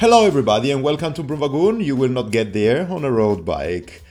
Hello, 0.00 0.24
everybody, 0.24 0.70
and 0.70 0.84
welcome 0.84 1.12
to 1.14 1.24
Bruvagoon. 1.24 1.84
You 1.84 1.96
will 1.96 2.08
not 2.08 2.30
get 2.30 2.52
there 2.52 2.88
on 2.88 3.04
a 3.04 3.10
road 3.10 3.44
bike. 3.44 4.04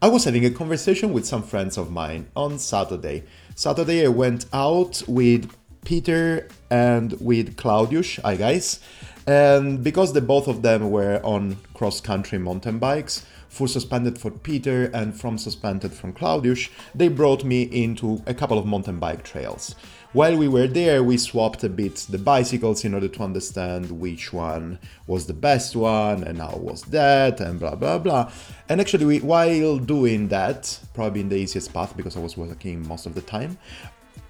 I 0.00 0.06
was 0.06 0.22
having 0.22 0.44
a 0.44 0.50
conversation 0.50 1.12
with 1.12 1.26
some 1.26 1.42
friends 1.42 1.76
of 1.76 1.90
mine 1.90 2.28
on 2.36 2.60
Saturday. 2.60 3.24
Saturday, 3.56 4.04
I 4.04 4.10
went 4.10 4.46
out 4.52 5.02
with 5.08 5.50
Peter 5.84 6.46
and 6.70 7.14
with 7.20 7.56
Claudius, 7.56 8.20
hi 8.22 8.36
guys, 8.36 8.78
and 9.26 9.82
because 9.82 10.12
the 10.12 10.20
both 10.20 10.46
of 10.46 10.62
them 10.62 10.92
were 10.92 11.20
on 11.24 11.56
cross 11.74 12.00
country 12.00 12.38
mountain 12.38 12.78
bikes, 12.78 13.26
full 13.48 13.66
suspended 13.66 14.20
for 14.20 14.30
Peter 14.30 14.84
and 14.94 15.18
from 15.20 15.36
suspended 15.36 15.92
from 15.92 16.12
Claudius, 16.12 16.68
they 16.94 17.08
brought 17.08 17.42
me 17.42 17.62
into 17.62 18.22
a 18.24 18.34
couple 18.34 18.56
of 18.56 18.66
mountain 18.66 19.00
bike 19.00 19.24
trails. 19.24 19.74
While 20.14 20.38
we 20.38 20.48
were 20.48 20.66
there, 20.66 21.04
we 21.04 21.18
swapped 21.18 21.62
a 21.64 21.68
bit 21.68 22.06
the 22.08 22.16
bicycles 22.16 22.82
in 22.82 22.94
order 22.94 23.08
to 23.08 23.22
understand 23.22 23.90
which 23.90 24.32
one 24.32 24.78
was 25.06 25.26
the 25.26 25.34
best 25.34 25.76
one 25.76 26.24
and 26.24 26.38
how 26.38 26.56
was 26.56 26.80
that 26.84 27.40
and 27.40 27.60
blah 27.60 27.74
blah 27.74 27.98
blah. 27.98 28.32
And 28.70 28.80
actually, 28.80 29.04
we, 29.04 29.20
while 29.20 29.76
doing 29.76 30.28
that, 30.28 30.80
probably 30.94 31.20
in 31.20 31.28
the 31.28 31.36
easiest 31.36 31.74
path 31.74 31.94
because 31.94 32.16
I 32.16 32.20
was 32.20 32.38
working 32.38 32.88
most 32.88 33.04
of 33.04 33.14
the 33.14 33.20
time, 33.20 33.58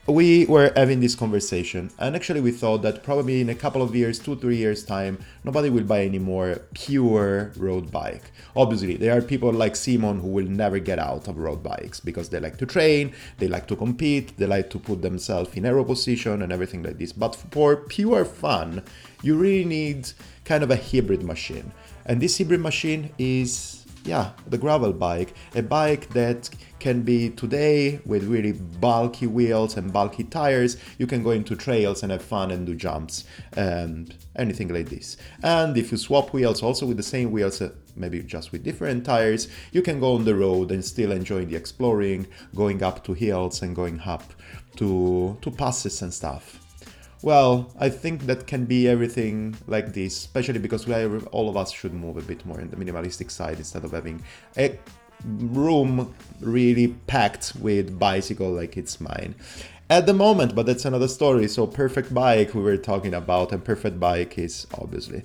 we 0.08 0.46
were 0.46 0.72
having 0.74 1.00
this 1.00 1.14
conversation 1.14 1.90
and 1.98 2.16
actually 2.16 2.40
we 2.40 2.50
thought 2.50 2.80
that 2.80 3.02
probably 3.02 3.42
in 3.42 3.50
a 3.50 3.54
couple 3.54 3.82
of 3.82 3.94
years 3.94 4.18
two 4.18 4.34
three 4.36 4.56
years 4.56 4.82
time 4.82 5.18
nobody 5.44 5.68
will 5.68 5.84
buy 5.84 6.02
any 6.02 6.18
more 6.18 6.62
pure 6.72 7.52
road 7.56 7.90
bike. 7.90 8.30
Obviously 8.56 8.96
there 8.96 9.16
are 9.16 9.20
people 9.20 9.52
like 9.52 9.76
simon 9.76 10.20
who 10.20 10.28
will 10.28 10.46
never 10.46 10.78
get 10.78 10.98
out 10.98 11.28
of 11.28 11.36
road 11.36 11.62
bikes 11.62 12.00
because 12.00 12.30
they 12.30 12.40
like 12.40 12.56
to 12.56 12.64
train 12.64 13.12
they 13.38 13.48
like 13.48 13.66
to 13.66 13.76
compete 13.76 14.34
they 14.38 14.46
like 14.46 14.70
to 14.70 14.78
put 14.78 15.02
themselves 15.02 15.55
in 15.55 15.66
aero 15.66 15.84
position 15.84 16.40
and 16.40 16.52
everything 16.52 16.83
like 16.83 16.98
this. 16.98 17.12
But 17.12 17.36
for 17.36 17.77
pure 17.77 18.24
fun 18.24 18.83
you 19.22 19.36
really 19.36 19.66
need 19.66 20.11
kind 20.44 20.64
of 20.64 20.70
a 20.70 20.77
hybrid 20.77 21.22
machine. 21.22 21.70
And 22.06 22.22
this 22.22 22.38
hybrid 22.38 22.61
machine 22.61 23.11
is 23.18 23.84
yeah, 24.05 24.30
the 24.46 24.56
gravel 24.56 24.92
bike, 24.92 25.34
a 25.55 25.62
bike 25.62 26.08
that 26.11 26.48
can 26.80 27.02
be 27.02 27.30
today 27.30 28.00
with 28.04 28.24
really 28.24 28.52
bulky 28.52 29.26
wheels 29.26 29.76
and 29.76 29.92
bulky 29.92 30.24
tires. 30.24 30.76
You 30.98 31.06
can 31.06 31.22
go 31.22 31.30
into 31.30 31.56
trails 31.56 32.02
and 32.02 32.12
have 32.12 32.22
fun 32.22 32.50
and 32.50 32.66
do 32.66 32.74
jumps 32.74 33.24
and 33.54 34.14
anything 34.36 34.68
like 34.68 34.88
this. 34.88 35.16
And 35.42 35.76
if 35.76 35.90
you 35.90 35.98
swap 35.98 36.32
wheels 36.32 36.62
also 36.62 36.86
with 36.86 36.96
the 36.96 37.02
same 37.02 37.30
wheels, 37.30 37.60
uh, 37.60 37.70
maybe 37.96 38.22
just 38.22 38.52
with 38.52 38.62
different 38.62 39.04
tires, 39.04 39.48
you 39.72 39.82
can 39.82 40.00
go 40.00 40.14
on 40.14 40.24
the 40.24 40.34
road 40.34 40.70
and 40.70 40.84
still 40.84 41.12
enjoy 41.12 41.44
the 41.44 41.56
exploring, 41.56 42.26
going 42.54 42.82
up 42.82 43.04
to 43.04 43.12
hills 43.14 43.62
and 43.62 43.74
going 43.74 44.00
up 44.00 44.24
to 44.76 45.36
to 45.40 45.50
passes 45.50 46.02
and 46.02 46.14
stuff. 46.14 46.64
Well, 47.20 47.72
I 47.80 47.88
think 47.88 48.26
that 48.26 48.46
can 48.46 48.64
be 48.64 48.86
everything 48.86 49.56
like 49.66 49.92
this, 49.92 50.16
especially 50.16 50.60
because 50.60 50.86
we 50.86 50.94
are, 50.94 51.18
all 51.26 51.48
of 51.48 51.56
us 51.56 51.72
should 51.72 51.92
move 51.92 52.16
a 52.16 52.22
bit 52.22 52.46
more 52.46 52.60
in 52.60 52.70
the 52.70 52.76
minimalistic 52.76 53.32
side 53.32 53.58
instead 53.58 53.84
of 53.84 53.90
having 53.90 54.22
a 54.56 54.78
room 55.24 56.14
really 56.41 56.88
packed 57.06 57.55
with 57.58 57.98
bicycle 57.98 58.50
like 58.50 58.77
it's 58.77 59.00
mine. 59.00 59.34
At 59.91 60.06
the 60.06 60.12
moment, 60.12 60.55
but 60.55 60.66
that's 60.66 60.84
another 60.84 61.08
story. 61.08 61.48
So 61.48 61.66
perfect 61.66 62.12
bike 62.12 62.55
we 62.55 62.62
were 62.62 62.77
talking 62.77 63.14
about, 63.14 63.52
and 63.52 63.64
perfect 63.64 63.98
bike 63.98 64.39
is 64.39 64.66
obviously 64.78 65.22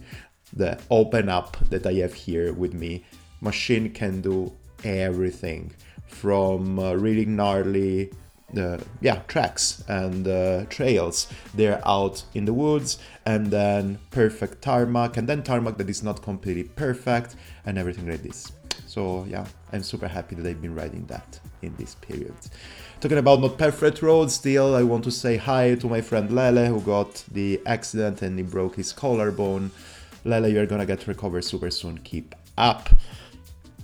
the 0.54 0.80
open 0.90 1.28
up 1.30 1.58
that 1.70 1.86
I 1.86 1.94
have 1.96 2.14
here 2.14 2.54
with 2.54 2.74
me. 2.74 3.04
Machine 3.42 3.92
can 3.92 4.22
do 4.22 4.54
everything 4.84 5.74
from 6.08 6.80
uh, 6.80 6.94
really 6.94 7.26
gnarly 7.26 8.12
uh, 8.58 8.78
yeah 9.02 9.16
tracks 9.28 9.84
and 9.88 10.28
uh, 10.28 10.64
trails 10.66 11.28
they're 11.56 11.82
out 11.88 12.24
in 12.34 12.46
the 12.46 12.54
woods 12.54 13.00
and 13.26 13.48
then 13.48 13.98
perfect 14.12 14.62
tarmac 14.62 15.18
and 15.18 15.28
then 15.28 15.42
tarmac 15.42 15.78
that 15.78 15.90
is 15.90 16.04
not 16.04 16.22
completely 16.22 16.64
perfect 16.64 17.36
and 17.66 17.78
everything 17.78 18.08
like 18.08 18.22
this 18.22 18.52
so 18.88 19.26
yeah 19.30 19.46
i'm 19.72 19.84
super 19.84 20.08
happy 20.08 20.36
that 20.36 20.46
i've 20.46 20.62
been 20.62 20.76
riding 20.76 21.06
that 21.06 21.40
in 21.62 21.76
this 21.78 21.96
period 21.96 22.34
talking 23.00 23.18
about 23.18 23.40
not 23.40 23.58
perfect 23.58 24.02
roads 24.02 24.36
still 24.36 24.76
i 24.76 24.84
want 24.84 25.04
to 25.04 25.12
say 25.12 25.38
hi 25.38 25.76
to 25.76 25.88
my 25.88 26.02
friend 26.02 26.32
lele 26.32 26.66
who 26.66 26.80
got 26.82 27.24
the 27.32 27.60
accident 27.66 28.22
and 28.22 28.38
he 28.38 28.44
broke 28.44 28.76
his 28.76 28.92
collarbone 28.92 29.72
lele 30.26 30.48
you're 30.48 30.66
gonna 30.66 30.86
get 30.86 31.08
recovered 31.08 31.44
super 31.44 31.72
soon 31.72 31.98
keep 32.00 32.36
up 32.58 32.90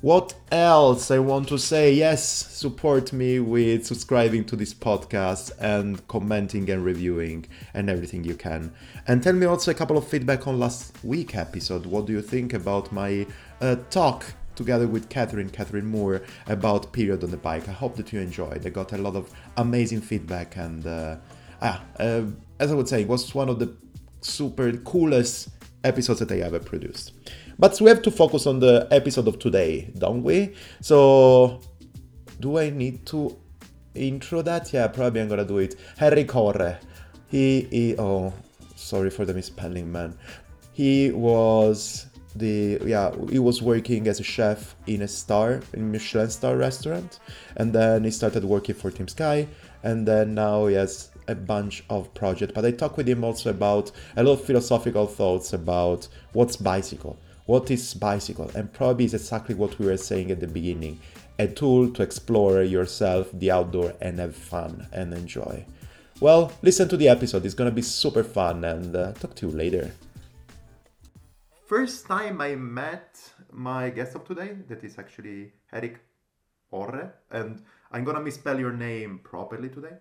what 0.02 0.34
else 0.50 1.12
I 1.12 1.20
want 1.20 1.50
to 1.50 1.58
say? 1.58 1.92
Yes, 1.92 2.24
support 2.24 3.12
me 3.12 3.42
with 3.42 3.86
subscribing 3.86 4.46
to 4.46 4.56
this 4.56 4.74
podcast 4.74 5.52
and 5.60 6.08
commenting 6.08 6.70
and 6.70 6.86
reviewing 6.86 7.48
and 7.74 7.90
everything 7.90 8.24
you 8.24 8.36
can. 8.36 8.72
And 9.08 9.22
tell 9.22 9.34
me 9.34 9.46
also 9.46 9.72
a 9.72 9.74
couple 9.74 9.98
of 9.98 10.08
feedback 10.08 10.48
on 10.48 10.58
last 10.58 10.94
week 11.04 11.36
episode. 11.36 11.86
What 11.86 12.06
do 12.06 12.14
you 12.14 12.22
think 12.22 12.54
about 12.54 12.94
my 12.94 13.28
uh, 13.60 13.76
talk 13.90 14.24
together 14.60 14.88
with 14.88 15.10
Catherine, 15.10 15.50
Catherine 15.50 15.88
Moore, 15.88 16.22
about 16.48 16.92
period 16.92 17.24
on 17.24 17.32
the 17.32 17.38
bike? 17.38 17.68
I 17.70 17.72
hope 17.72 17.96
that 17.96 18.12
you 18.12 18.20
enjoyed. 18.20 18.62
I 18.68 18.70
got 18.70 18.92
a 18.92 18.98
lot 18.98 19.16
of 19.16 19.32
amazing 19.56 20.02
feedback 20.02 20.58
and 20.58 20.86
uh, 20.86 21.16
ah, 21.62 21.82
uh, 22.00 22.24
as 22.60 22.72
I 22.72 22.76
would 22.76 22.90
say, 22.90 23.02
it 23.02 23.08
was 23.08 23.34
one 23.34 23.50
of 23.50 23.58
the 23.58 23.74
super 24.22 24.74
coolest 24.92 25.50
episodes 25.86 26.20
that 26.20 26.32
I 26.32 26.40
ever 26.42 26.60
produced. 26.60 27.14
But 27.58 27.80
we 27.80 27.90
have 27.90 28.02
to 28.02 28.12
focus 28.12 28.46
on 28.48 28.60
the 28.60 28.88
episode 28.92 29.28
of 29.30 29.40
today, 29.40 29.92
don't 29.98 30.24
we? 30.24 30.54
So, 30.82 31.62
do 32.40 32.60
I 32.60 32.70
need 32.70 33.06
to 33.08 33.38
intro 33.96 34.42
that? 34.42 34.74
Yeah, 34.74 34.88
probably 34.88 35.22
I'm 35.22 35.30
gonna 35.30 35.46
do 35.46 35.60
it. 35.60 35.76
Harry 35.98 36.26
Corre. 36.26 36.80
He, 37.28 37.62
he 37.72 37.96
oh, 37.98 38.34
sorry 38.76 39.10
for 39.10 39.24
the 39.24 39.34
misspelling, 39.34 39.90
man. 39.90 40.18
He 40.74 41.12
was 41.12 42.09
the 42.36 42.80
yeah 42.86 43.12
he 43.30 43.40
was 43.40 43.62
working 43.62 44.08
as 44.08 44.20
a 44.20 44.24
chef 44.24 44.76
in 44.88 45.02
a 45.02 45.08
star 45.08 45.62
in 45.74 45.92
Michelin 45.92 46.30
star 46.30 46.58
restaurant, 46.58 47.20
and 47.56 47.74
then 47.74 48.04
he 48.04 48.12
started 48.12 48.44
working 48.44 48.76
for 48.76 48.92
Team 48.92 49.08
Sky, 49.08 49.48
and 49.84 50.08
then 50.08 50.36
now 50.36 50.68
he 50.68 50.76
has 50.76 51.10
a 51.28 51.36
bunch 51.36 51.84
of 51.90 52.14
projects. 52.14 52.54
But 52.54 52.66
I 52.66 52.72
talked 52.72 52.98
with 52.98 53.08
him 53.08 53.24
also 53.24 53.50
about 53.50 53.92
a 54.16 54.24
lot 54.24 54.34
of 54.34 54.44
philosophical 54.44 55.08
thoughts 55.08 55.54
about 55.54 56.08
what's 56.34 56.56
bicycle 56.56 57.18
what 57.50 57.72
is 57.72 57.96
bicycle? 57.96 58.52
And 58.54 58.72
probably 58.72 59.06
is 59.06 59.16
exactly 59.16 59.56
what 59.56 59.80
we 59.80 59.88
were 59.88 59.98
saying 59.98 60.30
at 60.30 60.40
the 60.40 60.46
beginning 60.46 61.00
a 61.40 61.48
tool 61.48 61.90
to 61.90 62.04
explore 62.04 62.62
yourself, 62.62 63.32
the 63.34 63.50
outdoor, 63.50 63.94
and 64.02 64.20
have 64.20 64.36
fun 64.36 64.88
and 64.92 65.14
enjoy. 65.14 65.66
Well, 66.20 66.52
listen 66.62 66.90
to 66.90 66.98
the 66.98 67.08
episode, 67.08 67.46
it's 67.46 67.56
gonna 67.56 67.72
be 67.72 67.82
super 67.82 68.24
fun, 68.24 68.64
and 68.64 68.96
uh, 68.96 69.14
talk 69.14 69.34
to 69.36 69.48
you 69.48 69.52
later. 69.52 69.94
First 71.70 72.08
time 72.08 72.42
I 72.42 72.56
met 72.56 73.22
my 73.52 73.92
guest 73.92 74.16
of 74.16 74.26
today, 74.26 74.58
that 74.70 74.84
is 74.84 74.98
actually 74.98 75.54
Eric 75.72 76.00
Orre, 76.72 77.14
and 77.30 77.62
I'm 77.92 78.04
gonna 78.04 78.22
misspell 78.22 78.60
your 78.60 78.74
name 78.74 79.20
properly 79.24 79.70
today. 79.70 79.98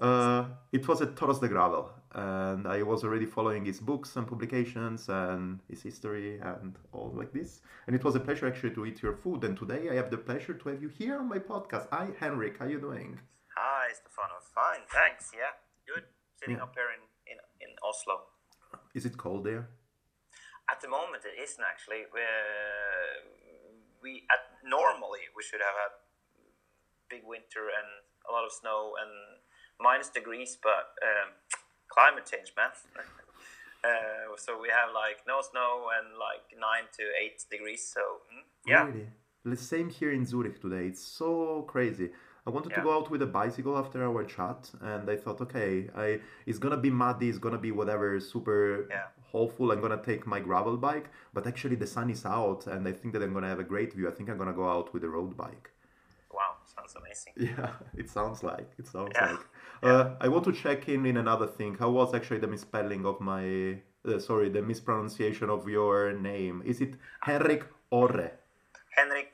Uh, 0.00 0.46
it 0.72 0.88
was 0.88 1.02
at 1.02 1.14
Toros 1.14 1.38
de 1.38 1.46
Gravel, 1.46 1.88
and 2.10 2.66
I 2.66 2.82
was 2.82 3.04
already 3.04 3.26
following 3.26 3.64
his 3.64 3.78
books 3.78 4.16
and 4.16 4.26
publications 4.26 5.08
and 5.08 5.60
his 5.70 5.82
history 5.82 6.40
and 6.40 6.76
all 6.92 7.12
like 7.14 7.32
this. 7.32 7.60
And 7.86 7.94
it 7.94 8.02
was 8.02 8.16
a 8.16 8.20
pleasure 8.20 8.48
actually 8.48 8.74
to 8.74 8.84
eat 8.84 9.00
your 9.00 9.14
food. 9.14 9.44
And 9.44 9.56
today 9.56 9.90
I 9.90 9.94
have 9.94 10.10
the 10.10 10.18
pleasure 10.18 10.54
to 10.54 10.68
have 10.68 10.82
you 10.82 10.88
here 10.88 11.20
on 11.20 11.28
my 11.28 11.38
podcast. 11.38 11.86
Hi, 11.92 12.08
Henrik. 12.18 12.58
How 12.58 12.66
you 12.66 12.80
doing? 12.80 13.20
Hi, 13.56 13.92
Stefano. 13.92 14.40
Fine, 14.52 14.84
thanks. 14.88 15.30
Yeah, 15.32 15.54
good. 15.86 16.06
Sitting 16.40 16.56
yeah. 16.56 16.64
up 16.64 16.74
here 16.74 16.90
in, 16.96 17.02
in, 17.30 17.38
in 17.60 17.76
Oslo. 17.84 18.22
Is 18.94 19.06
it 19.06 19.16
cold 19.16 19.44
there? 19.44 19.68
At 20.70 20.80
the 20.80 20.88
moment, 20.88 21.24
it 21.28 21.36
isn't 21.36 21.64
actually. 21.64 22.08
We're, 22.12 23.20
we 24.02 24.24
at, 24.32 24.42
normally 24.64 25.28
we 25.36 25.42
should 25.42 25.60
have 25.60 25.76
had 25.76 25.92
big 27.08 27.22
winter 27.24 27.68
and 27.68 27.88
a 28.28 28.32
lot 28.32 28.44
of 28.44 28.52
snow 28.52 28.96
and 29.00 29.12
minus 29.80 30.08
degrees, 30.08 30.56
but 30.62 30.96
um, 31.04 31.36
climate 31.88 32.24
change, 32.24 32.52
man. 32.56 32.72
uh, 33.84 34.36
so 34.36 34.60
we 34.60 34.68
have 34.68 34.90
like 34.94 35.20
no 35.26 35.40
snow 35.42 35.92
and 35.96 36.16
like 36.18 36.46
nine 36.56 36.88
to 36.96 37.04
eight 37.20 37.44
degrees. 37.50 37.84
So 37.84 38.00
mm, 38.32 38.44
yeah. 38.66 38.84
Really? 38.84 39.08
The 39.44 39.56
same 39.56 39.90
here 39.90 40.12
in 40.12 40.24
Zurich 40.24 40.60
today. 40.60 40.86
It's 40.86 41.04
so 41.04 41.66
crazy. 41.68 42.10
I 42.46 42.50
wanted 42.50 42.70
yeah. 42.70 42.76
to 42.76 42.82
go 42.82 42.94
out 42.94 43.10
with 43.10 43.22
a 43.22 43.26
bicycle 43.26 43.78
after 43.78 44.04
our 44.04 44.22
chat, 44.24 44.70
and 44.82 45.08
I 45.08 45.16
thought, 45.16 45.40
okay, 45.40 45.88
I 45.96 46.20
it's 46.44 46.58
gonna 46.58 46.76
be 46.76 46.90
muddy, 46.90 47.28
it's 47.30 47.38
gonna 47.38 47.58
be 47.58 47.72
whatever, 47.72 48.20
super 48.20 48.86
yeah. 48.90 49.06
hopeful. 49.22 49.72
I'm 49.72 49.80
gonna 49.80 50.02
take 50.02 50.26
my 50.26 50.40
gravel 50.40 50.76
bike, 50.76 51.08
but 51.32 51.46
actually 51.46 51.76
the 51.76 51.86
sun 51.86 52.10
is 52.10 52.26
out, 52.26 52.66
and 52.66 52.86
I 52.86 52.92
think 52.92 53.14
that 53.14 53.22
I'm 53.22 53.32
gonna 53.32 53.48
have 53.48 53.60
a 53.60 53.64
great 53.64 53.94
view. 53.94 54.08
I 54.08 54.10
think 54.10 54.28
I'm 54.28 54.36
gonna 54.36 54.52
go 54.52 54.68
out 54.68 54.92
with 54.92 55.04
a 55.04 55.08
road 55.08 55.36
bike. 55.36 55.70
Wow, 56.34 56.56
sounds 56.74 56.94
amazing. 56.96 57.32
Yeah, 57.56 57.70
it 57.96 58.10
sounds 58.10 58.42
like 58.42 58.70
it 58.78 58.86
sounds 58.88 59.12
yeah. 59.14 59.32
like. 59.32 59.40
Uh, 59.82 60.14
I 60.18 60.28
want 60.28 60.44
to 60.44 60.52
check 60.52 60.88
in 60.88 61.04
in 61.04 61.18
another 61.18 61.46
thing. 61.46 61.76
How 61.78 61.90
was 61.90 62.14
actually 62.14 62.38
the 62.38 62.46
misspelling 62.46 63.04
of 63.04 63.20
my, 63.20 63.76
uh, 64.08 64.18
sorry, 64.18 64.48
the 64.48 64.62
mispronunciation 64.62 65.50
of 65.50 65.68
your 65.68 66.14
name? 66.14 66.62
Is 66.64 66.80
it 66.80 66.94
Henrik 67.20 67.66
Orre? 67.90 68.30
Henrik 68.96 69.33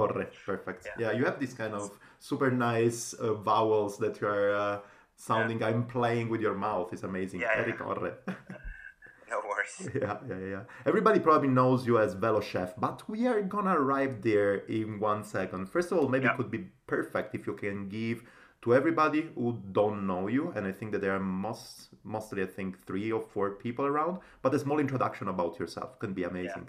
Orre. 0.00 0.26
Perfect. 0.44 0.86
Yeah, 0.86 1.10
yeah 1.10 1.12
you 1.18 1.24
have 1.24 1.38
this 1.40 1.54
kind 1.54 1.74
of 1.74 1.90
super 2.18 2.50
nice 2.50 3.12
uh, 3.14 3.34
vowels 3.34 3.98
that 3.98 4.20
you 4.20 4.26
are 4.26 4.54
uh, 4.54 4.78
sounding. 5.16 5.60
Yeah. 5.60 5.68
I'm 5.68 5.86
playing 5.86 6.28
with 6.28 6.40
your 6.40 6.54
mouth. 6.54 6.92
It's 6.92 7.02
amazing. 7.02 7.40
Yeah, 7.40 7.54
Henrik 7.56 7.80
Orre. 7.80 8.12
no 9.30 9.40
worries. 9.48 9.90
Yeah, 10.02 10.18
yeah, 10.28 10.46
yeah. 10.54 10.62
Everybody 10.84 11.20
probably 11.20 11.48
knows 11.48 11.86
you 11.86 11.98
as 11.98 12.14
Velo 12.14 12.40
Chef, 12.40 12.74
but 12.78 13.08
we 13.08 13.26
are 13.26 13.42
gonna 13.42 13.78
arrive 13.78 14.22
there 14.22 14.56
in 14.78 15.00
one 15.00 15.24
second. 15.24 15.66
First 15.68 15.92
of 15.92 15.98
all, 15.98 16.08
maybe 16.08 16.26
it 16.26 16.36
could 16.36 16.50
be 16.50 16.68
perfect 16.86 17.34
if 17.34 17.46
you 17.46 17.54
can 17.54 17.88
give 17.88 18.22
to 18.62 18.74
everybody 18.74 19.28
who 19.34 19.62
don't 19.72 20.06
know 20.06 20.26
you, 20.26 20.52
and 20.56 20.66
I 20.66 20.72
think 20.72 20.90
that 20.92 21.00
there 21.00 21.14
are 21.14 21.20
most, 21.20 21.90
mostly 22.02 22.42
I 22.42 22.46
think 22.46 22.84
three 22.84 23.12
or 23.12 23.20
four 23.20 23.52
people 23.52 23.84
around, 23.86 24.18
but 24.42 24.54
a 24.54 24.58
small 24.58 24.78
introduction 24.80 25.28
about 25.28 25.58
yourself 25.60 25.98
can 26.00 26.12
be 26.14 26.24
amazing. 26.24 26.68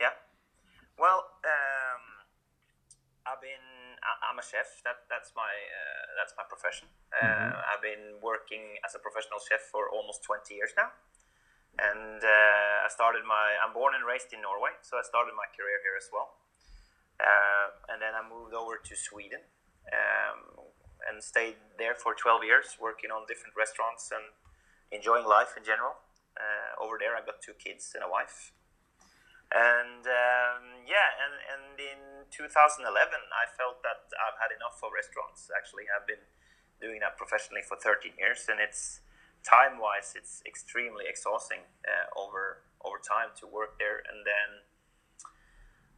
Yeah. 0.00 0.14
Well, 0.98 1.20
um, 1.44 2.02
I've 3.26 3.40
been. 3.40 3.66
I- 4.02 4.20
I'm 4.22 4.30
a 4.30 4.32
chef. 4.44 4.84
That 4.84 5.08
that's 5.08 5.32
my 5.32 5.48
uh, 5.48 6.04
that's 6.20 6.36
my 6.36 6.44
profession. 6.44 6.86
Uh, 7.10 7.64
I've 7.72 7.80
been 7.80 8.20
working 8.20 8.76
as 8.84 8.92
a 8.92 9.00
professional 9.00 9.40
chef 9.40 9.64
for 9.72 9.88
almost 9.88 10.22
20 10.28 10.52
years 10.52 10.76
now, 10.76 10.92
and 11.80 12.20
uh, 12.20 12.86
I 12.86 12.88
started 12.92 13.24
my. 13.24 13.56
I'm 13.58 13.72
born 13.72 13.96
and 13.96 14.04
raised 14.04 14.30
in 14.36 14.44
Norway, 14.44 14.76
so 14.84 15.00
I 15.00 15.04
started 15.04 15.32
my 15.32 15.48
career 15.56 15.80
here 15.80 15.96
as 15.96 16.12
well. 16.12 16.36
Uh, 17.16 17.94
and 17.94 18.02
then 18.02 18.12
I 18.12 18.22
moved 18.26 18.52
over 18.52 18.76
to 18.76 18.92
Sweden 18.98 19.40
um, 19.94 20.66
and 21.06 21.22
stayed 21.22 21.56
there 21.78 21.94
for 21.94 22.10
12 22.12 22.42
years, 22.42 22.74
working 22.82 23.14
on 23.14 23.22
different 23.30 23.54
restaurants 23.54 24.10
and 24.10 24.34
enjoying 24.90 25.24
life 25.24 25.54
in 25.56 25.62
general. 25.62 25.94
Over 26.74 26.98
there, 26.98 27.14
I 27.14 27.22
got 27.22 27.38
two 27.38 27.54
kids 27.54 27.94
and 27.94 28.02
a 28.02 28.10
wife 28.10 28.50
and 29.54 30.02
um, 30.02 30.82
yeah 30.82 31.14
and, 31.22 31.34
and 31.46 31.78
in 31.78 32.26
2011 32.34 32.82
i 33.30 33.46
felt 33.54 33.78
that 33.86 34.10
i've 34.18 34.38
had 34.42 34.50
enough 34.50 34.82
of 34.82 34.90
restaurants. 34.90 35.46
Actually 35.54 35.86
i've 35.86 36.06
been 36.10 36.26
doing 36.82 36.98
that 37.06 37.14
professionally 37.14 37.62
for 37.62 37.78
13 37.78 38.18
years 38.18 38.50
and 38.50 38.58
it's 38.58 39.00
time 39.46 39.78
wise 39.78 40.18
it's 40.18 40.42
extremely 40.42 41.06
exhausting 41.06 41.62
uh, 41.86 42.10
over 42.18 42.66
over 42.82 42.98
time 43.00 43.32
to 43.40 43.46
work 43.46 43.78
there. 43.78 44.02
And 44.04 44.26
then 44.26 44.50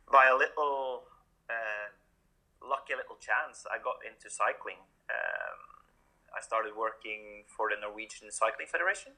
by 0.06 0.28
a 0.28 0.36
little 0.36 1.08
uh, 1.48 1.90
lucky 2.60 2.92
little 2.92 3.16
chance 3.16 3.64
i 3.72 3.80
got 3.80 4.04
into 4.04 4.28
cycling. 4.28 4.84
Um, 5.08 5.58
i 6.36 6.44
started 6.44 6.76
working 6.76 7.48
for 7.48 7.72
the 7.72 7.80
norwegian 7.80 8.28
cycling 8.28 8.68
federation 8.68 9.16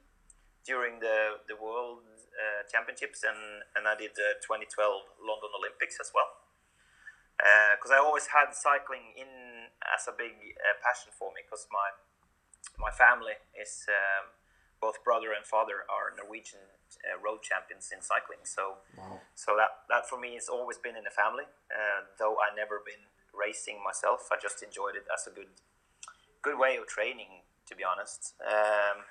during 0.65 0.99
the 0.99 1.41
the 1.47 1.55
world 1.55 2.03
uh, 2.35 2.61
championships 2.71 3.23
and 3.23 3.63
and 3.75 3.87
I 3.87 3.95
did 3.95 4.15
the 4.15 4.39
2012 4.43 4.69
London 5.21 5.51
Olympics 5.57 5.97
as 5.99 6.11
well. 6.13 6.29
Because 7.75 7.91
I 7.91 7.99
always 8.03 8.27
had 8.35 8.51
cycling 8.51 9.15
in 9.15 9.71
as 9.95 10.07
a 10.07 10.13
big 10.15 10.35
uh, 10.59 10.75
passion 10.83 11.11
for 11.15 11.31
me. 11.31 11.41
Because 11.47 11.67
my 11.71 11.95
my 12.75 12.91
family 12.91 13.39
is 13.55 13.87
um, 13.87 14.35
both 14.83 15.03
brother 15.03 15.31
and 15.31 15.47
father 15.47 15.87
are 15.87 16.11
Norwegian 16.15 16.59
uh, 17.07 17.15
road 17.19 17.39
champions 17.43 17.91
in 17.95 18.01
cycling. 18.03 18.43
So 18.43 18.83
Wow. 18.97 19.21
so 19.35 19.55
that 19.55 19.87
that 19.87 20.03
for 20.11 20.19
me 20.19 20.35
has 20.35 20.49
always 20.51 20.77
been 20.77 20.95
in 20.99 21.03
the 21.07 21.15
family. 21.15 21.47
Uh, 21.71 22.11
though 22.19 22.35
I 22.43 22.51
never 22.55 22.83
been 22.83 23.07
racing 23.31 23.79
myself, 23.83 24.27
I 24.31 24.37
just 24.41 24.59
enjoyed 24.63 24.95
it 24.99 25.07
as 25.07 25.23
a 25.27 25.31
good 25.31 25.51
good 26.43 26.59
way 26.59 26.75
of 26.75 26.87
training, 26.87 27.47
to 27.67 27.75
be 27.75 27.83
honest. 27.87 28.35
Um, 28.43 29.07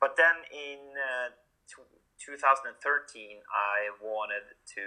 but 0.00 0.16
then 0.16 0.44
in 0.52 0.94
uh, 0.96 1.30
tw 1.68 1.84
2013, 2.20 2.72
I 3.52 3.92
wanted 4.00 4.56
to 4.74 4.84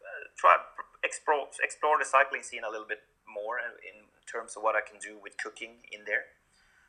uh, 0.00 0.24
try 0.36 0.56
explore 1.04 1.48
explore 1.62 1.96
the 1.98 2.04
cycling 2.08 2.42
scene 2.42 2.64
a 2.64 2.70
little 2.70 2.88
bit 2.88 3.04
more 3.28 3.58
in, 3.60 3.72
in 3.84 3.96
terms 4.24 4.56
of 4.56 4.62
what 4.62 4.74
I 4.74 4.80
can 4.80 4.98
do 4.98 5.18
with 5.20 5.36
cooking 5.36 5.84
in 5.92 6.04
there. 6.06 6.24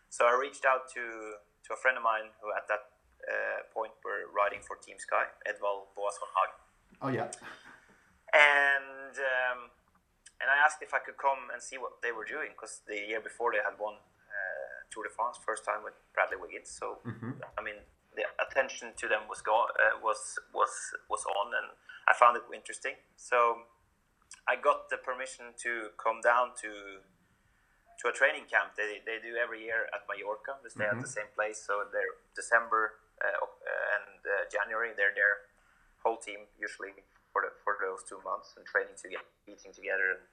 So 0.10 0.26
I 0.26 0.34
reached 0.40 0.64
out 0.66 0.88
to 0.96 1.40
to 1.68 1.70
a 1.74 1.80
friend 1.80 1.98
of 1.98 2.04
mine 2.04 2.32
who 2.40 2.54
at 2.56 2.68
that 2.72 2.84
uh, 3.26 3.60
point 3.74 3.92
were 4.06 4.30
riding 4.32 4.62
for 4.62 4.78
Team 4.78 4.98
Sky, 5.02 5.26
Edvald 5.50 5.92
Boasson 5.98 6.30
Hagen 6.36 6.60
Oh 7.02 7.10
yeah. 7.12 7.28
and 8.32 9.16
um, 9.18 9.60
and 10.40 10.48
I 10.52 10.58
asked 10.64 10.80
if 10.82 10.94
I 10.94 11.00
could 11.00 11.18
come 11.18 11.52
and 11.52 11.60
see 11.62 11.78
what 11.78 12.00
they 12.04 12.12
were 12.12 12.26
doing 12.26 12.52
because 12.56 12.82
the 12.88 12.96
year 12.96 13.20
before 13.20 13.52
they 13.52 13.64
had 13.64 13.76
won 13.80 13.96
uh, 13.96 14.15
Tour 14.92 15.04
de 15.04 15.10
France 15.10 15.38
first 15.46 15.66
time 15.66 15.84
with 15.84 15.94
Bradley 16.14 16.38
Wiggins. 16.38 16.70
So 16.70 17.00
I 17.58 17.62
mean, 17.62 17.80
the 18.16 18.24
attention 18.40 18.94
to 18.98 19.08
them 19.08 19.28
was 19.30 19.42
go- 19.42 19.72
uh, 19.76 20.00
was 20.02 20.40
was 20.54 20.72
was 21.10 21.24
on, 21.26 21.54
and 21.54 21.72
I 22.08 22.14
found 22.14 22.38
it 22.38 22.44
interesting. 22.54 22.96
So 23.18 23.68
I 24.48 24.56
got 24.56 24.90
the 24.90 24.98
permission 24.98 25.54
to 25.64 25.90
come 25.98 26.22
down 26.22 26.54
to 26.62 27.02
to 28.02 28.12
a 28.12 28.14
training 28.14 28.44
camp 28.52 28.76
they, 28.76 29.00
they 29.08 29.24
do 29.24 29.40
every 29.40 29.64
year 29.64 29.88
at 29.96 30.04
Mallorca. 30.04 30.60
They 30.64 30.70
stay 30.70 30.84
at 30.84 31.00
the 31.00 31.08
same 31.08 31.32
place. 31.36 31.64
So 31.64 31.88
they're 31.92 32.20
December 32.36 33.00
uh, 33.24 33.40
uh, 33.40 33.96
and 33.96 34.20
uh, 34.28 34.44
January. 34.52 34.92
They're 34.92 35.16
there, 35.16 35.48
whole 36.04 36.20
team 36.20 36.52
usually 36.60 36.92
for 37.32 37.44
the, 37.48 37.52
for 37.64 37.80
those 37.80 38.04
two 38.04 38.20
months 38.24 38.56
and 38.60 38.68
training 38.68 39.00
together, 39.00 39.28
eating 39.48 39.72
together, 39.72 40.20
and 40.20 40.24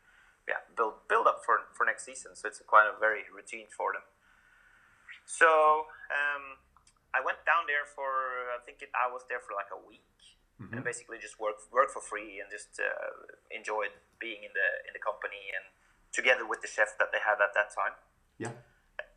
yeah, 0.50 0.62
build 0.74 1.06
build 1.06 1.26
up 1.30 1.46
for 1.46 1.70
for 1.70 1.86
next 1.86 2.02
season. 2.04 2.34
So 2.34 2.50
it's 2.50 2.58
a 2.58 2.66
kind 2.66 2.90
of 2.90 2.98
very 2.98 3.26
routine 3.30 3.70
for 3.70 3.94
them. 3.94 4.02
So 5.32 5.88
um, 6.12 6.60
I 7.16 7.24
went 7.24 7.40
down 7.48 7.64
there 7.64 7.88
for 7.88 8.52
I 8.52 8.60
think 8.68 8.84
it, 8.84 8.92
I 8.92 9.08
was 9.08 9.24
there 9.32 9.40
for 9.40 9.56
like 9.56 9.72
a 9.72 9.80
week. 9.80 10.04
And 10.62 10.78
basically 10.86 11.18
just 11.18 11.42
worked 11.42 11.66
work 11.74 11.90
for 11.90 11.98
free 11.98 12.38
and 12.38 12.46
just 12.46 12.78
uh, 12.78 13.34
enjoyed 13.50 13.90
being 14.22 14.46
in 14.46 14.52
the 14.54 14.68
in 14.86 14.94
the 14.94 15.02
company 15.02 15.50
and 15.50 15.66
together 16.14 16.46
with 16.46 16.62
the 16.62 16.70
chef 16.70 16.94
that 17.02 17.10
they 17.10 17.18
had 17.18 17.42
at 17.42 17.50
that 17.58 17.74
time. 17.74 17.98
Yeah. 18.38 18.54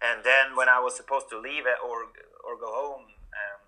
And 0.02 0.26
then 0.26 0.58
when 0.58 0.66
I 0.66 0.82
was 0.82 0.98
supposed 0.98 1.30
to 1.30 1.38
leave 1.38 1.70
or 1.70 2.10
or 2.42 2.58
go 2.58 2.74
home, 2.74 3.14
um, 3.30 3.62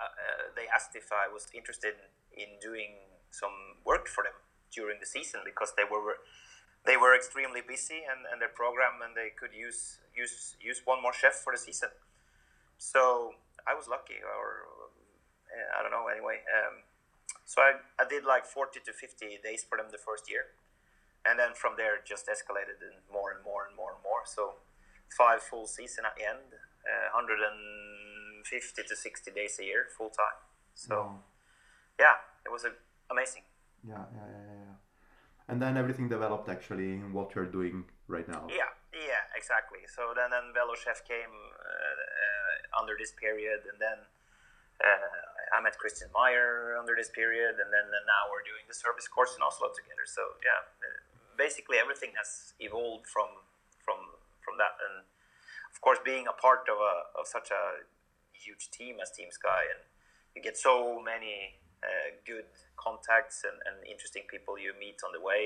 uh, 0.00 0.08
uh, 0.08 0.42
they 0.56 0.64
asked 0.72 0.96
if 0.96 1.12
I 1.12 1.28
was 1.28 1.44
interested 1.52 2.08
in 2.32 2.56
doing 2.56 2.96
some 3.28 3.84
work 3.84 4.08
for 4.08 4.24
them 4.24 4.40
during 4.72 4.96
the 4.96 5.04
season 5.04 5.44
because 5.44 5.76
they 5.76 5.84
were 5.84 6.24
they 6.84 6.96
were 6.96 7.14
extremely 7.14 7.62
busy 7.62 8.02
and, 8.10 8.26
and 8.30 8.40
their 8.42 8.50
program 8.50 8.98
and 9.04 9.14
they 9.16 9.30
could 9.38 9.54
use 9.54 9.98
use 10.16 10.56
use 10.60 10.82
one 10.84 11.00
more 11.02 11.12
chef 11.14 11.34
for 11.44 11.52
the 11.52 11.58
season. 11.58 11.90
So 12.78 13.34
I 13.66 13.74
was 13.74 13.86
lucky, 13.86 14.18
or 14.18 14.66
uh, 15.52 15.78
I 15.78 15.82
don't 15.82 15.92
know. 15.94 16.08
Anyway, 16.10 16.42
um, 16.50 16.82
so 17.46 17.62
I, 17.62 17.78
I 18.02 18.04
did 18.08 18.24
like 18.24 18.44
forty 18.46 18.80
to 18.84 18.92
fifty 18.92 19.38
days 19.42 19.62
for 19.62 19.78
them 19.78 19.86
the 19.92 19.98
first 20.02 20.26
year, 20.28 20.50
and 21.24 21.38
then 21.38 21.54
from 21.54 21.74
there 21.76 22.02
just 22.04 22.26
escalated 22.26 22.82
and 22.82 22.98
more 23.06 23.30
and 23.30 23.44
more 23.44 23.62
and 23.66 23.76
more 23.76 23.94
and 23.94 24.02
more. 24.02 24.26
So 24.26 24.58
five 25.16 25.42
full 25.42 25.66
season 25.66 26.04
at 26.04 26.16
the 26.16 26.24
end, 26.24 26.56
uh, 26.88 27.14
150 27.14 28.82
to 28.88 28.96
60 28.96 29.30
days 29.30 29.58
a 29.60 29.64
year 29.64 29.86
full 29.96 30.10
time. 30.10 30.40
So 30.74 30.96
Wow. 30.96 31.18
yeah, 32.00 32.16
it 32.44 32.50
was 32.50 32.64
a, 32.64 32.72
amazing. 33.10 33.42
Yeah, 33.86 34.04
yeah, 34.14 34.26
yeah. 34.26 34.41
And 35.52 35.60
then 35.60 35.76
everything 35.76 36.08
developed 36.08 36.48
actually 36.48 36.96
in 36.96 37.12
what 37.12 37.36
you're 37.36 37.52
doing 37.58 37.84
right 38.08 38.24
now. 38.24 38.48
Yeah, 38.48 38.72
yeah, 38.96 39.20
exactly. 39.36 39.84
So 39.84 40.16
then, 40.16 40.32
then 40.32 40.56
Velo 40.56 40.72
Chef 40.72 41.04
came 41.04 41.28
uh, 41.28 41.96
uh, 42.72 42.80
under 42.80 42.96
this 42.96 43.12
period, 43.12 43.60
and 43.68 43.76
then 43.76 44.00
uh, 44.80 45.52
I 45.52 45.60
met 45.60 45.76
Christian 45.76 46.08
Meyer 46.16 46.80
under 46.80 46.96
this 46.96 47.12
period, 47.12 47.60
and 47.60 47.68
then 47.68 47.84
and 47.84 48.06
now 48.08 48.32
we're 48.32 48.40
doing 48.48 48.64
the 48.64 48.72
service 48.72 49.04
course 49.12 49.36
in 49.36 49.44
Oslo 49.44 49.68
together. 49.76 50.08
So 50.08 50.40
yeah, 50.40 50.64
uh, 50.80 51.04
basically 51.36 51.76
everything 51.76 52.16
has 52.16 52.56
evolved 52.56 53.04
from 53.04 53.28
from 53.84 54.00
from 54.40 54.56
that, 54.56 54.80
and 54.80 55.04
of 55.68 55.78
course 55.84 56.00
being 56.00 56.24
a 56.32 56.36
part 56.40 56.64
of 56.64 56.80
a 56.80 57.12
of 57.20 57.28
such 57.28 57.52
a 57.52 57.84
huge 58.32 58.72
team 58.72 59.04
as 59.04 59.12
Team 59.12 59.28
Sky, 59.28 59.68
and 59.68 59.84
you 60.32 60.40
get 60.40 60.56
so 60.56 60.96
many 60.96 61.60
uh, 61.84 62.16
good 62.24 62.48
contacts 62.82 63.44
and, 63.48 63.56
and 63.66 63.76
interesting 63.86 64.24
people 64.30 64.58
you 64.58 64.72
meet 64.78 64.98
on 65.06 65.10
the 65.16 65.22
way. 65.30 65.44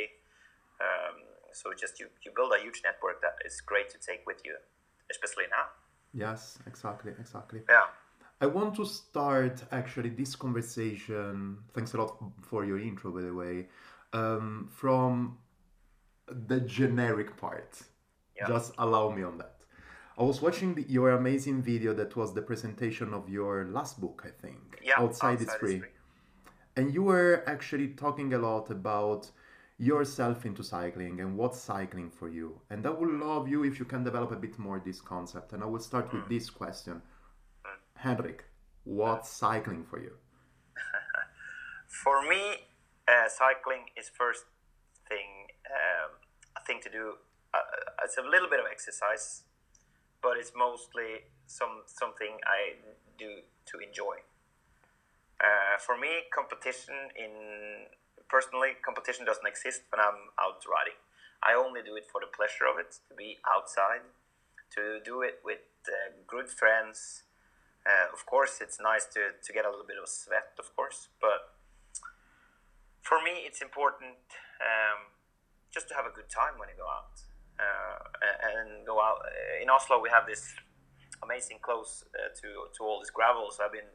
Um, 0.81 1.17
so 1.53 1.73
just 1.79 2.01
you, 2.01 2.07
you 2.25 2.31
build 2.35 2.53
a 2.59 2.61
huge 2.63 2.83
network 2.85 3.21
that 3.23 3.37
is 3.45 3.61
great 3.61 3.89
to 3.91 3.99
take 3.99 4.23
with 4.27 4.41
you, 4.45 4.57
especially 5.11 5.45
now. 5.51 5.67
Yes, 6.13 6.59
exactly, 6.67 7.13
exactly. 7.19 7.61
Yeah. 7.69 7.87
I 8.41 8.47
want 8.47 8.75
to 8.77 8.85
start 8.85 9.63
actually 9.73 10.11
this 10.11 10.37
conversation. 10.37 11.59
Thanks 11.75 11.95
a 11.95 11.99
lot 11.99 12.23
for 12.43 12.65
your 12.65 12.79
intro, 12.79 13.11
by 13.11 13.23
the 13.23 13.33
way. 13.33 13.69
Um, 14.13 14.69
from 14.71 15.39
the 16.49 16.61
generic 16.61 17.37
part. 17.37 17.81
Yeah. 18.37 18.49
Just 18.49 18.73
allow 18.79 19.11
me 19.11 19.23
on 19.23 19.39
that. 19.39 19.57
I 20.19 20.23
was 20.23 20.41
watching 20.41 20.75
the, 20.75 20.83
your 20.83 21.11
amazing 21.11 21.63
video 21.63 21.93
that 21.95 22.17
was 22.17 22.35
the 22.35 22.43
presentation 22.43 23.15
of 23.15 23.29
your 23.29 23.67
last 23.67 24.01
book, 24.01 24.23
I 24.25 24.33
think. 24.43 24.81
Yeah. 24.83 24.95
Outside, 24.99 25.41
it's 25.41 25.55
free. 25.55 25.83
And 26.77 26.93
you 26.93 27.03
were 27.03 27.43
actually 27.47 27.89
talking 27.89 28.35
a 28.35 28.39
lot 28.39 28.71
about 28.71 29.31
yourself 29.79 30.47
into 30.47 30.63
cycling 30.63 31.21
and 31.21 31.37
what's 31.37 31.59
cycling 31.61 32.11
for 32.11 32.29
you. 32.29 32.61
And 32.71 32.87
I 32.87 32.91
would 32.91 33.11
love 33.11 33.49
you 33.49 33.65
if 33.65 33.79
you 33.79 33.85
can 33.85 34.05
develop 34.05 34.31
a 34.33 34.37
bit 34.37 34.59
more 34.59 34.79
this 34.79 35.01
concept. 35.01 35.53
And 35.53 35.63
I 35.63 35.67
will 35.67 35.81
start 35.81 36.13
with 36.13 36.29
this 36.29 36.51
question. 36.51 37.03
Henrik, 37.95 38.45
what's 38.85 39.31
cycling 39.31 39.85
for 39.85 40.01
you? 40.01 40.13
For 41.89 42.23
me, 42.29 42.69
uh, 43.09 43.29
cycling 43.29 43.87
is 43.97 44.11
first 44.13 44.45
thing 45.09 45.49
um, 45.67 46.11
thing 46.67 46.81
to 46.83 46.91
do. 46.91 47.15
Uh, 47.55 47.59
it's 48.05 48.19
a 48.19 48.23
little 48.23 48.51
bit 48.51 48.61
of 48.61 48.67
exercise, 48.71 49.45
but 50.23 50.37
it's 50.37 50.53
mostly 50.55 51.25
some 51.47 51.83
something 51.87 52.39
I 52.47 52.77
do 53.19 53.41
to 53.67 53.79
enjoy. 53.79 54.17
Uh, 55.41 55.77
for 55.79 55.97
me, 55.97 56.25
competition 56.33 56.95
in 57.15 57.93
personally, 58.29 58.75
competition 58.85 59.25
doesn't 59.25 59.47
exist 59.47 59.83
when 59.91 60.01
I'm 60.01 60.33
out 60.41 60.65
riding. 60.65 60.99
I 61.45 61.55
only 61.55 61.83
do 61.85 61.95
it 61.97 62.09
for 62.11 62.21
the 62.21 62.31
pleasure 62.33 62.67
of 62.67 62.81
it, 62.81 62.97
to 63.09 63.15
be 63.15 63.39
outside, 63.45 64.03
to 64.75 64.99
do 65.05 65.23
it 65.23 65.41
with 65.45 65.63
uh, 65.87 66.17
good 66.27 66.49
friends. 66.49 67.23
Uh, 67.85 68.11
of 68.13 68.27
course, 68.27 68.59
it's 68.61 68.81
nice 68.81 69.05
to, 69.15 69.37
to 69.45 69.53
get 69.53 69.65
a 69.65 69.71
little 69.71 69.87
bit 69.87 70.01
of 70.01 70.09
sweat, 70.09 70.57
of 70.59 70.75
course, 70.75 71.09
but 71.21 71.55
for 73.07 73.23
me, 73.23 73.47
it's 73.47 73.63
important 73.63 74.19
um, 74.59 75.15
just 75.71 75.87
to 75.89 75.95
have 75.95 76.07
a 76.07 76.11
good 76.11 76.29
time 76.29 76.59
when 76.59 76.69
you 76.69 76.75
go 76.75 76.89
out. 76.89 77.15
Uh, 77.57 77.97
and 78.61 78.85
go 78.85 79.01
out 79.01 79.23
in 79.63 79.71
Oslo, 79.71 79.97
we 80.03 80.11
have 80.11 80.27
this 80.27 80.53
amazing 81.23 81.57
close 81.63 82.05
uh, 82.13 82.29
to 82.37 82.69
to 82.77 82.85
all 82.85 83.01
this 83.01 83.09
gravel. 83.09 83.49
So 83.51 83.65
I've 83.65 83.73
been 83.73 83.89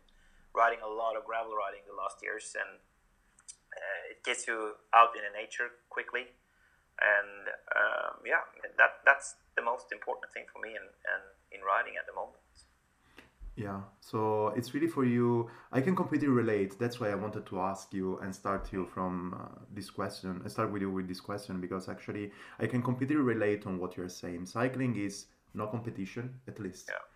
riding 0.55 0.79
a 0.83 0.87
lot 0.87 1.15
of 1.15 1.25
gravel 1.25 1.55
riding 1.55 1.81
the 1.87 1.95
last 1.95 2.17
years, 2.21 2.55
and 2.55 2.79
uh, 3.71 4.11
it 4.11 4.23
gets 4.23 4.47
you 4.47 4.73
out 4.93 5.15
in 5.15 5.21
the 5.23 5.33
nature 5.37 5.69
quickly. 5.89 6.27
And 7.01 7.49
um, 7.75 8.21
yeah, 8.25 8.43
that 8.77 9.01
that's 9.05 9.35
the 9.55 9.61
most 9.61 9.91
important 9.91 10.31
thing 10.33 10.45
for 10.51 10.59
me 10.59 10.69
in, 10.69 10.85
in, 11.11 11.59
in 11.59 11.65
riding 11.65 11.93
at 11.97 12.05
the 12.05 12.13
moment. 12.13 12.37
Yeah, 13.55 13.81
so 13.99 14.49
it's 14.55 14.73
really 14.73 14.87
for 14.87 15.03
you. 15.03 15.49
I 15.71 15.81
can 15.81 15.95
completely 15.95 16.29
relate. 16.29 16.79
That's 16.79 16.99
why 16.99 17.11
I 17.11 17.15
wanted 17.15 17.45
to 17.47 17.59
ask 17.59 17.93
you 17.93 18.17
and 18.19 18.33
start 18.33 18.71
you 18.71 18.85
from 18.85 19.33
uh, 19.33 19.59
this 19.73 19.89
question. 19.89 20.41
I 20.45 20.47
start 20.47 20.71
with 20.71 20.81
you 20.81 20.89
with 20.89 21.07
this 21.07 21.19
question 21.19 21.59
because 21.59 21.89
actually 21.89 22.31
I 22.59 22.67
can 22.67 22.81
completely 22.81 23.17
relate 23.17 23.67
on 23.67 23.77
what 23.77 23.97
you're 23.97 24.09
saying. 24.09 24.45
Cycling 24.45 24.95
is 24.95 25.25
no 25.53 25.67
competition, 25.67 26.39
at 26.47 26.59
least. 26.59 26.89
Yeah 26.89 27.10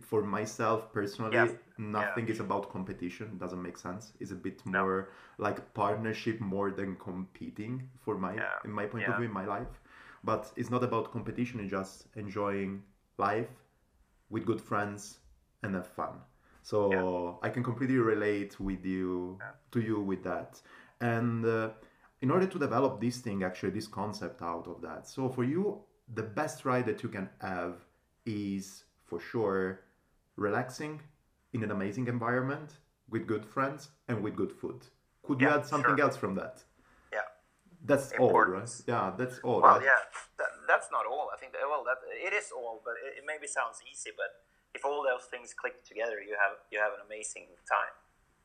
for 0.00 0.22
myself 0.22 0.92
personally, 0.92 1.36
nothing 1.78 2.26
yeah. 2.26 2.32
is 2.32 2.40
about 2.40 2.70
competition. 2.70 3.38
Doesn't 3.38 3.62
make 3.62 3.76
sense. 3.76 4.12
It's 4.20 4.30
a 4.30 4.34
bit 4.34 4.64
more 4.64 5.08
no. 5.38 5.44
like 5.44 5.74
partnership 5.74 6.40
more 6.40 6.70
than 6.70 6.96
competing 6.96 7.88
for 8.04 8.16
my 8.16 8.34
yeah. 8.34 8.54
in 8.64 8.72
my 8.72 8.86
point 8.86 9.08
of 9.08 9.16
view 9.16 9.26
in 9.26 9.32
my 9.32 9.44
life. 9.44 9.80
But 10.22 10.50
it's 10.56 10.70
not 10.70 10.82
about 10.82 11.12
competition. 11.12 11.60
It's 11.60 11.70
just 11.70 12.06
enjoying 12.16 12.82
life 13.18 13.50
with 14.30 14.46
good 14.46 14.60
friends 14.60 15.18
and 15.62 15.74
have 15.74 15.86
fun. 15.86 16.14
So 16.62 17.38
I 17.42 17.50
can 17.50 17.62
completely 17.62 17.98
relate 17.98 18.58
with 18.58 18.86
you 18.86 19.38
to 19.72 19.80
you 19.80 20.00
with 20.00 20.24
that. 20.24 20.60
And 21.00 21.44
uh, 21.44 21.70
in 22.22 22.30
order 22.30 22.46
to 22.46 22.58
develop 22.58 23.02
this 23.02 23.18
thing, 23.18 23.42
actually, 23.42 23.70
this 23.70 23.86
concept 23.86 24.40
out 24.40 24.66
of 24.66 24.80
that. 24.80 25.06
So 25.06 25.28
for 25.28 25.44
you, 25.44 25.80
the 26.14 26.22
best 26.22 26.64
ride 26.64 26.86
that 26.86 27.02
you 27.02 27.10
can 27.10 27.28
have 27.42 27.84
is 28.24 28.84
for 29.14 29.20
sure 29.20 29.80
relaxing 30.36 31.00
in 31.52 31.62
an 31.62 31.70
amazing 31.70 32.06
environment 32.08 32.70
with 33.08 33.22
good 33.32 33.44
friends 33.54 33.90
and 34.08 34.16
with 34.24 34.34
good 34.34 34.52
food. 34.60 34.80
Could 35.22 35.40
you 35.40 35.48
add 35.48 35.64
something 35.64 35.96
sure. 35.96 36.06
else 36.06 36.16
from 36.16 36.34
that? 36.34 36.56
Yeah. 37.12 37.28
That's 37.84 38.12
all, 38.18 38.40
right? 38.56 38.82
Yeah, 38.88 39.12
that's 39.16 39.38
all. 39.44 39.60
Well, 39.62 39.78
right? 39.78 39.84
yeah, 39.90 40.02
that, 40.38 40.50
that's 40.66 40.88
not 40.90 41.04
all. 41.12 41.26
I 41.34 41.36
think 41.38 41.52
that, 41.52 41.60
well, 41.72 41.84
that 41.88 41.98
it 42.28 42.32
is 42.40 42.50
all, 42.58 42.82
but 42.84 42.94
it, 43.06 43.18
it 43.18 43.24
maybe 43.24 43.46
sounds 43.46 43.78
easy, 43.90 44.10
but 44.16 44.30
if 44.74 44.84
all 44.84 45.04
those 45.10 45.26
things 45.32 45.54
click 45.54 45.76
together, 45.90 46.16
you 46.28 46.34
have 46.42 46.54
you 46.72 46.78
have 46.84 46.92
an 46.98 47.02
amazing 47.06 47.46
time. 47.74 47.94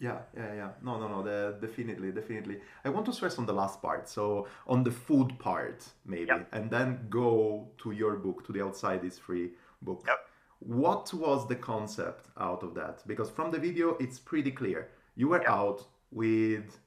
Yeah, 0.08 0.20
yeah, 0.38 0.54
yeah. 0.62 0.72
No, 0.88 0.94
no, 1.02 1.08
no. 1.16 1.20
The, 1.30 1.58
definitely, 1.66 2.12
definitely. 2.12 2.58
I 2.86 2.90
want 2.90 3.06
to 3.08 3.14
stress 3.14 3.38
on 3.42 3.46
the 3.46 3.58
last 3.62 3.82
part. 3.82 4.08
So 4.08 4.48
on 4.68 4.84
the 4.84 4.92
food 4.92 5.38
part, 5.40 5.80
maybe, 6.06 6.28
yep. 6.28 6.48
and 6.54 6.70
then 6.70 7.08
go 7.10 7.68
to 7.82 7.92
your 7.92 8.16
book, 8.16 8.46
to 8.46 8.54
the 8.54 8.64
Outside 8.64 9.04
is 9.04 9.18
Free 9.18 9.50
book. 9.82 10.04
Yep. 10.08 10.20
What 10.60 11.14
was 11.14 11.48
the 11.48 11.56
concept 11.56 12.28
out 12.38 12.64
of 12.64 12.74
that? 12.76 13.04
Because 13.08 13.30
from 13.30 13.52
the 13.52 13.60
video, 13.60 13.96
it's 14.00 14.20
pretty 14.20 14.52
clear. 14.52 14.90
You 15.16 15.30
were 15.30 15.48
out 15.50 15.86
with 16.12 16.80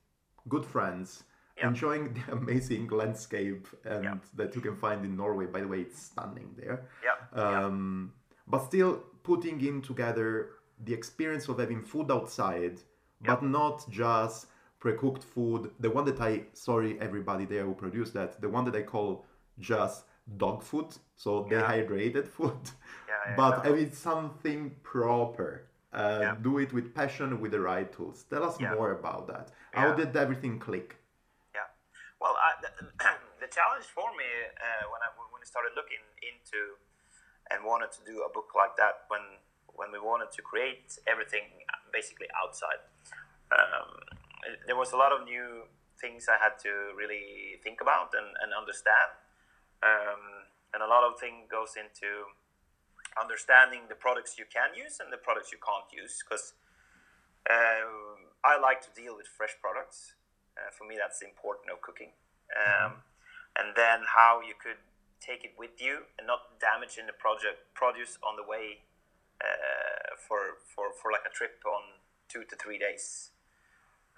good 0.49 0.65
friends, 0.65 1.25
enjoying 1.63 2.15
the 2.15 2.33
amazing 2.37 2.89
landscape 2.89 3.67
and 3.85 4.21
that 4.35 4.55
you 4.55 4.61
can 4.61 4.77
find 4.77 5.05
in 5.05 5.17
Norway. 5.17 5.47
By 5.47 5.61
the 5.61 5.69
way, 5.69 5.81
it's 5.81 6.03
stunning 6.03 6.55
there. 6.57 6.89
Yeah. 7.05 7.41
Um, 7.43 8.13
but 8.47 8.65
still 8.65 9.03
putting 9.23 9.61
in 9.61 9.81
together 9.83 10.51
the 10.85 10.93
experience 10.93 11.49
of 11.49 11.59
having 11.59 11.83
food 11.83 12.11
outside, 12.11 12.79
but 13.25 13.43
not 13.43 13.89
just 13.91 14.47
pre-cooked 14.81 15.23
food. 15.23 15.71
The 15.81 15.91
one 15.91 16.05
that 16.07 16.21
I 16.21 16.43
sorry 16.53 17.01
everybody 17.01 17.45
there 17.45 17.65
who 17.65 17.75
produced 17.75 18.15
that, 18.15 18.41
the 18.41 18.49
one 18.49 18.65
that 18.65 18.75
I 18.75 18.83
call 18.83 19.25
just 19.59 20.05
dog 20.37 20.63
food, 20.63 20.97
so 21.17 21.45
dehydrated 21.49 22.29
food 22.37 22.59
but 23.37 23.67
I 23.67 23.71
mean 23.71 23.93
something 23.93 24.75
proper. 24.83 25.65
Uh, 25.93 26.19
yeah. 26.21 26.37
Do 26.41 26.59
it 26.59 26.73
with 26.73 26.95
passion, 26.95 27.39
with 27.41 27.53
the 27.53 27.61
right 27.61 27.93
tools. 27.93 28.25
Tell 28.31 28.45
us 28.45 28.57
yeah. 28.59 28.75
more 28.75 28.93
about 28.93 29.27
that. 29.29 29.53
How 29.73 29.93
did 29.93 30.17
everything 30.17 30.59
click? 30.59 30.97
Yeah, 31.55 31.69
well, 32.21 32.35
I, 32.41 32.57
the, 32.63 32.71
the, 33.45 33.49
challenge 33.53 33.85
for 33.93 34.09
me 34.17 34.31
uh, 34.57 34.89
when 34.89 35.01
I 35.05 35.13
when 35.19 35.41
I 35.45 35.45
started 35.45 35.77
looking 35.77 36.01
into 36.25 36.81
and 37.53 37.61
wanted 37.65 37.93
to 37.93 38.01
do 38.09 38.25
a 38.25 38.31
book 38.33 38.57
like 38.57 38.73
that 38.81 39.05
when 39.09 39.21
when 39.77 39.93
we 39.93 40.01
wanted 40.01 40.33
to 40.33 40.41
create 40.41 40.97
everything 41.07 41.45
basically 41.93 42.29
outside. 42.33 42.81
Um, 43.53 44.01
there 44.67 44.77
was 44.77 44.93
a 44.93 44.97
lot 44.97 45.13
of 45.13 45.25
new 45.29 45.69
things 46.01 46.27
I 46.27 46.41
had 46.41 46.59
to 46.65 46.97
really 46.97 47.61
think 47.63 47.81
about 47.81 48.17
and, 48.17 48.27
and 48.43 48.51
understand. 48.57 49.13
Um, 49.85 50.49
and 50.73 50.83
a 50.83 50.89
lot 50.89 51.05
of 51.05 51.21
things 51.21 51.47
goes 51.53 51.77
into 51.77 52.33
understanding 53.21 53.89
the 53.89 53.99
products 53.99 54.39
you 54.39 54.45
can 54.49 54.75
use 54.75 55.01
and 55.01 55.13
the 55.13 55.21
products 55.21 55.53
you 55.53 55.59
can't 55.61 55.89
use 55.93 56.23
because 56.23 56.55
uh, 57.49 58.17
I 58.45 58.59
like 58.59 58.81
to 58.87 58.93
deal 58.95 59.17
with 59.17 59.27
fresh 59.27 59.55
products. 59.61 60.15
Uh, 60.57 60.71
for 60.71 60.85
me, 60.85 60.97
that's 61.01 61.23
important 61.23 61.73
of 61.73 61.81
cooking. 61.81 62.13
Um, 62.53 63.01
mm-hmm. 63.01 63.11
And 63.53 63.77
then 63.77 64.09
how 64.09 64.41
you 64.41 64.57
could 64.57 64.81
take 65.21 65.45
it 65.45 65.53
with 65.57 65.77
you 65.79 66.09
and 66.19 66.27
not 66.27 66.59
damage 66.59 66.97
in 66.99 67.07
the 67.07 67.17
project 67.17 67.69
produce 67.75 68.19
on 68.25 68.37
the 68.37 68.43
way 68.43 68.85
uh, 69.41 70.17
for, 70.17 70.63
for, 70.65 70.91
for 70.97 71.13
like 71.13 71.25
a 71.29 71.33
trip 71.33 71.63
on 71.67 72.03
two 72.29 72.45
to 72.49 72.57
three 72.57 72.79
days. 72.79 73.31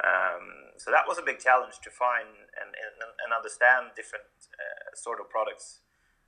Um, 0.03 0.75
so 0.79 0.91
that 0.91 1.07
was 1.07 1.19
a 1.19 1.23
big 1.23 1.39
challenge 1.39 1.79
to 1.87 1.91
find 1.91 2.27
and, 2.59 2.75
and, 2.75 2.95
and 2.99 3.31
understand 3.31 3.95
different 3.95 4.27
uh, 4.59 4.91
sort 4.95 5.21
of 5.23 5.31
products 5.31 5.84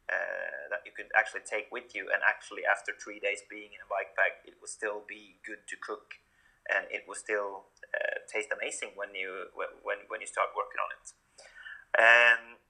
uh, 0.07 0.71
that 0.71 0.87
you 0.87 0.93
could 0.95 1.11
actually 1.19 1.43
take 1.43 1.67
with 1.75 1.95
you, 1.95 2.07
and 2.13 2.23
actually 2.23 2.63
after 2.63 2.95
three 2.95 3.19
days 3.19 3.43
being 3.51 3.75
in 3.75 3.81
a 3.83 3.89
bike 3.91 4.15
bag, 4.15 4.39
it 4.47 4.55
will 4.63 4.71
still 4.71 5.03
be 5.03 5.43
good 5.43 5.67
to 5.67 5.77
cook, 5.79 6.23
and 6.71 6.87
it 6.95 7.03
will 7.11 7.19
still 7.19 7.75
uh, 7.91 8.23
taste 8.31 8.55
amazing 8.55 8.95
when 8.95 9.15
you 9.15 9.51
when 9.55 10.07
when 10.07 10.23
you 10.23 10.29
start 10.31 10.55
working 10.55 10.79
on 10.79 10.91
it. 10.95 11.07
And 11.99 12.63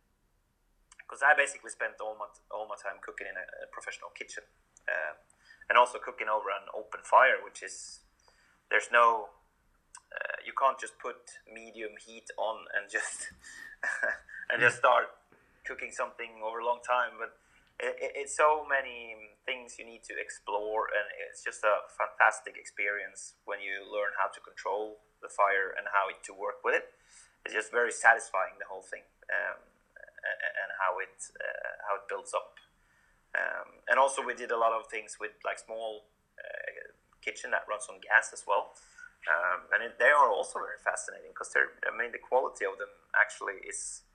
because 0.97 1.23
I 1.23 1.37
basically 1.37 1.71
spent 1.71 2.01
all 2.01 2.17
my 2.17 2.29
all 2.49 2.65
my 2.65 2.79
time 2.81 3.05
cooking 3.05 3.29
in 3.29 3.37
a, 3.37 3.47
a 3.65 3.69
professional 3.69 4.11
kitchen, 4.17 4.49
uh, 4.89 5.21
and 5.69 5.77
also 5.77 6.01
cooking 6.01 6.33
over 6.33 6.49
an 6.49 6.73
open 6.73 7.05
fire, 7.05 7.37
which 7.45 7.61
is 7.63 8.01
there's 8.71 8.89
no 8.89 9.37
uh, 10.09 10.37
you 10.45 10.53
can't 10.57 10.79
just 10.79 10.99
put 10.99 11.17
medium 11.53 11.93
heat 12.01 12.33
on 12.39 12.65
and 12.73 12.89
just 12.91 13.33
and 14.51 14.61
just 14.61 14.79
start 14.79 15.13
cooking 15.67 15.91
something 15.91 16.41
over 16.41 16.63
a 16.63 16.67
long 16.67 16.81
time, 16.87 17.19
but 17.19 17.37
it, 17.83 17.99
it, 18.01 18.13
it's 18.15 18.35
so 18.37 18.65
many 18.65 19.37
things 19.45 19.77
you 19.77 19.85
need 19.85 20.07
to 20.09 20.15
explore, 20.17 20.89
and 20.89 21.07
it's 21.29 21.45
just 21.45 21.61
a 21.67 21.85
fantastic 21.93 22.57
experience 22.57 23.37
when 23.45 23.61
you 23.61 23.85
learn 23.85 24.15
how 24.17 24.33
to 24.33 24.41
control 24.41 25.03
the 25.21 25.29
fire 25.29 25.75
and 25.77 25.85
how 25.93 26.09
to 26.09 26.33
work 26.33 26.65
with 26.65 26.79
it. 26.79 26.87
It's 27.45 27.55
just 27.55 27.71
very 27.71 27.93
satisfying 27.93 28.59
the 28.59 28.67
whole 28.67 28.83
thing, 28.83 29.05
um, 29.31 29.61
and 29.61 30.71
how 30.81 30.99
it 30.99 31.15
uh, 31.37 31.75
how 31.87 32.01
it 32.01 32.09
builds 32.09 32.33
up. 32.35 32.59
Um, 33.37 33.85
and 33.91 34.01
also, 34.01 34.25
we 34.25 34.35
did 34.35 34.51
a 34.51 34.59
lot 34.59 34.73
of 34.73 34.89
things 34.89 35.19
with 35.21 35.37
like 35.45 35.61
small 35.61 36.09
uh, 36.41 36.95
kitchen 37.21 37.51
that 37.53 37.69
runs 37.69 37.87
on 37.91 38.01
gas 38.01 38.33
as 38.33 38.47
well. 38.47 38.73
Um, 39.27 39.67
and 39.75 39.83
it, 39.83 39.99
they 39.99 40.11
are 40.15 40.31
also 40.31 40.63
very 40.63 40.79
fascinating 40.79 41.35
because 41.35 41.51
they're 41.51 41.75
I 41.83 41.91
mean 41.91 42.15
the 42.15 42.23
quality 42.23 42.63
of 42.63 42.79
them 42.79 42.91
actually 43.19 43.59
is 43.67 44.06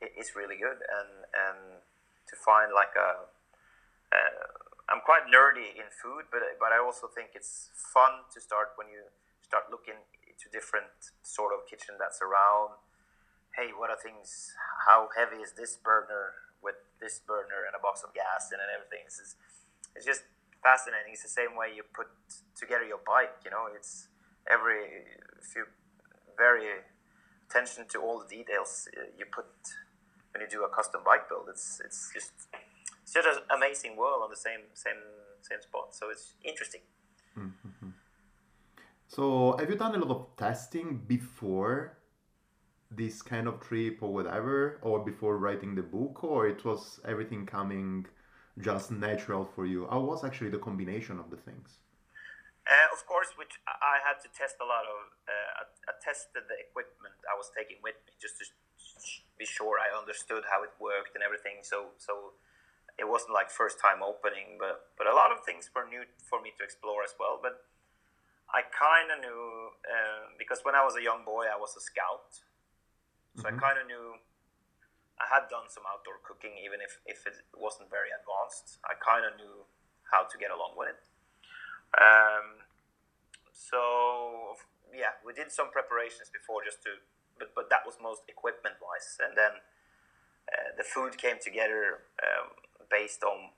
is 0.00 0.32
really 0.34 0.56
good. 0.56 0.80
And 0.80 1.28
and 1.32 1.58
to 2.28 2.34
find 2.36 2.72
like 2.72 2.94
a 2.96 3.28
uh, 4.10 4.46
I'm 4.90 5.02
quite 5.06 5.30
nerdy 5.30 5.76
in 5.76 5.86
food 5.90 6.26
but 6.32 6.42
but 6.58 6.72
I 6.72 6.78
also 6.80 7.06
think 7.06 7.36
it's 7.36 7.70
fun 7.74 8.26
to 8.32 8.38
start 8.40 8.74
when 8.76 8.88
you 8.88 9.12
start 9.42 9.70
looking 9.70 10.02
to 10.40 10.46
different 10.48 11.12
sort 11.22 11.52
of 11.52 11.68
kitchen 11.68 12.00
that's 12.00 12.20
around. 12.24 12.80
Hey 13.56 13.70
what 13.76 13.90
are 13.90 14.00
things 14.00 14.54
how 14.86 15.08
heavy 15.16 15.42
is 15.42 15.52
this 15.52 15.76
burner 15.76 16.50
with 16.62 16.76
this 17.00 17.20
burner 17.20 17.64
and 17.66 17.74
a 17.76 17.82
box 17.82 18.02
of 18.02 18.14
gas 18.14 18.50
in 18.52 18.58
and 18.58 18.70
everything? 18.72 19.04
It's 19.06 19.18
just, 19.18 19.36
it's 19.96 20.06
just 20.06 20.22
fascinating. 20.62 21.12
It's 21.12 21.24
the 21.24 21.32
same 21.32 21.56
way 21.56 21.72
you 21.74 21.84
put 21.84 22.08
together 22.56 22.84
your 22.84 23.02
bike 23.04 23.44
you 23.44 23.50
know? 23.50 23.68
It's 23.68 24.08
every 24.48 25.06
few 25.40 25.66
very 26.36 26.86
attention 27.50 27.84
to 27.90 27.98
all 28.00 28.22
the 28.22 28.28
details 28.28 28.88
uh, 28.96 29.10
you 29.18 29.26
put 29.26 29.46
when 30.32 30.42
you 30.42 30.48
do 30.48 30.64
a 30.64 30.68
custom 30.68 31.02
bike 31.04 31.28
build, 31.28 31.46
it's 31.48 31.80
it's 31.84 32.10
just 32.14 32.32
it's 33.02 33.12
just 33.12 33.26
an 33.26 33.44
amazing 33.56 33.96
world 33.96 34.22
on 34.22 34.30
the 34.30 34.36
same 34.36 34.62
same 34.74 35.02
same 35.42 35.62
spot. 35.62 35.94
So 35.94 36.10
it's 36.10 36.34
interesting. 36.44 36.82
Mm-hmm. 37.38 37.90
So, 39.08 39.56
have 39.58 39.68
you 39.68 39.76
done 39.76 39.94
a 39.94 39.98
lot 39.98 40.16
of 40.16 40.36
testing 40.36 41.02
before 41.06 41.98
this 42.90 43.22
kind 43.22 43.48
of 43.48 43.60
trip 43.60 43.98
or 44.02 44.12
whatever, 44.12 44.78
or 44.82 45.04
before 45.04 45.36
writing 45.38 45.74
the 45.74 45.82
book, 45.82 46.22
or 46.22 46.46
it 46.46 46.64
was 46.64 47.00
everything 47.06 47.46
coming 47.46 48.06
just 48.58 48.90
natural 48.90 49.44
for 49.44 49.66
you? 49.66 49.88
How 49.90 50.00
was 50.00 50.22
actually 50.22 50.50
the 50.50 50.58
combination 50.58 51.18
of 51.18 51.30
the 51.30 51.36
things? 51.36 51.78
Uh, 52.70 52.86
of 52.94 53.04
course, 53.06 53.34
which 53.36 53.58
I 53.66 53.98
had 54.06 54.22
to 54.22 54.28
test 54.30 54.56
a 54.62 54.64
lot 54.64 54.86
of. 54.86 54.98
Uh, 55.26 55.66
I, 55.90 55.92
tested 56.00 56.46
the 56.48 56.56
equipment 56.56 57.12
I 57.28 57.36
was 57.36 57.52
taking 57.52 57.76
with 57.82 57.98
me 58.06 58.16
just 58.16 58.38
to 58.40 58.44
be 59.38 59.46
sure 59.46 59.78
I 59.80 59.92
understood 59.92 60.44
how 60.50 60.62
it 60.62 60.72
worked 60.80 61.14
and 61.14 61.22
everything. 61.24 61.62
So, 61.62 61.96
so 61.98 62.36
it 62.98 63.08
wasn't 63.08 63.32
like 63.32 63.50
first 63.50 63.80
time 63.80 64.02
opening, 64.02 64.60
but 64.60 64.92
but 64.98 65.06
a 65.06 65.14
lot 65.14 65.32
of 65.32 65.44
things 65.44 65.70
were 65.74 65.86
new 65.88 66.04
for 66.20 66.40
me 66.40 66.52
to 66.58 66.62
explore 66.64 67.02
as 67.02 67.14
well. 67.18 67.40
But 67.40 67.64
I 68.50 68.66
kind 68.66 69.08
of 69.14 69.18
knew 69.22 69.72
uh, 69.86 70.34
because 70.36 70.60
when 70.66 70.74
I 70.74 70.82
was 70.84 70.96
a 70.96 71.02
young 71.02 71.24
boy, 71.24 71.46
I 71.46 71.56
was 71.56 71.72
a 71.78 71.82
scout, 71.82 72.42
so 73.38 73.46
mm-hmm. 73.46 73.56
I 73.56 73.62
kind 73.62 73.78
of 73.78 73.86
knew 73.86 74.18
I 75.20 75.28
had 75.28 75.52
done 75.52 75.68
some 75.68 75.84
outdoor 75.84 76.18
cooking, 76.24 76.56
even 76.64 76.80
if, 76.80 76.96
if 77.04 77.28
it 77.28 77.36
wasn't 77.52 77.92
very 77.92 78.08
advanced. 78.08 78.80
I 78.88 78.96
kind 78.96 79.28
of 79.28 79.36
knew 79.36 79.68
how 80.08 80.24
to 80.24 80.34
get 80.40 80.48
along 80.48 80.80
with 80.80 80.96
it. 80.96 81.00
Um, 81.92 82.64
so 83.52 84.56
yeah, 84.96 85.20
we 85.20 85.36
did 85.36 85.52
some 85.52 85.68
preparations 85.68 86.32
before 86.32 86.64
just 86.64 86.80
to, 86.88 86.96
but 87.40 87.56
but 87.56 87.66
that 87.72 87.88
was 87.88 87.96
most 87.98 88.22
equipment 88.28 88.76
wise, 88.78 89.16
and 89.18 89.32
then 89.34 89.64
uh, 90.52 90.76
the 90.76 90.84
food 90.84 91.16
came 91.16 91.40
together 91.40 92.06
um, 92.20 92.52
based 92.92 93.24
on 93.24 93.56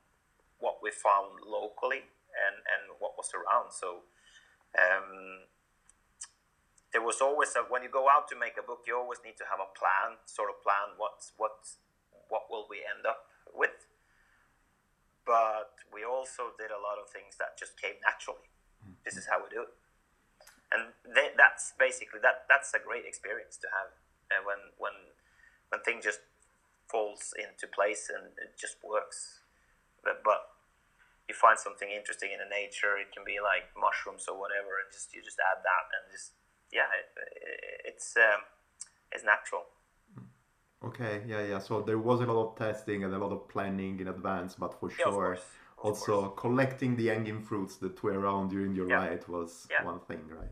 what 0.62 0.78
we 0.78 0.94
found 0.94 1.42
locally 1.42 2.06
and 2.32 2.56
and 2.64 2.96
what 3.02 3.18
was 3.18 3.34
around. 3.34 3.74
So. 3.74 4.06
Um, 4.72 5.50
there 6.92 7.00
was 7.00 7.20
always 7.24 7.56
a, 7.56 7.64
when 7.72 7.82
you 7.82 7.88
go 7.88 8.08
out 8.08 8.28
to 8.28 8.36
make 8.36 8.60
a 8.60 8.64
book, 8.64 8.84
you 8.84 8.96
always 8.96 9.18
need 9.24 9.36
to 9.40 9.48
have 9.48 9.60
a 9.60 9.68
plan, 9.72 10.20
sort 10.28 10.52
of 10.52 10.60
plan 10.60 10.92
what's 11.00 11.32
what 11.40 11.56
what 12.28 12.48
will 12.52 12.68
we 12.68 12.84
end 12.84 13.04
up 13.08 13.32
with. 13.52 13.88
But 15.24 15.72
we 15.92 16.04
also 16.04 16.52
did 16.56 16.72
a 16.72 16.80
lot 16.80 17.00
of 17.00 17.08
things 17.08 17.36
that 17.40 17.56
just 17.56 17.80
came 17.80 17.96
naturally. 18.04 18.48
Mm-hmm. 18.84 19.00
This 19.04 19.16
is 19.16 19.28
how 19.28 19.40
we 19.40 19.48
do 19.48 19.64
it, 19.68 19.72
and 20.72 20.96
they, 21.04 21.30
that's 21.36 21.72
basically 21.78 22.20
that. 22.22 22.48
That's 22.48 22.72
a 22.74 22.80
great 22.80 23.04
experience 23.04 23.56
to 23.60 23.68
have 23.70 23.90
uh, 24.32 24.42
when 24.44 24.72
when 24.78 24.96
when 25.68 25.80
things 25.84 26.04
just 26.04 26.20
falls 26.88 27.32
into 27.36 27.68
place 27.68 28.10
and 28.12 28.32
it 28.36 28.56
just 28.60 28.76
works. 28.84 29.40
But, 30.04 30.20
but 30.24 30.52
you 31.28 31.34
find 31.34 31.56
something 31.56 31.88
interesting 31.88 32.30
in 32.34 32.40
the 32.42 32.50
nature. 32.50 32.98
It 32.98 33.14
can 33.14 33.24
be 33.24 33.38
like 33.40 33.70
mushrooms 33.78 34.26
or 34.28 34.36
whatever, 34.36 34.82
and 34.82 34.88
just 34.92 35.14
you 35.14 35.22
just 35.22 35.38
add 35.40 35.60
that 35.62 35.84
and 35.96 36.04
just 36.10 36.32
yeah, 36.72 36.88
it, 36.92 37.08
it's 37.84 38.16
um, 38.16 38.40
it's 39.12 39.24
natural. 39.24 39.64
Okay, 40.84 41.22
yeah, 41.28 41.42
yeah. 41.46 41.58
So 41.60 41.80
there 41.80 41.98
was 41.98 42.20
a 42.20 42.26
lot 42.26 42.52
of 42.52 42.58
testing 42.58 43.04
and 43.04 43.14
a 43.14 43.18
lot 43.18 43.30
of 43.30 43.48
planning 43.48 44.00
in 44.00 44.08
advance, 44.08 44.56
but 44.56 44.78
for 44.80 44.90
yeah, 44.90 45.04
sure, 45.04 45.38
also 45.82 46.22
course. 46.22 46.40
collecting 46.40 46.96
the 46.96 47.08
hanging 47.08 47.42
fruits 47.42 47.76
that 47.76 48.02
were 48.02 48.18
around 48.18 48.48
during 48.48 48.74
your 48.74 48.88
yeah. 48.88 48.96
ride 48.96 49.28
was 49.28 49.66
yeah. 49.70 49.84
one 49.84 50.00
thing, 50.00 50.22
right? 50.28 50.48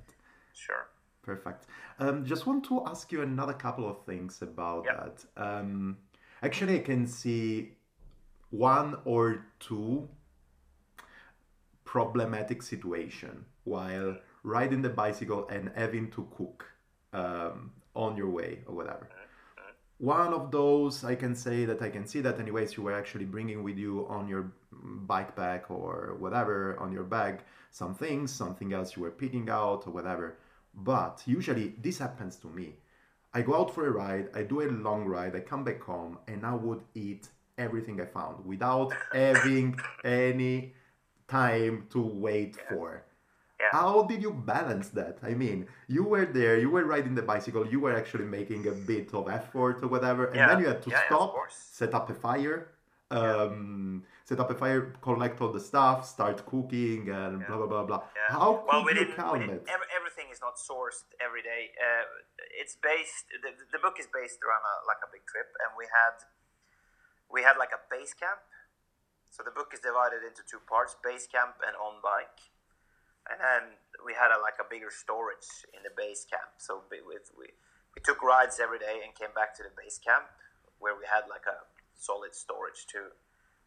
Sure. 0.52 0.88
Perfect. 1.22 1.66
Um, 1.98 2.24
just 2.24 2.46
want 2.46 2.64
to 2.64 2.84
ask 2.86 3.12
you 3.12 3.22
another 3.22 3.52
couple 3.52 3.88
of 3.88 4.04
things 4.04 4.42
about 4.42 4.84
that. 4.84 5.24
Um, 5.36 5.98
actually, 6.42 6.76
I 6.76 6.82
can 6.82 7.06
see 7.06 7.72
one 8.50 8.98
or 9.04 9.46
two 9.60 10.08
problematic 11.84 12.62
situation 12.62 13.44
while 13.64 14.16
riding 14.42 14.82
the 14.82 14.88
bicycle 14.88 15.46
and 15.48 15.70
having 15.76 16.10
to 16.12 16.26
cook 16.36 16.66
um, 17.12 17.72
on 17.94 18.16
your 18.16 18.30
way 18.30 18.60
or 18.66 18.74
whatever. 18.74 19.08
One 20.00 20.32
of 20.32 20.50
those, 20.50 21.04
I 21.04 21.14
can 21.14 21.34
say 21.34 21.66
that 21.66 21.82
I 21.82 21.90
can 21.90 22.06
see 22.06 22.22
that, 22.22 22.40
anyways, 22.40 22.74
you 22.74 22.82
were 22.82 22.94
actually 22.94 23.26
bringing 23.26 23.62
with 23.62 23.76
you 23.76 24.06
on 24.08 24.28
your 24.28 24.50
bike 24.72 25.36
pack 25.36 25.70
or 25.70 26.16
whatever 26.18 26.78
on 26.80 26.90
your 26.90 27.02
bag 27.04 27.40
some 27.70 27.94
things, 27.94 28.32
something 28.32 28.72
else 28.72 28.96
you 28.96 29.02
were 29.02 29.10
picking 29.10 29.50
out 29.50 29.86
or 29.86 29.90
whatever. 29.90 30.38
But 30.74 31.22
usually 31.26 31.74
this 31.82 31.98
happens 31.98 32.36
to 32.36 32.46
me. 32.46 32.76
I 33.34 33.42
go 33.42 33.54
out 33.54 33.74
for 33.74 33.86
a 33.86 33.90
ride, 33.90 34.30
I 34.34 34.42
do 34.42 34.62
a 34.62 34.70
long 34.70 35.04
ride, 35.04 35.36
I 35.36 35.40
come 35.40 35.64
back 35.64 35.82
home, 35.82 36.16
and 36.26 36.46
I 36.46 36.54
would 36.54 36.80
eat 36.94 37.28
everything 37.58 38.00
I 38.00 38.06
found 38.06 38.46
without 38.46 38.94
having 39.12 39.78
any 40.02 40.72
time 41.28 41.88
to 41.90 42.00
wait 42.00 42.56
for. 42.70 43.04
Yeah. 43.72 43.80
How 43.80 44.02
did 44.02 44.22
you 44.22 44.32
balance 44.32 44.88
that? 44.90 45.18
I 45.22 45.34
mean, 45.34 45.66
you 45.88 46.04
were 46.04 46.26
there, 46.26 46.58
you 46.58 46.70
were 46.70 46.84
riding 46.84 47.14
the 47.14 47.22
bicycle, 47.22 47.66
you 47.66 47.80
were 47.80 47.94
actually 47.94 48.24
making 48.24 48.66
a 48.68 48.72
bit 48.72 49.12
of 49.14 49.28
effort 49.28 49.82
or 49.82 49.88
whatever, 49.88 50.26
and 50.26 50.36
yeah. 50.36 50.48
then 50.48 50.60
you 50.60 50.66
had 50.66 50.82
to 50.82 50.90
yeah, 50.90 51.06
stop, 51.06 51.34
set 51.50 51.94
up 51.94 52.10
a 52.10 52.14
fire, 52.14 52.68
um, 53.10 54.02
set 54.24 54.40
up 54.40 54.50
a 54.50 54.54
fire, 54.54 54.92
collect 55.02 55.40
all 55.40 55.52
the 55.52 55.60
stuff, 55.60 56.08
start 56.08 56.44
cooking, 56.46 57.08
and 57.10 57.46
blah 57.46 57.56
blah 57.56 57.66
blah 57.66 57.84
blah. 57.84 58.02
How 58.28 58.64
well, 58.66 58.84
could 58.84 58.96
we 58.96 59.00
you 59.00 59.14
count 59.14 59.42
it? 59.42 59.66
everything 59.96 60.30
is 60.32 60.40
not 60.40 60.54
sourced 60.56 61.02
every 61.18 61.42
day. 61.42 61.70
Uh, 61.74 62.06
it's 62.60 62.76
based. 62.76 63.26
The, 63.42 63.50
the 63.72 63.78
book 63.78 63.96
is 63.98 64.06
based 64.06 64.38
around 64.46 64.62
a, 64.62 64.74
like 64.86 65.02
a 65.02 65.10
big 65.10 65.26
trip, 65.26 65.50
and 65.62 65.74
we 65.78 65.86
had 65.90 66.22
we 67.30 67.42
had 67.42 67.58
like 67.58 67.74
a 67.74 67.82
base 67.90 68.14
camp. 68.14 68.42
So 69.30 69.42
the 69.46 69.54
book 69.54 69.70
is 69.74 69.80
divided 69.80 70.22
into 70.26 70.42
two 70.46 70.62
parts: 70.66 70.94
base 71.02 71.26
camp 71.26 71.58
and 71.66 71.74
on 71.74 71.98
bike 72.02 72.50
and 73.28 73.38
then 73.40 73.76
we 74.04 74.16
had 74.16 74.32
a, 74.32 74.38
like 74.40 74.56
a 74.56 74.66
bigger 74.68 74.88
storage 74.88 75.66
in 75.76 75.84
the 75.84 75.92
base 75.92 76.24
camp. 76.24 76.56
So 76.56 76.86
we, 76.88 77.04
with, 77.04 77.28
we 77.36 77.52
we 77.94 78.00
took 78.02 78.22
rides 78.22 78.60
every 78.62 78.78
day 78.78 79.02
and 79.04 79.12
came 79.14 79.34
back 79.34 79.54
to 79.58 79.62
the 79.62 79.74
base 79.74 79.98
camp 79.98 80.30
where 80.78 80.94
we 80.94 81.04
had 81.04 81.28
like 81.28 81.44
a 81.44 81.66
solid 81.98 82.34
storage 82.34 82.86
to 82.94 83.12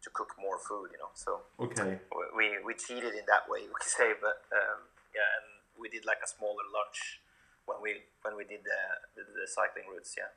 to 0.02 0.08
cook 0.12 0.34
more 0.40 0.58
food. 0.58 0.90
You 0.92 0.98
know, 0.98 1.12
so 1.14 1.46
okay, 1.60 2.00
we 2.36 2.58
we 2.64 2.74
cheated 2.74 3.14
in 3.14 3.24
that 3.28 3.46
way, 3.48 3.68
we 3.68 3.74
could 3.78 3.94
say. 4.00 4.12
But 4.18 4.42
um, 4.50 4.88
yeah, 5.14 5.28
and 5.38 5.46
we 5.78 5.88
did 5.88 6.04
like 6.04 6.20
a 6.24 6.28
smaller 6.28 6.66
lunch 6.72 7.20
when 7.66 7.78
we 7.82 8.02
when 8.22 8.36
we 8.36 8.44
did 8.44 8.64
the 8.64 8.80
the, 9.16 9.22
the 9.22 9.46
cycling 9.46 9.86
routes. 9.92 10.14
Yeah. 10.16 10.32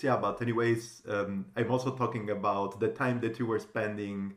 Yeah, 0.00 0.16
but 0.18 0.40
anyways, 0.40 1.02
um, 1.08 1.46
I'm 1.56 1.68
also 1.68 1.96
talking 1.96 2.30
about 2.30 2.78
the 2.78 2.88
time 2.88 3.20
that 3.22 3.40
you 3.40 3.46
were 3.46 3.58
spending 3.58 4.34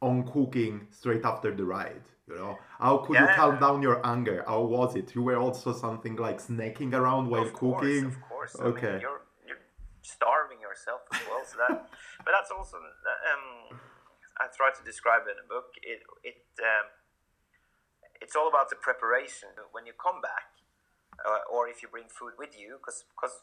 on 0.00 0.24
cooking 0.24 0.88
straight 0.90 1.24
after 1.24 1.54
the 1.54 1.64
ride 1.64 2.02
you 2.28 2.36
know? 2.36 2.58
How 2.78 2.98
could 2.98 3.14
yeah. 3.14 3.28
you 3.28 3.34
calm 3.34 3.58
down 3.58 3.82
your 3.82 4.04
anger? 4.06 4.44
How 4.46 4.62
was 4.62 4.96
it? 4.96 5.14
You 5.14 5.22
were 5.22 5.36
also 5.36 5.72
something 5.72 6.16
like 6.16 6.38
snacking 6.40 6.92
around 6.92 7.28
while 7.28 7.42
of 7.42 7.52
cooking? 7.52 8.06
of 8.06 8.20
course. 8.28 8.56
Okay 8.58 8.86
I 8.86 8.92
mean, 8.92 9.00
you're, 9.00 9.22
you're 9.46 9.64
starving 10.02 10.60
yourself 10.60 11.00
as 11.12 11.20
well 11.28 11.42
so 11.44 11.56
that 11.58 11.88
but 12.24 12.32
that's 12.32 12.50
also 12.50 12.76
um, 12.78 13.78
i 14.40 14.46
try 14.54 14.70
to 14.70 14.82
describe 14.84 15.22
it 15.26 15.32
in 15.32 15.36
the 15.42 15.48
book. 15.48 15.74
It 15.82 16.02
it 16.22 16.42
um, 16.62 16.86
it's 18.20 18.36
all 18.36 18.48
about 18.48 18.70
the 18.70 18.76
preparation. 18.76 19.50
When 19.72 19.86
you 19.86 19.92
come 19.92 20.20
back 20.22 20.54
uh, 21.26 21.42
or 21.50 21.68
if 21.68 21.82
you 21.82 21.88
bring 21.88 22.08
food 22.08 22.34
with 22.38 22.54
you 22.58 22.78
because 22.78 23.04
because 23.14 23.42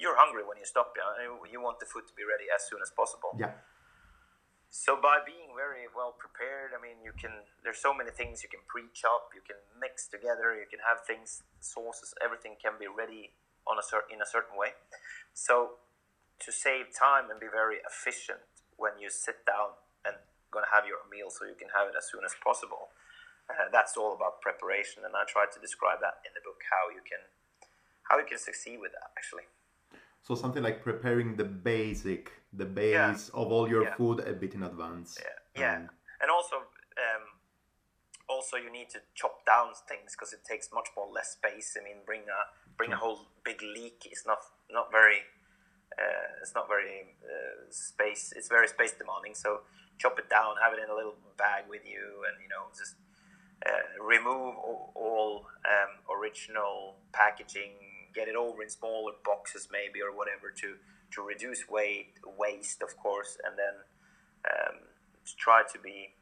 you're 0.00 0.16
hungry 0.16 0.40
when 0.48 0.56
you 0.56 0.64
stop 0.64 0.96
you, 0.96 1.04
know, 1.04 1.44
you 1.44 1.60
want 1.60 1.78
the 1.78 1.84
food 1.84 2.08
to 2.08 2.14
be 2.16 2.24
ready 2.24 2.48
as 2.48 2.64
soon 2.64 2.80
as 2.80 2.90
possible. 2.90 3.36
Yeah 3.36 3.52
so 4.70 4.94
by 4.94 5.18
being 5.26 5.50
very 5.58 5.90
well 5.90 6.14
prepared, 6.14 6.70
I 6.70 6.78
mean 6.78 7.02
you 7.02 7.10
can. 7.10 7.42
There's 7.66 7.82
so 7.82 7.90
many 7.90 8.14
things 8.14 8.46
you 8.46 8.48
can 8.48 8.62
pre-chop, 8.70 9.34
you 9.34 9.42
can 9.42 9.58
mix 9.74 10.06
together, 10.06 10.54
you 10.54 10.70
can 10.70 10.78
have 10.86 11.02
things, 11.02 11.42
sauces, 11.58 12.14
everything 12.22 12.54
can 12.62 12.78
be 12.78 12.86
ready 12.86 13.34
on 13.66 13.82
a 13.82 13.84
certain 13.84 14.14
in 14.14 14.22
a 14.22 14.28
certain 14.30 14.54
way. 14.54 14.78
So 15.34 15.82
to 16.46 16.50
save 16.54 16.94
time 16.94 17.34
and 17.34 17.42
be 17.42 17.50
very 17.50 17.82
efficient 17.82 18.46
when 18.78 18.96
you 19.02 19.10
sit 19.10 19.44
down 19.44 19.76
and 20.06 20.16
gonna 20.54 20.70
have 20.70 20.86
your 20.86 21.02
meal, 21.10 21.34
so 21.34 21.44
you 21.44 21.58
can 21.58 21.68
have 21.74 21.90
it 21.90 21.98
as 21.98 22.06
soon 22.06 22.22
as 22.24 22.32
possible. 22.38 22.94
Uh, 23.50 23.66
that's 23.74 23.98
all 23.98 24.14
about 24.14 24.40
preparation, 24.40 25.02
and 25.02 25.18
I 25.18 25.26
try 25.26 25.50
to 25.50 25.58
describe 25.58 25.98
that 26.00 26.22
in 26.22 26.30
the 26.32 26.40
book 26.46 26.62
how 26.70 26.94
you 26.94 27.02
can 27.02 27.26
how 28.06 28.18
you 28.18 28.26
can 28.26 28.38
succeed 28.38 28.78
with 28.78 28.94
that 28.94 29.10
actually. 29.18 29.50
So 30.22 30.34
something 30.34 30.62
like 30.62 30.82
preparing 30.82 31.36
the 31.36 31.44
basic, 31.44 32.39
the 32.52 32.64
base 32.64 33.30
yeah. 33.32 33.40
of 33.40 33.52
all 33.52 33.68
your 33.68 33.84
yeah. 33.84 33.94
food 33.94 34.20
a 34.20 34.32
bit 34.32 34.54
in 34.54 34.62
advance. 34.62 35.18
Yeah, 35.20 35.60
yeah, 35.60 35.76
um, 35.76 35.90
and 36.20 36.30
also, 36.30 36.56
um, 36.56 37.24
also 38.28 38.56
you 38.56 38.70
need 38.70 38.90
to 38.90 39.00
chop 39.14 39.46
down 39.46 39.68
things 39.88 40.16
because 40.16 40.32
it 40.32 40.44
takes 40.44 40.70
much 40.72 40.88
more 40.96 41.08
less 41.12 41.32
space. 41.32 41.76
I 41.80 41.84
mean, 41.84 42.02
bring 42.04 42.22
a 42.22 42.40
bring 42.76 42.92
a 42.92 42.96
whole 42.96 43.28
big 43.44 43.62
leek 43.62 44.08
is 44.10 44.24
not 44.26 44.38
not 44.70 44.90
very. 44.90 45.20
Uh, 45.98 46.40
it's 46.40 46.54
not 46.54 46.68
very 46.68 47.18
uh, 47.24 47.66
space. 47.68 48.32
It's 48.36 48.48
very 48.48 48.68
space 48.68 48.92
demanding. 48.92 49.34
So 49.34 49.62
chop 49.98 50.18
it 50.18 50.30
down, 50.30 50.54
have 50.62 50.72
it 50.72 50.78
in 50.78 50.88
a 50.88 50.94
little 50.94 51.16
bag 51.36 51.64
with 51.68 51.82
you, 51.84 52.24
and 52.30 52.40
you 52.40 52.48
know 52.48 52.70
just 52.78 52.94
uh, 53.66 54.02
remove 54.02 54.54
all, 54.56 54.92
all 54.94 55.46
um, 55.66 56.16
original 56.16 56.96
packaging 57.12 57.74
get 58.14 58.28
it 58.28 58.34
over 58.34 58.62
in 58.62 58.68
smaller 58.68 59.12
boxes 59.24 59.68
maybe 59.70 60.02
or 60.02 60.16
whatever 60.16 60.50
to 60.50 60.74
to 61.12 61.22
reduce 61.22 61.68
weight 61.68 62.14
waste 62.38 62.82
of 62.82 62.96
course 62.96 63.36
and 63.44 63.58
then 63.58 63.76
um, 64.50 64.76
to 65.24 65.36
try 65.36 65.62
to 65.72 65.78
be 65.78 66.14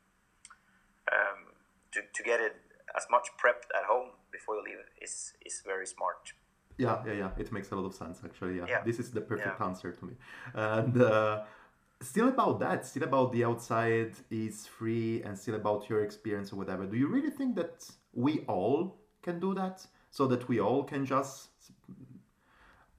um, 1.13 1.53
to, 1.93 2.01
to 2.13 2.23
get 2.23 2.41
it 2.41 2.57
as 2.97 3.07
much 3.11 3.29
prepped 3.43 3.69
at 3.79 3.85
home 3.85 4.11
before 4.33 4.57
you 4.57 4.63
leave 4.65 4.85
is 5.01 5.33
is 5.45 5.63
very 5.67 5.87
smart. 5.87 6.33
Yeah, 6.79 7.03
yeah, 7.07 7.13
yeah. 7.13 7.31
It 7.39 7.51
makes 7.53 7.71
a 7.73 7.77
lot 7.77 7.87
of 7.87 7.95
sense 7.95 8.21
actually. 8.25 8.59
Yeah, 8.59 8.67
Yeah. 8.69 8.83
this 8.85 8.99
is 8.99 9.11
the 9.11 9.21
perfect 9.21 9.59
Yeah. 9.61 9.67
answer 9.67 9.93
to 9.93 10.05
me. 10.05 10.15
And 10.55 11.01
uh, 11.03 11.45
still 12.01 12.29
about 12.29 12.61
that, 12.61 12.87
still 12.87 13.03
about 13.05 13.33
the 13.33 13.45
outside 13.45 14.15
is 14.31 14.67
free, 14.67 15.23
and 15.25 15.37
still 15.37 15.57
about 15.57 15.89
your 15.91 16.03
experience 16.05 16.53
or 16.53 16.57
whatever. 16.57 16.87
Do 16.87 16.97
you 16.97 17.09
really 17.09 17.31
think 17.31 17.57
that 17.57 17.91
we 18.13 18.45
all 18.47 18.97
can 19.23 19.41
do 19.41 19.55
that? 19.55 19.87
So 20.11 20.27
that 20.29 20.49
we 20.49 20.59
all 20.61 20.85
can 20.85 21.05
just 21.05 21.51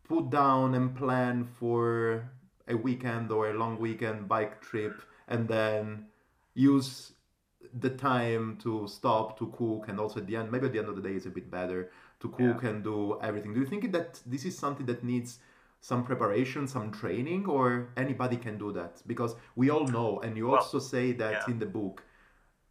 put 0.09 0.29
down 0.31 0.75
and 0.75 0.95
plan 0.95 1.45
for 1.45 2.29
a 2.67 2.75
weekend 2.75 3.31
or 3.31 3.49
a 3.49 3.53
long 3.53 3.79
weekend 3.79 4.27
bike 4.27 4.61
trip 4.61 5.01
and 5.27 5.47
then 5.47 6.07
use 6.55 7.13
the 7.79 7.89
time 7.89 8.57
to 8.57 8.87
stop 8.87 9.37
to 9.37 9.47
cook 9.57 9.87
and 9.87 9.99
also 9.99 10.19
at 10.19 10.27
the 10.27 10.35
end 10.35 10.51
maybe 10.51 10.65
at 10.65 10.73
the 10.73 10.79
end 10.79 10.89
of 10.89 10.95
the 10.95 11.01
day 11.01 11.15
is 11.15 11.25
a 11.25 11.29
bit 11.29 11.49
better 11.51 11.91
to 12.19 12.29
cook 12.29 12.63
and 12.63 12.83
do 12.83 13.19
everything. 13.21 13.53
Do 13.53 13.59
you 13.61 13.65
think 13.65 13.91
that 13.93 14.19
this 14.25 14.45
is 14.45 14.57
something 14.57 14.85
that 14.87 15.03
needs 15.03 15.39
some 15.81 16.03
preparation 16.03 16.67
some 16.67 16.91
training 16.91 17.45
or 17.45 17.89
anybody 17.95 18.37
can 18.37 18.57
do 18.57 18.71
that? 18.73 19.01
Because 19.07 19.35
we 19.55 19.69
all 19.69 19.87
know 19.87 20.19
and 20.21 20.35
you 20.35 20.47
Well, 20.47 20.57
also 20.57 20.79
say 20.79 21.13
that 21.13 21.43
yeah. 21.47 21.53
in 21.53 21.59
the 21.59 21.65
book 21.65 22.03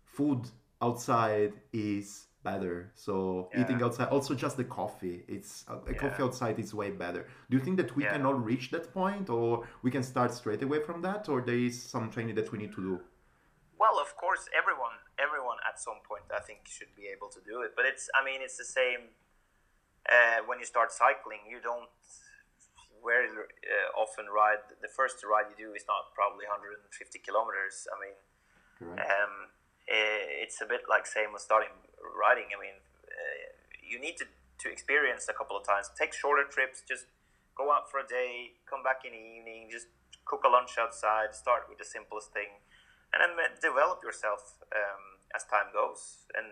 food 0.04 0.48
outside 0.82 1.52
is 1.72 2.27
better 2.42 2.90
so 2.94 3.48
eating 3.54 3.82
outside 3.82 4.08
also 4.08 4.34
just 4.34 4.56
the 4.56 4.64
coffee 4.64 5.24
it's 5.28 5.64
a, 5.68 5.74
a 5.90 5.94
coffee 5.94 6.22
outside 6.22 6.58
is 6.58 6.72
way 6.72 6.90
better 6.90 7.26
do 7.50 7.56
you 7.56 7.62
think 7.62 7.76
that 7.76 7.94
we 7.96 8.04
Yeah. 8.04 8.12
can 8.12 8.24
all 8.24 8.34
reach 8.34 8.70
that 8.70 8.92
point 8.94 9.28
or 9.28 9.66
we 9.82 9.90
can 9.90 10.02
start 10.02 10.32
straight 10.32 10.62
away 10.62 10.80
from 10.80 11.02
that 11.02 11.28
or 11.28 11.42
there 11.42 11.58
is 11.58 11.82
some 11.82 12.10
training 12.10 12.34
that 12.36 12.50
we 12.52 12.58
need 12.58 12.72
to 12.72 12.82
do 12.82 13.00
Well, 13.78 13.98
of 14.06 14.10
course, 14.16 14.44
everyone 14.60 14.96
everyone 15.18 15.58
at 15.68 15.76
some 15.86 16.00
point 16.10 16.26
I 16.34 16.40
think 16.46 16.60
should 16.66 16.92
be 16.94 17.06
able 17.14 17.28
to 17.36 17.40
do 17.50 17.62
it. 17.64 17.70
But 17.76 17.84
it's 17.90 18.04
I 18.18 18.20
mean 18.24 18.40
it's 18.42 18.58
the 18.58 18.70
same 18.80 19.02
uh, 20.08 20.38
when 20.46 20.58
you 20.58 20.66
start 20.66 20.90
cycling. 20.92 21.42
You 21.52 21.60
don't 21.60 21.90
very 23.04 23.28
uh, 23.30 23.88
often 23.94 24.26
ride. 24.26 24.62
The 24.82 24.90
first 24.90 25.22
ride 25.24 25.46
you 25.52 25.56
do 25.66 25.70
is 25.78 25.84
not 25.86 26.10
probably 26.14 26.44
150 26.46 27.18
kilometers. 27.22 27.86
I 27.92 27.96
mean, 28.02 28.16
correct 28.78 29.10
um, 29.10 29.34
it's 29.86 30.60
a 30.60 30.66
bit 30.66 30.82
like 30.90 31.06
same 31.06 31.32
with 31.32 31.42
starting 31.42 31.72
riding. 32.02 32.50
I 32.54 32.58
mean, 32.60 32.78
uh, 33.06 33.38
you 33.82 34.00
need 34.00 34.16
to, 34.18 34.26
to 34.62 34.66
experience 34.70 35.28
a 35.28 35.34
couple 35.34 35.56
of 35.56 35.64
times. 35.66 35.90
Take 35.98 36.12
shorter 36.12 36.44
trips. 36.44 36.82
Just 36.86 37.06
go 37.56 37.72
out 37.72 37.90
for 37.90 37.98
a 37.98 38.06
day, 38.06 38.58
come 38.70 38.82
back 38.82 39.02
in 39.04 39.12
the 39.12 39.18
evening, 39.18 39.68
just 39.70 39.88
cook 40.24 40.42
a 40.46 40.48
lunch 40.48 40.78
outside. 40.78 41.34
Start 41.34 41.66
with 41.68 41.78
the 41.78 41.84
simplest 41.84 42.32
thing, 42.32 42.62
and 43.12 43.18
then 43.22 43.50
develop 43.60 44.00
yourself 44.04 44.54
um, 44.72 45.18
as 45.34 45.44
time 45.44 45.68
goes. 45.72 46.26
And 46.36 46.46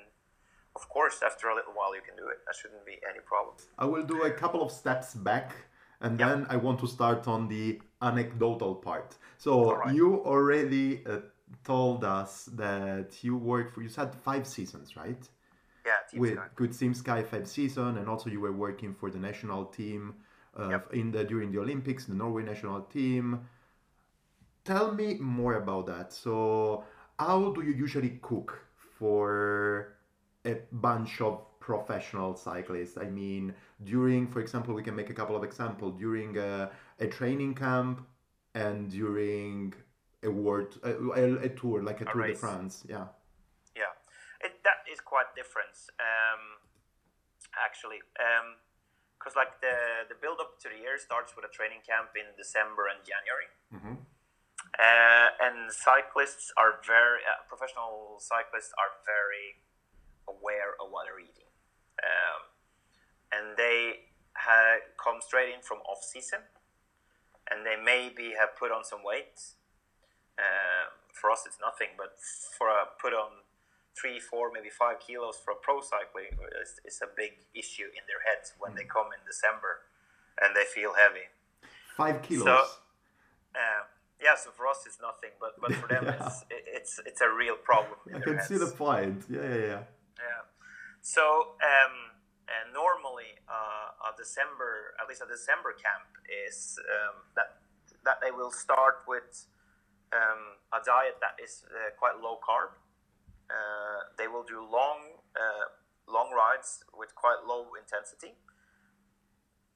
of 0.74 0.88
course, 0.88 1.22
after 1.24 1.48
a 1.48 1.54
little 1.54 1.72
while, 1.72 1.94
you 1.94 2.02
can 2.02 2.16
do 2.16 2.26
it. 2.28 2.38
That 2.46 2.54
shouldn't 2.54 2.84
be 2.84 2.98
any 3.08 3.20
problem. 3.20 3.56
I 3.78 3.86
will 3.86 4.04
do 4.04 4.22
a 4.22 4.30
couple 4.30 4.62
of 4.62 4.70
steps 4.70 5.14
back 5.14 5.52
and 6.00 6.18
Yeah. 6.20 6.28
then 6.28 6.46
I 6.50 6.56
want 6.56 6.78
to 6.80 6.86
start 6.86 7.26
on 7.26 7.48
the 7.48 7.80
anecdotal 8.02 8.74
part. 8.74 9.16
So 9.38 9.52
Alright. 9.70 9.94
you 9.94 10.22
already 10.24 11.04
uh, 11.06 11.20
told 11.64 12.04
us 12.04 12.46
that 12.56 13.24
you 13.24 13.36
worked 13.36 13.74
for 13.74 13.82
you 13.82 13.88
said 13.88 14.14
5 14.14 14.46
seasons, 14.46 14.96
right? 14.96 15.28
Yeah, 15.86 15.98
Team 16.10 16.20
With 16.20 16.34
Sky. 16.34 16.46
Good 16.56 16.72
Team 16.78 16.94
Sky 16.94 17.22
5 17.22 17.46
season 17.48 17.96
and 17.98 18.08
also 18.08 18.28
you 18.30 18.40
were 18.40 18.52
working 18.52 18.94
for 18.94 19.10
the 19.10 19.18
national 19.18 19.66
team 19.66 20.14
uh, 20.58 20.68
Yep. 20.70 20.94
in 20.94 21.12
the 21.12 21.24
during 21.24 21.52
the 21.52 21.60
Olympics, 21.60 22.06
the 22.06 22.14
Norway 22.14 22.42
national 22.42 22.82
team. 22.82 23.46
Tell 24.64 24.92
me 24.92 25.14
more 25.20 25.54
about 25.54 25.86
that. 25.86 26.12
So 26.12 26.84
how 27.18 27.52
do 27.52 27.62
you 27.62 27.72
usually 27.72 28.18
cook 28.22 28.58
for 28.98 29.96
a 30.44 30.56
bunch 30.72 31.20
of 31.20 31.40
professional 31.60 32.36
cyclists. 32.36 32.96
I 32.96 33.06
mean, 33.10 33.52
during, 33.82 34.28
for 34.28 34.40
example, 34.40 34.72
we 34.72 34.82
can 34.84 34.94
make 34.94 35.10
a 35.10 35.14
couple 35.14 35.34
of 35.34 35.42
examples 35.42 35.98
during 35.98 36.38
a, 36.38 36.70
a 37.00 37.06
training 37.08 37.54
camp 37.56 38.06
and 38.54 38.88
during 38.88 39.74
a 40.22 40.30
world 40.30 40.78
a, 40.84 40.92
a, 40.92 41.34
a 41.46 41.48
tour 41.50 41.82
like 41.82 42.00
a, 42.00 42.04
Tour 42.04 42.28
de. 42.28 42.34
France. 42.34 42.84
Yeah. 42.88 42.94
Yeah, 42.94 43.02
it, 43.02 43.04
that 43.04 43.25
is 44.96 45.00
quite 45.04 45.28
different, 45.36 45.76
um, 46.00 46.42
actually. 47.60 48.00
Because 49.18 49.36
like 49.36 49.60
the 49.60 50.08
the 50.08 50.16
build 50.16 50.40
up 50.40 50.56
to 50.64 50.68
the 50.72 50.78
year 50.80 50.96
starts 50.98 51.36
with 51.36 51.44
a 51.44 51.52
training 51.52 51.82
camp 51.84 52.16
in 52.16 52.26
December 52.36 52.88
and 52.88 53.00
January, 53.04 53.48
Mhm. 53.76 53.94
uh, 54.80 55.28
and 55.46 55.72
cyclists 55.72 56.52
are 56.56 56.80
very 56.82 57.20
uh, 57.30 57.42
professional 57.52 58.18
cyclists 58.20 58.72
are 58.80 58.92
very 59.04 59.60
aware 60.28 60.72
of 60.80 60.90
what 60.90 61.04
they're 61.06 61.20
eating, 61.20 61.50
um, 62.02 62.40
and 63.32 63.56
they 63.56 64.08
ha- 64.36 64.80
come 64.96 65.20
straight 65.20 65.50
in 65.54 65.60
from 65.62 65.78
off 65.90 66.02
season, 66.04 66.42
and 67.50 67.64
they 67.66 67.76
maybe 67.76 68.34
have 68.40 68.56
put 68.56 68.70
on 68.72 68.82
some 68.84 69.02
weight. 69.02 69.38
Uh, 70.38 70.90
for 71.12 71.30
us, 71.30 71.46
it's 71.46 71.58
nothing, 71.60 71.96
but 71.96 72.20
for 72.58 72.68
a 72.68 72.84
put 73.00 73.14
on 73.14 73.45
three, 73.98 74.20
four, 74.20 74.50
maybe 74.52 74.68
five 74.68 75.00
kilos 75.00 75.36
for 75.42 75.52
a 75.52 75.56
pro 75.56 75.80
cycling 75.80 76.36
is, 76.62 76.80
is 76.84 77.00
a 77.02 77.08
big 77.16 77.32
issue 77.54 77.88
in 77.98 78.02
their 78.06 78.20
heads 78.28 78.52
when 78.58 78.74
they 78.76 78.84
come 78.84 79.06
in 79.16 79.20
December 79.26 79.80
and 80.40 80.54
they 80.54 80.64
feel 80.64 80.92
heavy. 80.94 81.26
Five 81.96 82.22
kilos. 82.22 82.44
So- 82.44 82.66
Uh, 83.56 83.84
yeah, 84.20 84.36
so 84.36 84.50
for 84.52 84.66
us 84.68 84.84
it's 84.88 85.00
nothing, 85.00 85.32
but 85.40 85.52
but 85.62 85.72
for 85.80 85.88
them 85.88 86.04
Yeah. 86.08 86.16
it's 86.20 86.36
it, 86.56 86.64
it's 86.78 86.94
it's 87.08 87.22
a 87.28 87.30
real 87.42 87.56
problem. 87.70 87.96
I 88.16 88.20
can 88.20 88.38
see 88.48 88.58
the 88.66 88.72
point. 88.84 89.24
Yeah, 89.32 89.40
yeah, 89.52 89.64
yeah. 89.72 89.82
Yeah. 90.26 90.42
So 91.00 91.24
um, 91.70 91.94
and 92.54 92.66
normally 92.84 93.30
uh, 93.48 94.08
a 94.08 94.12
December, 94.22 94.72
at 95.00 95.04
least 95.08 95.22
a 95.24 95.28
December 95.36 95.72
camp 95.86 96.08
is 96.48 96.76
um, 96.96 97.16
that 97.36 97.48
that 98.06 98.18
they 98.22 98.32
will 98.38 98.52
start 98.64 98.96
with 99.12 99.30
um, 100.18 100.42
a 100.78 100.80
diet 100.84 101.16
that 101.24 101.36
is 101.46 101.64
uh, 101.72 101.90
quite 102.00 102.16
low 102.26 102.36
carb. 102.48 102.70
Uh, 103.46 104.10
they 104.18 104.26
will 104.26 104.42
do 104.42 104.58
long 104.60 105.22
uh, 105.36 105.70
long 106.08 106.30
rides 106.34 106.82
with 106.94 107.14
quite 107.14 107.46
low 107.46 107.66
intensity 107.78 108.34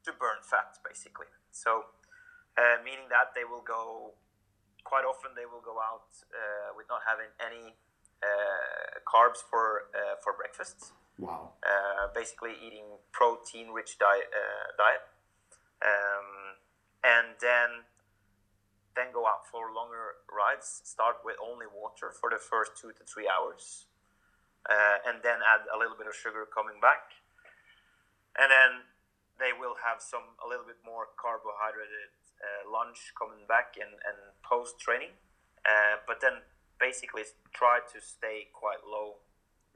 to 0.04 0.10
burn 0.12 0.42
fat, 0.42 0.78
basically. 0.82 1.26
So 1.50 1.84
uh, 2.58 2.82
meaning 2.84 3.06
that 3.10 3.34
they 3.34 3.44
will 3.44 3.62
go 3.62 4.14
quite 4.84 5.04
often. 5.04 5.32
They 5.36 5.46
will 5.46 5.62
go 5.62 5.78
out 5.78 6.10
uh, 6.34 6.74
with 6.76 6.86
not 6.88 7.02
having 7.06 7.30
any 7.38 7.76
uh, 8.22 8.98
carbs 9.06 9.38
for 9.38 9.90
uh, 9.94 10.18
for 10.22 10.34
breakfast. 10.34 10.92
Wow. 11.18 11.52
Uh, 11.60 12.08
basically, 12.14 12.56
eating 12.64 12.96
protein-rich 13.12 13.98
diet, 14.00 14.32
uh, 14.32 14.72
diet, 14.80 15.04
um, 15.84 16.56
and 17.04 17.36
then 17.44 17.84
then 18.96 19.14
go 19.14 19.26
out 19.26 19.46
for 19.46 19.70
longer 19.70 20.20
rides. 20.26 20.82
Start 20.84 21.22
with 21.24 21.36
only 21.38 21.66
water 21.66 22.10
for 22.10 22.30
the 22.30 22.38
first 22.38 22.74
two 22.74 22.90
to 22.90 23.02
three 23.06 23.28
hours, 23.30 23.86
uh, 24.68 25.02
and 25.06 25.22
then 25.22 25.40
add 25.42 25.66
a 25.70 25.78
little 25.78 25.96
bit 25.96 26.06
of 26.06 26.14
sugar 26.14 26.46
coming 26.46 26.80
back, 26.80 27.14
and 28.38 28.50
then 28.50 28.90
they 29.38 29.56
will 29.56 29.80
have 29.80 30.04
some 30.04 30.36
a 30.44 30.46
little 30.46 30.66
bit 30.66 30.78
more 30.84 31.08
carbohydrate 31.16 32.12
uh, 32.40 32.62
lunch 32.68 33.12
coming 33.16 33.48
back 33.48 33.76
and, 33.80 34.00
and 34.04 34.18
post 34.44 34.80
training, 34.80 35.16
uh, 35.64 36.00
but 36.06 36.20
then 36.20 36.44
basically 36.80 37.24
try 37.52 37.80
to 37.84 38.00
stay 38.00 38.48
quite 38.52 38.84
low 38.84 39.20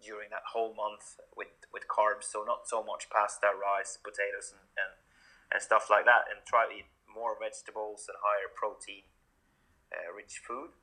during 0.00 0.28
that 0.28 0.44
whole 0.52 0.76
month 0.76 1.20
with, 1.36 1.52
with 1.72 1.88
carbs, 1.88 2.28
so 2.28 2.44
not 2.44 2.68
so 2.68 2.84
much 2.84 3.08
pasta, 3.08 3.48
rice, 3.56 3.96
potatoes, 3.96 4.52
and, 4.52 4.68
and, 4.76 4.92
and 5.52 5.60
stuff 5.60 5.88
like 5.88 6.04
that, 6.04 6.28
and 6.28 6.44
try 6.44 6.68
to 6.68 6.72
eat 6.72 6.88
more 7.14 7.38
vegetables 7.38 8.10
and 8.10 8.18
higher 8.20 8.50
protein 8.50 9.06
uh, 9.94 10.10
rich 10.12 10.42
food. 10.42 10.74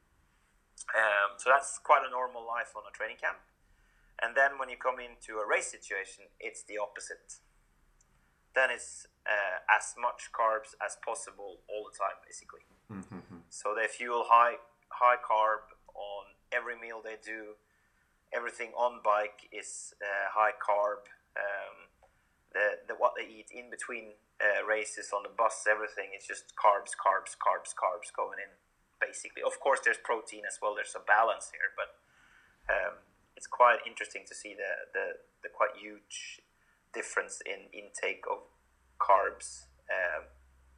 Um, 0.96 1.38
so 1.38 1.52
that's 1.52 1.78
quite 1.78 2.02
a 2.08 2.10
normal 2.10 2.42
life 2.48 2.74
on 2.76 2.84
a 2.88 2.94
training 2.96 3.22
camp. 3.22 3.44
And 4.22 4.36
then 4.36 4.58
when 4.58 4.70
you 4.70 4.78
come 4.78 4.98
into 4.98 5.38
a 5.42 5.46
race 5.46 5.70
situation, 5.70 6.30
it's 6.40 6.64
the 6.64 6.78
opposite. 6.78 7.42
Then 8.54 8.70
it's 8.70 9.08
uh, 9.26 9.62
as 9.70 9.96
much 9.98 10.30
carbs 10.32 10.74
as 10.84 10.98
possible 11.04 11.62
all 11.70 11.86
the 11.86 11.96
time, 11.98 12.18
basically. 12.26 12.62
So 13.50 13.76
they 13.76 13.88
fuel 13.88 14.26
high 14.28 14.56
high 14.90 15.20
carb 15.20 15.76
on 15.96 16.24
every 16.52 16.80
meal 16.80 17.02
they 17.04 17.20
do. 17.24 17.60
Everything 18.34 18.72
on 18.78 19.02
bike 19.04 19.48
is 19.52 19.94
uh, 20.00 20.32
high 20.32 20.56
carb. 20.56 21.08
Um, 21.36 21.91
the, 22.54 22.84
the 22.88 22.96
what 22.96 23.14
they 23.18 23.26
eat 23.26 23.50
in 23.52 23.70
between 23.70 24.16
uh, 24.40 24.66
races 24.66 25.12
on 25.16 25.24
the 25.24 25.34
bus, 25.34 25.66
everything 25.70 26.12
is 26.18 26.26
just 26.26 26.54
carbs, 26.56 26.92
carbs, 26.98 27.38
carbs, 27.40 27.72
carbs 27.74 28.12
going 28.16 28.40
in. 28.40 28.52
Basically, 29.00 29.42
of 29.42 29.60
course, 29.60 29.80
there's 29.84 29.98
protein 30.04 30.44
as 30.48 30.60
well. 30.62 30.76
There's 30.76 30.96
a 30.96 31.04
balance 31.06 31.50
here, 31.52 31.74
but 31.74 31.90
um, 32.70 32.94
it's 33.36 33.48
quite 33.48 33.80
interesting 33.88 34.24
to 34.28 34.36
see 34.36 34.54
the, 34.54 34.72
the, 34.94 35.06
the 35.44 35.50
quite 35.50 35.74
huge 35.80 36.42
difference 36.94 37.42
in 37.46 37.72
intake 37.74 38.24
of 38.30 38.40
carbs 39.00 39.66
um, 39.90 40.26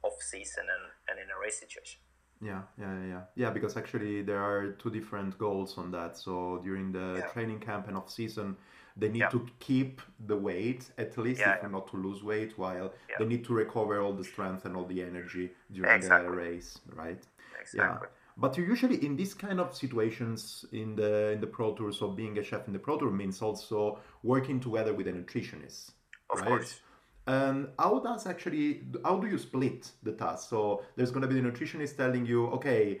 off 0.02 0.22
season 0.22 0.64
and, 0.64 0.84
and 1.08 1.18
in 1.18 1.28
a 1.30 1.38
race 1.38 1.58
situation. 1.60 2.00
Yeah, 2.40 2.62
yeah, 2.78 2.92
yeah, 3.00 3.06
yeah. 3.06 3.20
Yeah, 3.36 3.50
because 3.50 3.76
actually 3.76 4.22
there 4.22 4.42
are 4.42 4.72
two 4.72 4.90
different 4.90 5.36
goals 5.38 5.76
on 5.78 5.90
that. 5.92 6.16
So 6.16 6.60
during 6.62 6.92
the 6.92 7.20
Yeah. 7.20 7.26
training 7.32 7.60
camp 7.60 7.88
and 7.88 7.96
off 7.96 8.10
season, 8.10 8.56
they 8.96 9.08
need 9.08 9.20
Yeah. 9.20 9.28
to 9.30 9.46
keep 9.58 10.00
the 10.26 10.36
weight 10.36 10.90
at 10.98 11.16
least, 11.18 11.40
Yeah, 11.40 11.54
if 11.56 11.62
yeah. 11.62 11.68
not 11.68 11.88
to 11.88 11.96
lose 11.96 12.22
weight, 12.22 12.56
while 12.58 12.92
they 13.18 13.24
need 13.24 13.44
to 13.44 13.54
recover 13.54 14.00
all 14.00 14.12
the 14.12 14.24
strength 14.24 14.64
and 14.66 14.76
all 14.76 14.84
the 14.86 15.02
energy 15.02 15.52
during 15.72 16.00
the 16.00 16.30
race, 16.30 16.80
right? 16.94 17.22
Exactly. 17.60 18.08
Yeah. 18.08 18.08
But 18.36 18.56
you 18.58 18.64
usually 18.64 19.04
in 19.04 19.16
these 19.16 19.32
kind 19.34 19.60
of 19.60 19.74
situations 19.76 20.64
in 20.72 20.96
the 20.96 21.32
in 21.34 21.40
the 21.40 21.46
pro 21.46 21.74
tour, 21.74 21.92
so 21.92 22.08
being 22.08 22.36
a 22.38 22.42
chef 22.42 22.66
in 22.66 22.72
the 22.72 22.78
pro 22.80 22.98
tour 22.98 23.10
means 23.10 23.40
also 23.42 24.00
working 24.22 24.58
together 24.60 24.92
with 24.92 25.06
a 25.06 25.12
nutritionist, 25.12 25.92
Of 26.30 26.40
right? 26.40 26.48
course. 26.48 26.80
And 27.26 27.68
how 27.78 28.00
does 28.00 28.26
actually 28.26 28.82
how 29.04 29.16
do 29.18 29.26
you 29.28 29.38
split 29.38 29.90
the 30.02 30.12
task? 30.12 30.50
So 30.50 30.82
there's 30.96 31.10
going 31.10 31.22
to 31.22 31.28
be 31.28 31.40
the 31.40 31.48
nutritionist 31.48 31.96
telling 31.96 32.26
you, 32.26 32.46
okay, 32.48 33.00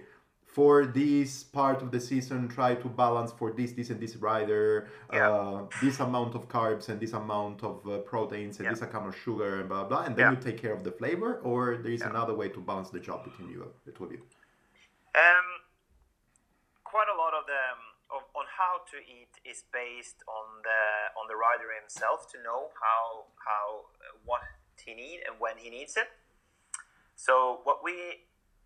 for 0.54 0.86
this 0.86 1.42
part 1.42 1.82
of 1.82 1.90
the 1.90 1.98
season, 1.98 2.46
try 2.48 2.76
to 2.76 2.88
balance 2.88 3.32
for 3.32 3.48
this, 3.58 3.72
this, 3.72 3.90
and 3.90 4.00
this 4.04 4.14
rider, 4.30 4.88
Yeah. 5.12 5.28
uh, 5.28 5.66
this 5.82 5.98
amount 5.98 6.32
of 6.38 6.42
carbs 6.56 6.88
and 6.88 6.98
this 7.04 7.12
amount 7.12 7.58
of 7.70 7.76
uh, 7.86 7.98
proteins 8.12 8.54
and 8.58 8.64
Yeah. 8.66 8.74
this 8.74 8.82
amount 8.82 9.08
of 9.12 9.16
sugar 9.24 9.52
and 9.60 9.68
blah 9.68 9.84
blah, 9.90 10.02
and 10.06 10.14
then 10.16 10.24
Yeah. 10.26 10.34
you 10.34 10.40
take 10.48 10.58
care 10.64 10.74
of 10.78 10.82
the 10.88 10.92
flavor, 11.00 11.30
or 11.50 11.62
there 11.82 11.94
is 11.98 12.02
another 12.02 12.34
way 12.40 12.48
to 12.56 12.60
balance 12.70 12.90
the 12.96 13.02
job 13.08 13.18
between 13.28 13.48
you, 13.54 13.60
the 13.86 13.92
two 13.96 14.04
of 14.06 14.12
you. 14.16 14.22
Um, 15.24 15.48
quite 16.84 17.10
a 17.14 17.18
lot 17.22 17.34
of 17.34 17.44
the 17.52 17.64
of, 18.14 18.22
on 18.40 18.46
how 18.60 18.74
to 18.92 18.96
eat 19.16 19.34
is 19.44 19.64
based 19.72 20.22
on 20.38 20.46
the 20.68 20.82
on 21.18 21.26
the 21.26 21.36
rider 21.46 21.68
himself 21.80 22.30
to 22.32 22.36
know 22.46 22.70
how 22.84 23.26
how 23.48 23.66
uh, 24.06 24.18
what 24.24 24.42
he 24.84 24.94
need 24.94 25.18
and 25.26 25.34
when 25.40 25.56
he 25.58 25.68
needs 25.70 25.96
it. 25.96 26.08
So 27.16 27.32
what 27.64 27.82
we 27.82 27.94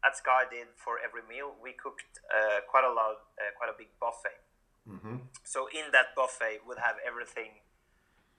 at 0.04 0.16
Sky 0.16 0.44
did 0.50 0.68
for 0.76 0.98
every 1.02 1.22
meal, 1.26 1.54
we 1.62 1.72
cooked 1.72 2.22
uh, 2.30 2.62
quite 2.68 2.84
a 2.84 2.92
lot, 2.92 3.34
uh, 3.38 3.50
quite 3.58 3.70
a 3.70 3.76
big 3.76 3.90
buffet. 3.98 4.38
hmm 4.87 5.26
So 5.44 5.68
in 5.68 5.90
that 5.92 6.14
buffet 6.14 6.62
we 6.62 6.68
would 6.68 6.78
have 6.78 6.96
everything, 7.04 7.66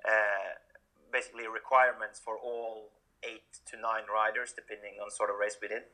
uh, 0.07 0.57
basically 1.11 1.47
requirements 1.47 2.19
for 2.19 2.37
all 2.37 2.91
eight 3.23 3.59
to 3.67 3.75
nine 3.75 4.07
riders, 4.07 4.53
depending 4.55 4.99
on 5.03 5.11
sort 5.11 5.29
of 5.29 5.35
race 5.37 5.57
we 5.61 5.67
did. 5.67 5.91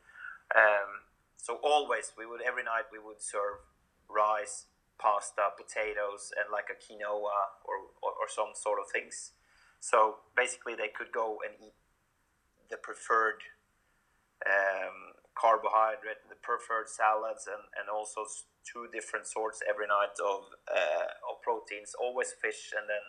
Um, 0.53 1.09
so 1.37 1.57
always 1.63 2.13
we 2.17 2.25
would 2.25 2.41
every 2.41 2.63
night 2.63 2.85
we 2.91 2.99
would 2.99 3.21
serve 3.21 3.65
rice, 4.09 4.65
pasta, 4.99 5.49
potatoes, 5.57 6.31
and 6.37 6.51
like 6.51 6.69
a 6.69 6.77
quinoa 6.77 7.57
or, 7.65 7.91
or, 8.01 8.11
or 8.13 8.27
some 8.29 8.53
sort 8.53 8.79
of 8.79 8.85
things. 8.91 9.31
So 9.79 10.21
basically 10.35 10.75
they 10.75 10.87
could 10.87 11.11
go 11.11 11.39
and 11.45 11.53
eat 11.61 11.73
the 12.69 12.77
preferred 12.77 13.41
um, 14.45 15.14
carbohydrate, 15.35 16.23
the 16.31 16.39
preferred 16.39 16.87
salads, 16.87 17.45
and, 17.45 17.67
and 17.75 17.91
also 17.91 18.23
two 18.63 18.87
different 18.89 19.27
sorts 19.27 19.61
every 19.67 19.85
night 19.85 20.15
of, 20.23 20.49
uh, 20.71 21.29
of 21.29 21.43
proteins, 21.43 21.93
always 21.99 22.33
fish, 22.33 22.71
and 22.71 22.87
then 22.87 23.03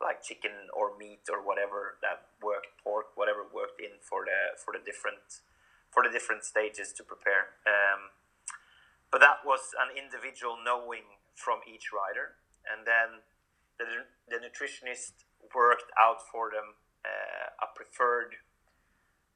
like 0.00 0.22
chicken 0.22 0.70
or 0.70 0.94
meat 0.94 1.26
or 1.26 1.42
whatever 1.42 1.98
that 2.00 2.30
worked, 2.38 2.70
pork, 2.82 3.18
whatever 3.18 3.42
worked 3.42 3.82
in 3.82 3.98
for 3.98 4.22
the 4.22 4.54
for 4.54 4.70
the 4.70 4.82
different 4.86 5.42
for 5.90 6.06
the 6.06 6.10
different 6.10 6.46
stages 6.46 6.94
to 6.94 7.02
prepare. 7.02 7.58
Um, 7.66 8.14
but 9.10 9.18
that 9.20 9.42
was 9.42 9.74
an 9.74 9.90
individual 9.96 10.54
knowing 10.54 11.18
from 11.34 11.60
each 11.66 11.90
rider, 11.90 12.38
and 12.62 12.86
then 12.86 13.26
the, 13.78 14.06
the 14.28 14.38
nutritionist 14.38 15.26
worked 15.54 15.90
out 15.98 16.22
for 16.30 16.50
them 16.50 16.78
uh, 17.02 17.64
a 17.64 17.68
preferred 17.74 18.36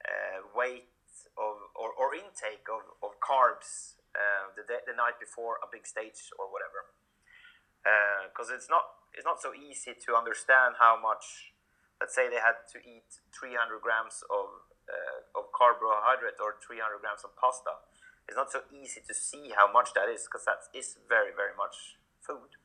uh, 0.05 0.47
weight 0.55 0.92
of 1.39 1.73
or, 1.77 1.93
or 1.97 2.15
intake 2.15 2.69
of, 2.69 2.85
of 3.01 3.17
carbs 3.21 4.01
uh, 4.13 4.53
the, 4.57 4.65
day, 4.69 4.81
the 4.85 4.93
night 4.93 5.17
before 5.17 5.57
a 5.65 5.69
big 5.71 5.87
stage 5.87 6.33
or 6.37 6.49
whatever. 6.53 6.93
Because 8.29 8.53
it's 8.53 8.71
not 8.71 9.03
it's 9.13 9.27
not 9.27 9.43
so 9.43 9.53
easy 9.53 9.93
to 9.93 10.17
understand 10.17 10.79
how 10.79 10.97
much. 10.97 11.55
Let's 12.01 12.19
say 12.19 12.27
they 12.27 12.43
had 12.43 12.67
to 12.75 12.83
eat 12.83 13.23
300 13.31 13.79
grams 13.79 14.27
of 14.27 14.67
uh, 14.91 15.39
of 15.39 15.55
carbohydrate 15.55 16.39
or 16.43 16.59
300 16.59 16.99
grams 16.99 17.23
of 17.23 17.35
pasta. 17.39 17.79
It's 18.27 18.39
not 18.39 18.51
so 18.51 18.63
easy 18.71 19.03
to 19.07 19.15
see 19.15 19.55
how 19.55 19.71
much 19.71 19.95
that 19.95 20.07
is 20.11 20.27
because 20.27 20.47
that 20.47 20.67
is 20.75 20.99
very 21.11 21.31
very 21.35 21.55
much 21.55 21.99
food. 22.23 22.59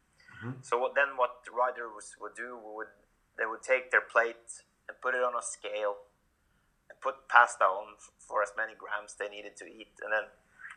So 0.61 0.77
what, 0.77 0.93
then 0.93 1.17
what 1.17 1.41
the 1.45 1.51
riders 1.51 2.13
would 2.21 2.37
do 2.37 2.57
would 2.61 2.93
they 3.37 3.45
would 3.45 3.61
take 3.65 3.89
their 3.89 4.05
plate 4.05 4.65
and 4.89 4.97
put 5.01 5.13
it 5.13 5.21
on 5.21 5.33
a 5.33 5.41
scale 5.41 6.06
put 7.07 7.15
pasta 7.35 7.65
on 7.79 7.87
f- 8.03 8.11
for 8.27 8.37
as 8.45 8.51
many 8.61 8.73
grams 8.83 9.11
they 9.19 9.29
needed 9.35 9.53
to 9.61 9.65
eat 9.77 9.91
and 10.03 10.09
then 10.15 10.25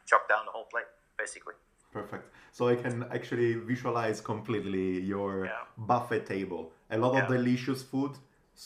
chuck 0.08 0.24
down 0.32 0.42
the 0.48 0.52
whole 0.56 0.68
plate 0.72 0.90
basically. 1.22 1.56
Perfect. 2.00 2.24
So 2.56 2.62
I 2.74 2.76
can 2.84 2.96
actually 3.16 3.50
visualize 3.72 4.18
completely 4.32 4.88
your 5.12 5.32
Yeah. 5.46 5.64
buffet 5.90 6.22
table. 6.34 6.62
A 6.96 6.98
lot 7.04 7.12
of 7.20 7.22
delicious 7.36 7.80
food, 7.90 8.12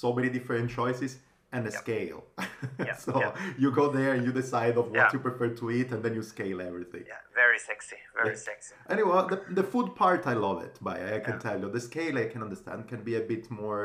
so 0.03 0.09
many 0.17 0.29
different 0.37 0.67
choices, 0.79 1.13
and 1.55 1.63
a 1.67 1.73
Yeah. 1.73 1.83
scale. 1.85 2.21
Yeah, 2.89 2.97
so 3.07 3.13
yeah. 3.25 3.33
you 3.63 3.69
go 3.81 3.85
there 3.99 4.11
and 4.15 4.23
you 4.27 4.33
decide 4.43 4.75
of 4.81 4.87
what 4.95 4.97
Yeah. 5.01 5.15
you 5.15 5.21
prefer 5.29 5.49
to 5.61 5.65
eat, 5.77 5.89
and 5.95 6.01
then 6.05 6.13
you 6.19 6.23
scale 6.35 6.59
everything. 6.71 7.05
Yeah, 7.13 7.23
very 7.43 7.59
sexy, 7.71 7.99
very 8.21 8.31
Yeah. 8.37 8.49
sexy. 8.51 8.75
Anyway, 8.95 9.17
the, 9.33 9.39
the 9.61 9.67
food 9.73 9.89
part 10.03 10.21
I 10.33 10.35
love 10.47 10.59
it. 10.69 10.75
But 10.87 10.97
I 11.17 11.21
can 11.27 11.37
Yeah. 11.37 11.47
tell 11.47 11.59
you, 11.63 11.69
the 11.79 11.85
scale 11.91 12.15
I 12.25 12.27
can 12.33 12.43
understand 12.49 12.79
can 12.93 13.01
be 13.11 13.15
a 13.23 13.25
bit 13.33 13.45
more. 13.63 13.85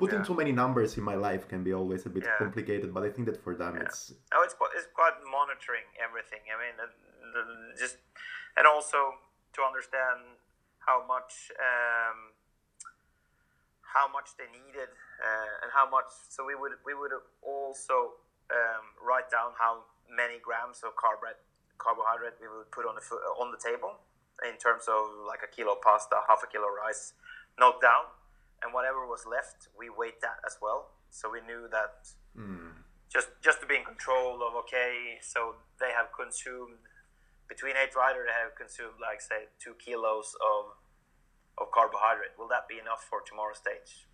Putting 0.00 0.20
Yeah. 0.20 0.28
too 0.30 0.36
many 0.42 0.52
numbers 0.62 0.90
in 0.98 1.04
my 1.04 1.16
life 1.28 1.42
can 1.52 1.62
be 1.68 1.72
always 1.80 2.02
a 2.06 2.12
bit 2.16 2.24
Yeah. 2.24 2.38
complicated. 2.42 2.88
But 2.96 3.02
I 3.08 3.10
think 3.14 3.24
that 3.30 3.38
for 3.44 3.54
them 3.62 3.72
it's 3.84 4.00
Oh, 4.34 4.42
it's 4.46 4.54
quite, 4.60 4.72
it's 4.76 4.88
quite 5.00 5.16
monitoring 5.38 5.86
everything. 6.06 6.42
I 6.54 6.56
mean, 6.62 6.76
uh, 6.84 6.86
the, 7.34 7.42
just 7.82 7.96
and 8.56 8.64
also 8.74 8.98
to 9.56 9.60
understand 9.70 10.18
how 10.88 10.98
much 11.12 11.32
um, 11.68 12.18
how 13.96 14.06
much 14.16 14.28
they 14.38 14.48
needed 14.60 14.88
uh, 15.26 15.62
and 15.62 15.68
how 15.78 15.86
much. 15.96 16.10
So 16.34 16.38
we 16.50 16.54
would 16.60 16.74
we 16.88 16.94
would 17.00 17.12
also 17.42 17.96
um, 18.58 18.84
write 19.08 19.28
down 19.36 19.50
how 19.58 19.84
many 20.08 20.38
grams 20.38 20.78
of 20.86 20.96
carbohydrate 20.96 21.42
carbohydrate 21.78 22.36
we 22.40 22.48
would 22.48 22.70
put 22.76 22.84
on 22.86 22.94
the 22.98 23.04
on 23.42 23.50
the 23.54 23.58
table 23.58 23.92
in 24.48 24.56
terms 24.56 24.84
of 24.88 25.00
like 25.30 25.42
a 25.42 25.50
kilo 25.54 25.74
pasta, 25.84 26.16
half 26.28 26.40
a 26.42 26.46
kilo 26.46 26.68
rice. 26.82 27.12
Note 27.58 27.80
down, 27.82 28.04
and 28.62 28.72
whatever 28.74 29.06
was 29.06 29.24
left, 29.26 29.68
we 29.78 29.88
weighed 29.88 30.20
that 30.22 30.38
as 30.46 30.56
well. 30.60 30.92
So 31.10 31.30
we 31.30 31.40
knew 31.40 31.68
that 31.70 32.06
hmm. 32.36 32.70
just 33.12 33.28
just 33.42 33.60
to 33.60 33.66
be 33.66 33.76
in 33.76 33.84
control 33.84 34.42
of 34.46 34.54
okay 34.54 35.18
so 35.20 35.56
they 35.80 35.90
have 35.90 36.06
consumed 36.14 36.78
between 37.48 37.74
eight 37.82 37.96
riders 37.96 38.28
they 38.30 38.38
have 38.38 38.54
consumed 38.54 38.94
like 39.02 39.20
say 39.20 39.50
two 39.58 39.74
kilos 39.84 40.36
of 40.38 40.78
of 41.58 41.66
carbohydrate 41.74 42.30
will 42.38 42.46
that 42.46 42.68
be 42.68 42.78
enough 42.78 43.02
for 43.10 43.20
tomorrow's 43.26 43.58
stage 43.58 44.06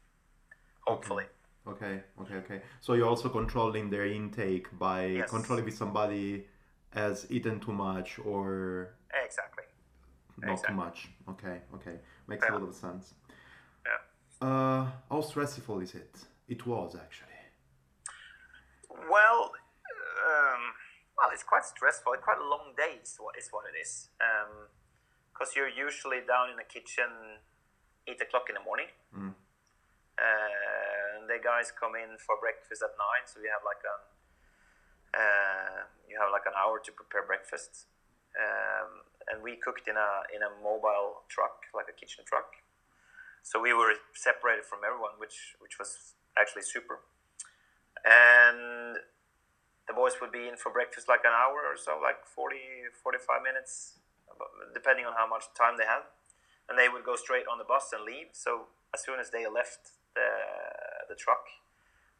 hopefully 0.86 1.26
Okay, 1.68 2.00
okay, 2.20 2.34
okay. 2.36 2.62
So 2.80 2.94
you're 2.94 3.08
also 3.08 3.28
controlling 3.28 3.90
their 3.90 4.06
intake 4.06 4.66
by 4.78 5.06
Yes. 5.06 5.30
controlling 5.30 5.66
if 5.66 5.74
somebody 5.74 6.46
has 6.94 7.26
eaten 7.28 7.58
too 7.58 7.72
much 7.72 8.20
or 8.20 8.94
exactly 9.12 9.64
not 10.38 10.52
Exactly. 10.52 10.74
too 10.74 10.76
much. 10.76 11.08
Okay, 11.28 11.60
okay. 11.74 12.00
Makes 12.26 12.44
a 12.44 12.46
Yeah. 12.46 12.58
lot 12.58 12.68
of 12.68 12.74
sense. 12.74 13.14
Uh, 14.40 14.86
how 15.10 15.20
stressful 15.22 15.80
is 15.80 15.94
it? 15.94 16.14
It 16.48 16.66
was 16.66 16.94
actually. 16.94 17.32
well 19.10 19.50
um, 20.28 20.62
well 21.16 21.30
it's 21.32 21.42
quite 21.42 21.64
stressful 21.64 22.12
it's 22.14 22.22
quite 22.24 22.38
a 22.38 22.48
long 22.54 22.72
days 22.76 23.16
what 23.20 23.34
is 23.38 23.48
what 23.50 23.64
it 23.70 23.76
is 23.78 24.08
because 25.32 25.54
you're 25.54 25.68
usually 25.86 26.20
down 26.26 26.50
in 26.50 26.56
the 26.56 26.64
kitchen 26.64 27.10
8 28.08 28.20
o'clock 28.22 28.46
in 28.48 28.54
the 28.54 28.64
morning 28.64 28.88
Mm. 29.14 29.32
and 30.18 31.28
the 31.28 31.38
guys 31.42 31.70
come 31.72 31.94
in 31.96 32.16
for 32.18 32.34
breakfast 32.40 32.82
at 32.82 32.92
9 32.96 33.24
so 33.30 33.40
we 33.40 33.48
have 33.48 33.64
like 33.64 33.82
a 33.84 33.96
uh, 35.20 35.78
you 36.08 36.16
have 36.20 36.30
like 36.32 36.46
an 36.46 36.56
hour 36.56 36.76
to 36.86 36.90
prepare 36.92 37.24
breakfast 37.24 37.86
um, 38.36 38.90
and 39.30 39.42
we 39.42 39.56
cooked 39.56 39.86
in 39.88 39.96
a 39.96 40.10
in 40.34 40.40
a 40.42 40.50
mobile 40.62 41.24
truck 41.28 41.64
like 41.78 41.88
a 41.88 41.96
kitchen 42.00 42.24
truck 42.26 42.48
so 43.46 43.62
we 43.62 43.70
were 43.70 43.94
separated 44.10 44.66
from 44.66 44.82
everyone 44.82 45.22
which 45.22 45.54
which 45.62 45.78
was 45.78 46.18
actually 46.34 46.66
super. 46.66 47.06
And 48.02 48.98
the 49.86 49.94
boys 49.94 50.18
would 50.18 50.34
be 50.34 50.50
in 50.50 50.58
for 50.58 50.74
breakfast 50.74 51.06
like 51.06 51.22
an 51.22 51.30
hour 51.30 51.62
or 51.62 51.78
so 51.78 51.94
like 52.02 52.26
40 52.26 52.90
45 52.98 53.46
minutes 53.46 54.02
depending 54.74 55.06
on 55.06 55.14
how 55.14 55.30
much 55.30 55.46
time 55.54 55.78
they 55.78 55.86
had. 55.86 56.10
And 56.66 56.74
they 56.74 56.90
would 56.90 57.06
go 57.06 57.14
straight 57.14 57.46
on 57.46 57.62
the 57.62 57.64
bus 57.64 57.94
and 57.94 58.02
leave. 58.02 58.34
So 58.34 58.66
as 58.90 59.06
soon 59.06 59.22
as 59.22 59.30
they 59.30 59.46
left 59.46 59.94
the, 60.18 60.26
the 61.06 61.14
truck 61.14 61.46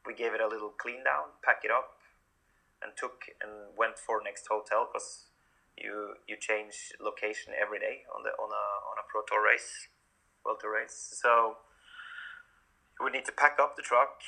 we 0.06 0.14
gave 0.14 0.30
it 0.30 0.40
a 0.40 0.46
little 0.46 0.70
clean 0.70 1.02
down 1.02 1.34
pack 1.42 1.66
it 1.66 1.74
up 1.74 1.98
and 2.78 2.94
took 2.94 3.26
and 3.42 3.74
went 3.74 3.98
for 3.98 4.22
next 4.22 4.46
hotel 4.46 4.86
because 4.86 5.26
you 5.74 6.14
you 6.30 6.38
change 6.38 6.94
location 7.02 7.50
every 7.58 7.82
day 7.82 8.06
on 8.14 8.22
the 8.22 8.30
on 8.38 8.54
a 8.54 8.64
on 8.86 8.96
a 9.02 9.04
pro 9.10 9.26
tour 9.26 9.42
race 9.42 9.90
welter 10.46 10.70
race 10.70 10.96
so 11.22 11.58
you 12.98 13.04
would 13.04 13.12
need 13.12 13.26
to 13.26 13.32
pack 13.36 13.58
up 13.60 13.76
the 13.76 13.82
truck 13.82 14.22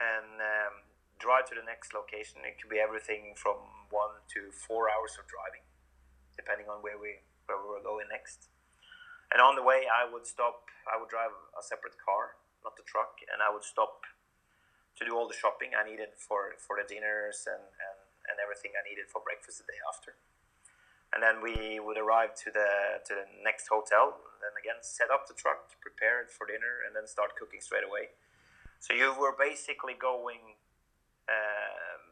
and 0.00 0.40
um, 0.40 0.74
drive 1.20 1.46
to 1.48 1.56
the 1.56 1.64
next 1.64 1.94
location. 1.94 2.42
It 2.44 2.60
could 2.60 2.72
be 2.72 2.80
everything 2.80 3.32
from 3.36 3.56
one 3.90 4.24
to 4.36 4.52
four 4.52 4.88
hours 4.92 5.16
of 5.20 5.28
driving. 5.28 5.64
depending 6.36 6.68
on 6.72 6.80
where 6.82 6.98
we 6.98 7.22
where 7.46 7.58
we 7.60 7.68
were 7.68 7.84
going 7.84 8.08
next. 8.10 8.48
And 9.32 9.42
on 9.42 9.54
the 9.56 9.62
way, 9.64 9.86
I 9.86 10.08
would 10.08 10.26
stop. 10.26 10.66
I 10.88 10.98
would 10.98 11.10
drive 11.12 11.32
a 11.54 11.62
separate 11.62 11.96
car, 12.00 12.40
not 12.64 12.76
the 12.76 12.86
truck, 12.86 13.20
and 13.30 13.42
I 13.44 13.50
would 13.52 13.64
stop 13.64 14.06
to 14.98 15.02
do 15.06 15.16
all 15.16 15.28
the 15.28 15.36
shopping 15.36 15.72
I 15.76 15.84
needed 15.88 16.16
for 16.18 16.56
for 16.58 16.76
the 16.80 16.86
dinners 16.88 17.46
and 17.46 17.62
and, 17.62 17.98
and 18.28 18.36
everything 18.42 18.72
I 18.76 18.82
needed 18.88 19.12
for 19.12 19.20
breakfast 19.22 19.62
the 19.62 19.66
day 19.68 19.80
after. 19.88 20.16
And 21.12 21.18
then 21.22 21.42
we 21.42 21.80
would 21.80 21.98
arrive 21.98 22.34
to 22.46 22.50
the 22.54 23.02
to 23.06 23.12
the 23.14 23.26
next 23.42 23.66
hotel. 23.66 24.18
Then 24.38 24.54
again, 24.54 24.78
set 24.80 25.10
up 25.10 25.26
the 25.26 25.34
truck, 25.34 25.74
prepare 25.82 26.22
it 26.22 26.30
for 26.30 26.46
dinner, 26.46 26.86
and 26.86 26.94
then 26.94 27.06
start 27.10 27.34
cooking 27.34 27.60
straight 27.60 27.84
away. 27.84 28.14
So 28.78 28.94
you 28.94 29.14
were 29.18 29.34
basically 29.36 29.94
going. 29.94 30.58
Um, 31.28 32.10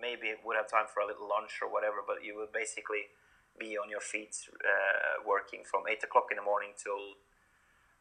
maybe 0.00 0.32
would 0.44 0.56
have 0.56 0.68
time 0.68 0.88
for 0.88 1.04
a 1.04 1.06
little 1.06 1.28
lunch 1.28 1.60
or 1.60 1.68
whatever, 1.68 2.00
but 2.00 2.24
you 2.24 2.32
would 2.36 2.52
basically 2.52 3.12
be 3.58 3.76
on 3.76 3.90
your 3.90 4.00
feet 4.00 4.32
uh, 4.64 5.20
working 5.26 5.60
from 5.68 5.84
8 5.84 6.02
o'clock 6.04 6.32
in 6.32 6.36
the 6.36 6.42
morning 6.42 6.72
till 6.72 7.20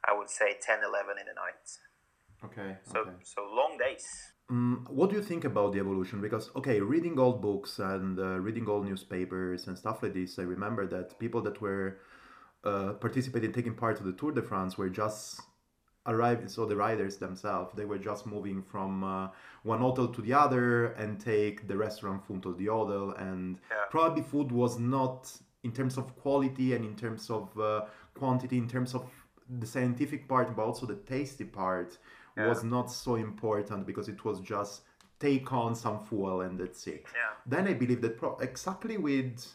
I 0.07 0.15
would 0.15 0.29
say 0.29 0.55
10, 0.55 0.79
11 0.79 1.19
in 1.19 1.27
the 1.27 1.35
night. 1.35 1.67
Okay. 2.45 2.79
So, 2.87 2.99
okay. 3.01 3.19
so 3.23 3.43
long 3.43 3.77
days. 3.77 4.28
Um, 4.49 4.87
what 4.89 5.09
do 5.09 5.15
you 5.15 5.21
think 5.21 5.45
about 5.45 5.73
the 5.73 5.79
evolution? 5.79 6.21
Because, 6.21 6.49
okay, 6.55 6.79
reading 6.81 7.19
old 7.19 7.41
books 7.41 7.79
and 7.79 8.17
uh, 8.19 8.39
reading 8.39 8.67
old 8.67 8.85
newspapers 8.85 9.67
and 9.67 9.77
stuff 9.77 10.01
like 10.01 10.13
this, 10.13 10.39
I 10.39 10.43
remember 10.43 10.87
that 10.87 11.19
people 11.19 11.41
that 11.41 11.61
were 11.61 11.99
uh, 12.63 12.93
participating, 12.93 13.51
taking 13.53 13.75
part 13.75 13.97
to 13.97 14.03
the 14.03 14.13
Tour 14.13 14.31
de 14.31 14.41
France 14.41 14.77
were 14.77 14.89
just 14.89 15.41
arriving, 16.07 16.47
so 16.47 16.65
the 16.65 16.75
riders 16.75 17.17
themselves, 17.17 17.71
they 17.75 17.85
were 17.85 17.99
just 17.99 18.25
moving 18.25 18.63
from 18.63 19.03
uh, 19.03 19.27
one 19.63 19.79
hotel 19.79 20.07
to 20.07 20.21
the 20.21 20.33
other 20.33 20.87
and 20.93 21.19
take 21.19 21.67
the 21.67 21.77
restaurant 21.77 22.25
food 22.25 22.41
to 22.41 22.55
the 22.55 22.65
hotel. 22.65 23.11
And 23.11 23.59
Yeah. 23.69 23.85
probably 23.91 24.23
food 24.23 24.51
was 24.51 24.79
not, 24.79 25.31
in 25.63 25.71
terms 25.71 25.97
of 25.97 26.15
quality 26.15 26.73
and 26.73 26.83
in 26.83 26.95
terms 26.95 27.29
of 27.29 27.57
uh, 27.59 27.85
quantity, 28.15 28.57
in 28.57 28.67
terms 28.67 28.95
of 28.95 29.05
the 29.59 29.67
scientific 29.67 30.27
part, 30.27 30.55
but 30.55 30.63
also 30.63 30.85
the 30.87 30.95
tasty 30.95 31.43
part 31.43 31.97
was 32.47 32.63
not 32.63 32.91
so 32.91 33.15
important 33.15 33.85
because 33.85 34.07
it 34.09 34.23
was 34.23 34.39
just 34.39 34.81
take 35.19 35.51
on 35.51 35.75
some 35.75 35.99
fuel 35.99 36.41
and 36.41 36.57
that's 36.59 36.87
it. 36.87 37.05
Yeah. 37.13 37.33
Then 37.45 37.67
I 37.67 37.73
believe 37.73 38.01
that 38.01 38.17
pro- 38.17 38.37
exactly 38.37 38.97
with, 38.97 39.45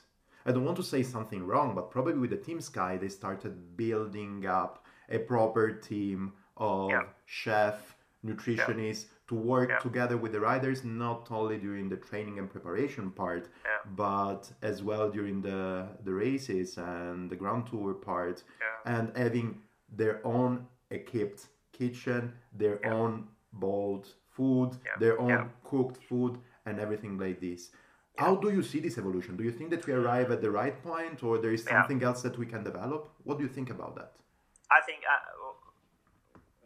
I 0.45 0.53
don't 0.53 0.65
want 0.65 0.77
to 0.77 0.83
say 0.83 1.03
something 1.03 1.47
wrong, 1.47 1.75
but 1.75 1.91
probably 1.91 2.15
with 2.19 2.31
the 2.31 2.37
Team 2.37 2.61
Sky, 2.61 2.97
they 2.99 3.09
started 3.09 3.77
building 3.77 4.45
up 4.47 4.85
a 5.09 5.19
proper 5.19 5.73
team 5.73 6.33
of 6.57 6.91
Yeah. 6.91 7.05
chef, 7.25 7.97
nutritionists 8.25 9.07
to 9.29 9.35
work 9.35 9.71
Yeah. 9.71 9.79
together 9.79 10.17
with 10.19 10.33
the 10.33 10.41
riders, 10.41 10.85
not 10.85 11.31
only 11.31 11.59
during 11.59 11.89
the 11.89 11.97
training 11.97 12.39
and 12.39 12.51
preparation 12.51 13.11
part, 13.11 13.49
Yeah. 13.65 13.91
but 13.97 14.53
as 14.63 14.83
well 14.83 15.11
during 15.11 15.41
the, 15.41 15.89
the 16.05 16.13
races 16.13 16.77
and 16.77 17.31
the 17.31 17.37
grand 17.37 17.67
tour 17.67 17.95
part, 17.95 18.45
Yeah. 18.61 18.99
and 18.99 19.17
having 19.17 19.63
their 19.89 20.21
own 20.27 20.67
equipped 20.91 21.49
kitchen, 21.79 22.23
their 22.63 22.77
Yeah. 22.81 22.95
own 22.95 23.13
bowled 23.53 24.07
food, 24.37 24.71
Yeah. 24.75 24.97
their 25.03 25.17
own 25.25 25.53
cooked 25.71 25.99
food, 26.11 26.33
and 26.67 26.75
everything 26.81 27.15
like 27.25 27.39
this. 27.41 27.61
How 28.23 28.33
do 28.45 28.49
you 28.57 28.63
see 28.63 28.81
this 28.87 28.97
evolution? 29.03 29.37
Do 29.37 29.45
you 29.49 29.55
think 29.59 29.69
that 29.75 29.83
we 29.87 29.93
arrive 29.93 30.29
at 30.37 30.41
the 30.47 30.51
right 30.61 30.77
point, 30.91 31.23
or 31.27 31.33
there 31.45 31.55
is 31.59 31.65
something 31.65 32.01
else 32.09 32.21
that 32.27 32.37
we 32.43 32.47
can 32.47 32.63
develop? 32.71 33.01
What 33.27 33.35
do 33.39 33.43
you 33.47 33.53
think 33.59 33.71
about 33.77 33.93
that? 33.99 34.11
I 34.71 34.81
think 34.89 35.01
uh, 35.15 35.19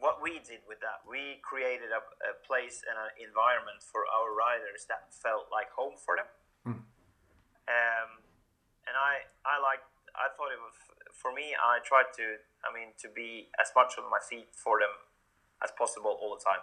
what 0.04 0.16
we 0.22 0.32
did 0.50 0.60
with 0.70 0.80
that, 0.86 0.98
we 1.12 1.40
created 1.50 1.90
a, 2.00 2.02
a 2.30 2.32
place 2.48 2.76
and 2.88 2.96
an 3.04 3.10
environment 3.28 3.80
for 3.90 4.02
our 4.16 4.28
riders 4.44 4.80
that 4.92 5.02
felt 5.24 5.46
like 5.50 5.70
home 5.80 5.96
for 6.04 6.14
them. 6.20 6.28
Um, 7.68 8.10
and 8.88 8.94
I, 8.96 9.14
I 9.44 9.54
like, 9.60 9.82
I 10.16 10.26
thought 10.36 10.50
it 10.56 10.62
was 10.68 10.76
for 11.18 11.34
me. 11.34 11.52
I 11.58 11.82
try 11.82 12.02
to, 12.06 12.26
I 12.62 12.70
mean, 12.70 12.94
to 13.02 13.08
be 13.10 13.50
as 13.60 13.74
much 13.74 13.98
on 13.98 14.06
my 14.10 14.22
feet 14.22 14.54
for 14.54 14.78
them 14.78 14.94
as 15.62 15.70
possible 15.74 16.14
all 16.22 16.38
the 16.38 16.44
time, 16.44 16.62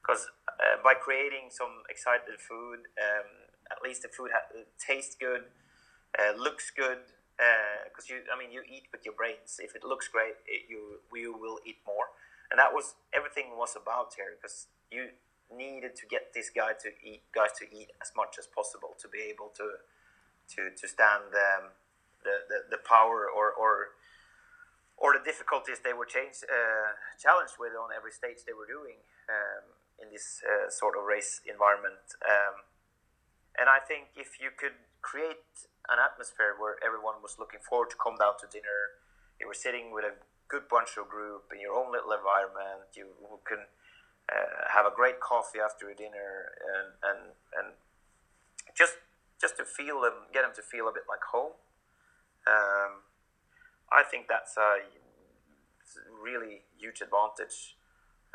because 0.00 0.32
uh, 0.48 0.80
by 0.82 0.94
creating 0.96 1.52
some 1.52 1.84
excited 1.92 2.40
food, 2.40 2.88
um, 2.96 3.28
at 3.70 3.78
least 3.84 4.02
the 4.02 4.08
food 4.08 4.32
ha- 4.32 4.48
tastes 4.80 5.14
good, 5.14 5.44
uh, 6.18 6.32
looks 6.36 6.72
good. 6.72 7.04
Because 7.88 8.06
you, 8.08 8.22
I 8.30 8.38
mean, 8.38 8.52
you 8.54 8.62
eat 8.70 8.86
with 8.92 9.02
your 9.04 9.14
brains. 9.14 9.58
If 9.58 9.74
it 9.74 9.82
looks 9.82 10.06
great, 10.06 10.38
it, 10.46 10.70
you 10.70 11.02
you 11.10 11.34
will 11.34 11.58
eat 11.66 11.82
more, 11.82 12.14
and 12.50 12.56
that 12.60 12.70
was 12.70 12.94
everything 13.10 13.58
was 13.58 13.74
about 13.74 14.14
here. 14.14 14.38
Because 14.38 14.68
you 14.94 15.10
needed 15.50 15.96
to 15.96 16.06
get 16.06 16.30
this 16.34 16.50
guy 16.54 16.72
to 16.84 16.94
eat, 17.02 17.22
guys 17.34 17.50
to 17.58 17.66
eat 17.66 17.90
as 18.00 18.12
much 18.14 18.38
as 18.38 18.46
possible 18.46 18.94
to 19.00 19.08
be 19.08 19.26
able 19.26 19.50
to 19.58 19.82
to 20.54 20.70
to 20.70 20.86
stand 20.86 21.34
um, 21.34 21.74
the, 22.24 22.46
the 22.48 22.58
the 22.76 22.80
power 22.82 23.26
or 23.28 23.52
or 23.52 23.94
or 25.02 25.18
the 25.18 25.24
difficulties 25.26 25.82
they 25.82 25.92
were 25.92 26.06
change, 26.06 26.46
uh, 26.46 26.94
challenged 27.18 27.58
with 27.58 27.74
on 27.74 27.90
every 27.90 28.14
stage 28.14 28.46
they 28.46 28.54
were 28.54 28.70
doing 28.70 29.02
um, 29.26 29.74
in 29.98 30.14
this 30.14 30.38
uh, 30.46 30.70
sort 30.70 30.94
of 30.94 31.02
race 31.02 31.42
environment. 31.42 32.14
Um, 32.22 32.62
and 33.58 33.66
I 33.66 33.82
think 33.82 34.14
if 34.14 34.38
you 34.38 34.54
could 34.54 34.78
create 35.02 35.66
an 35.90 35.98
atmosphere 35.98 36.54
where 36.54 36.78
everyone 36.86 37.18
was 37.18 37.34
looking 37.34 37.58
forward 37.58 37.90
to 37.90 37.98
come 37.98 38.14
down 38.14 38.38
to 38.38 38.46
dinner, 38.46 39.02
you 39.42 39.50
were 39.50 39.58
sitting 39.58 39.90
with 39.90 40.06
a 40.06 40.14
good 40.46 40.70
bunch 40.70 40.94
of 40.94 41.10
group 41.10 41.50
in 41.50 41.58
your 41.58 41.74
own 41.74 41.90
little 41.90 42.14
environment, 42.14 42.94
you 42.94 43.10
can 43.42 43.66
uh, 44.30 44.70
have 44.70 44.86
a 44.86 44.94
great 44.94 45.18
coffee 45.18 45.58
after 45.58 45.90
a 45.90 45.96
dinner, 45.98 46.54
and 46.62 46.88
and, 47.02 47.20
and 47.58 47.68
just 48.78 49.02
just 49.40 49.58
to 49.58 49.64
feel 49.66 50.00
them, 50.00 50.30
get 50.30 50.46
them 50.46 50.54
to 50.54 50.62
feel 50.62 50.86
a 50.86 50.94
bit 50.94 51.10
like 51.10 51.26
home. 51.34 51.58
Um, 52.46 53.02
I 53.90 54.02
think 54.02 54.26
that's 54.28 54.56
a 54.56 54.78
really 56.22 56.62
huge 56.78 57.00
advantage. 57.00 57.76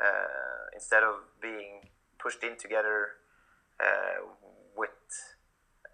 Uh, 0.00 0.70
instead 0.74 1.02
of 1.02 1.16
being 1.42 1.90
pushed 2.18 2.44
in 2.44 2.56
together 2.56 3.18
uh, 3.80 4.22
with 4.76 4.90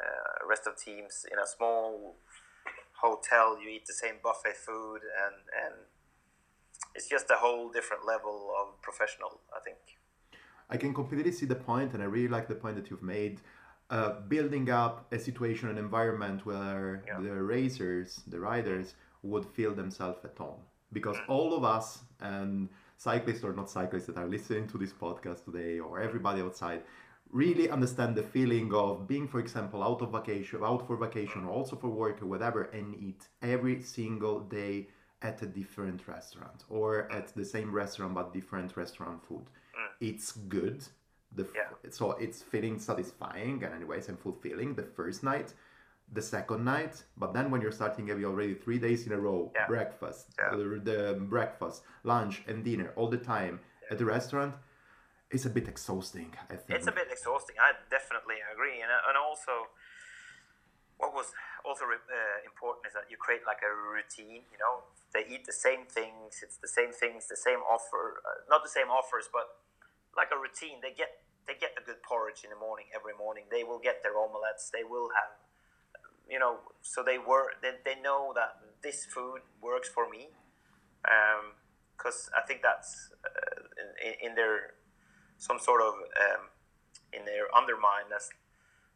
uh, 0.01 0.47
rest 0.47 0.67
of 0.67 0.77
teams 0.77 1.25
in 1.33 1.39
a 1.39 1.47
small 1.47 2.17
hotel, 3.01 3.59
you 3.61 3.69
eat 3.71 3.87
the 3.87 3.95
same 3.95 4.17
buffet 4.23 4.57
food, 4.57 5.01
and 5.25 5.37
and 5.65 5.75
it's 6.95 7.09
just 7.09 7.31
a 7.31 7.37
whole 7.37 7.71
different 7.71 8.05
level 8.07 8.53
of 8.61 8.81
professional. 8.83 9.41
I 9.57 9.61
think. 9.65 9.79
I 10.71 10.77
can 10.77 10.95
completely 10.95 11.33
see 11.33 11.47
the 11.47 11.55
point, 11.55 11.93
and 11.95 12.03
I 12.03 12.07
really 12.07 12.29
like 12.29 12.49
the 12.49 12.55
point 12.55 12.77
that 12.77 12.91
you've 12.91 13.03
made. 13.03 13.41
Uh, 13.91 14.21
building 14.29 14.71
up 14.71 15.13
a 15.13 15.19
situation, 15.19 15.69
an 15.69 15.79
environment 15.79 16.45
where 16.47 17.03
Yeah. 17.07 17.21
the 17.21 17.43
racers, 17.43 18.23
the 18.27 18.41
riders, 18.41 18.95
would 19.23 19.45
feel 19.45 19.75
themselves 19.75 20.25
at 20.25 20.37
home. 20.39 20.61
Because 20.93 21.19
all 21.29 21.55
of 21.55 21.65
us, 21.65 22.05
and 22.21 22.69
cyclists 22.97 23.45
or 23.45 23.53
not 23.53 23.69
cyclists 23.69 24.07
that 24.07 24.17
are 24.17 24.27
listening 24.27 24.67
to 24.69 24.79
this 24.79 24.93
podcast 24.93 25.45
today, 25.45 25.81
or 25.81 26.01
everybody 26.01 26.41
outside, 26.41 26.83
really 27.31 27.69
understand 27.69 28.15
the 28.17 28.23
feeling 28.23 28.73
of 28.73 29.07
being, 29.07 29.27
for 29.27 29.41
example, 29.41 29.83
out 29.83 30.01
of 30.03 30.13
vacation, 30.13 30.63
out 30.63 30.87
for 30.87 30.97
vacation, 30.97 31.45
or 31.45 31.51
also 31.51 31.77
for 31.77 31.91
work 31.91 32.23
or 32.23 32.27
whatever, 32.27 32.63
and 32.65 32.95
eat 32.95 33.29
every 33.43 33.83
single 33.83 34.41
day 34.41 34.89
at 35.23 35.43
a 35.43 35.47
different 35.47 36.07
restaurant 36.07 36.65
or 36.69 37.11
at 37.11 37.35
the 37.35 37.45
same 37.45 37.73
restaurant 37.73 38.15
but 38.15 38.33
different 38.33 38.77
restaurant 38.77 39.25
food. 39.27 39.47
It's 40.01 40.33
good. 40.33 40.85
The 41.35 41.43
f- 41.45 41.51
Yeah. 41.55 41.91
so 41.91 42.13
it's 42.13 42.43
feeling 42.43 42.79
satisfying 42.79 43.63
and 43.65 43.75
anyways 43.75 44.09
and 44.09 44.19
fulfilling 44.19 44.75
the 44.75 44.85
first 44.85 45.23
night, 45.23 45.53
the 46.13 46.23
second 46.23 46.65
night, 46.65 47.03
but 47.17 47.33
then 47.33 47.51
when 47.51 47.61
you're 47.63 47.73
starting 47.73 48.07
having 48.09 48.25
already 48.25 48.55
three 48.55 48.79
days 48.79 49.07
in 49.07 49.13
a 49.13 49.19
row, 49.19 49.51
Yeah. 49.55 49.67
breakfast, 49.67 50.25
Yeah. 50.39 50.51
the, 50.57 50.81
the 50.91 51.15
breakfast, 51.21 51.83
lunch 52.05 52.43
and 52.47 52.65
dinner 52.65 52.93
all 52.97 53.09
the 53.09 53.19
time 53.19 53.61
at 53.91 53.99
the 53.99 54.05
restaurant, 54.05 54.55
it's 55.31 55.47
a 55.47 55.51
bit 55.51 55.67
exhausting. 55.69 56.31
I 56.51 56.57
think. 56.57 56.79
It's 56.79 56.87
a 56.87 56.93
bit 56.93 57.09
exhausting. 57.11 57.57
I 57.59 57.73
definitely 57.91 58.37
agree, 58.53 58.81
and 58.83 58.91
and 59.09 59.17
also, 59.17 59.69
what 60.99 61.13
was 61.13 61.33
also 61.65 61.85
uh, 61.91 62.39
important 62.45 62.87
is 62.87 62.93
that 62.95 63.11
you 63.11 63.17
create 63.17 63.43
like 63.47 63.63
a 63.67 63.73
routine. 63.75 64.43
You 64.53 64.59
know, 64.63 64.85
they 65.13 65.27
eat 65.27 65.45
the 65.47 65.53
same 65.53 65.87
things. 65.87 66.41
It's 66.43 66.57
the 66.59 66.69
same 66.69 66.93
things, 66.93 67.27
the 67.27 67.37
same 67.37 67.61
offer, 67.67 68.23
uh, 68.25 68.45
not 68.49 68.63
the 68.63 68.69
same 68.69 68.89
offers, 68.91 69.29
but 69.33 69.47
like 70.17 70.31
a 70.31 70.39
routine. 70.39 70.79
They 70.81 70.93
get 70.93 71.24
they 71.47 71.55
get 71.55 71.73
a 71.81 71.85
good 71.85 72.03
porridge 72.03 72.45
in 72.45 72.51
the 72.51 72.57
morning 72.57 72.87
every 72.95 73.15
morning. 73.17 73.45
They 73.51 73.65
will 73.65 73.79
get 73.79 74.03
their 74.03 74.17
omelets. 74.17 74.71
They 74.73 74.85
will 74.85 75.11
have, 75.15 75.37
you 76.29 76.39
know, 76.39 76.59
so 76.83 77.03
they 77.03 77.19
work. 77.19 77.61
They, 77.63 77.73
they 77.85 78.01
know 78.01 78.33
that 78.35 78.61
this 78.83 79.05
food 79.05 79.41
works 79.61 79.89
for 79.89 80.09
me, 80.09 80.29
because 81.97 82.31
I 82.37 82.41
think 82.47 82.63
that's 82.63 83.11
uh, 83.25 83.63
in, 84.01 84.31
in 84.31 84.35
their 84.35 84.75
some 85.37 85.59
sort 85.59 85.83
of 85.83 85.95
um, 85.95 86.49
in 87.13 87.25
their 87.25 87.53
undermine 87.55 88.09
that's 88.11 88.31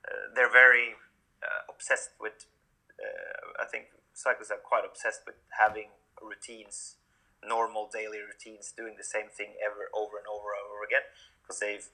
uh, 0.06 0.32
they're 0.34 0.50
very 0.50 0.96
uh, 1.42 1.68
obsessed 1.68 2.10
with 2.20 2.46
uh, 2.98 3.62
I 3.62 3.66
think 3.66 3.92
cyclists 4.14 4.50
are 4.50 4.62
quite 4.62 4.84
obsessed 4.84 5.22
with 5.26 5.36
having 5.58 5.90
routines 6.22 6.96
normal 7.44 7.88
daily 7.92 8.18
routines 8.18 8.74
doing 8.74 8.98
the 8.98 9.06
same 9.06 9.30
thing 9.30 9.54
ever 9.62 9.86
over 9.94 10.18
and 10.18 10.26
over 10.26 10.50
and 10.50 10.62
over 10.66 10.82
again 10.82 11.06
because 11.42 11.62
they've 11.62 11.86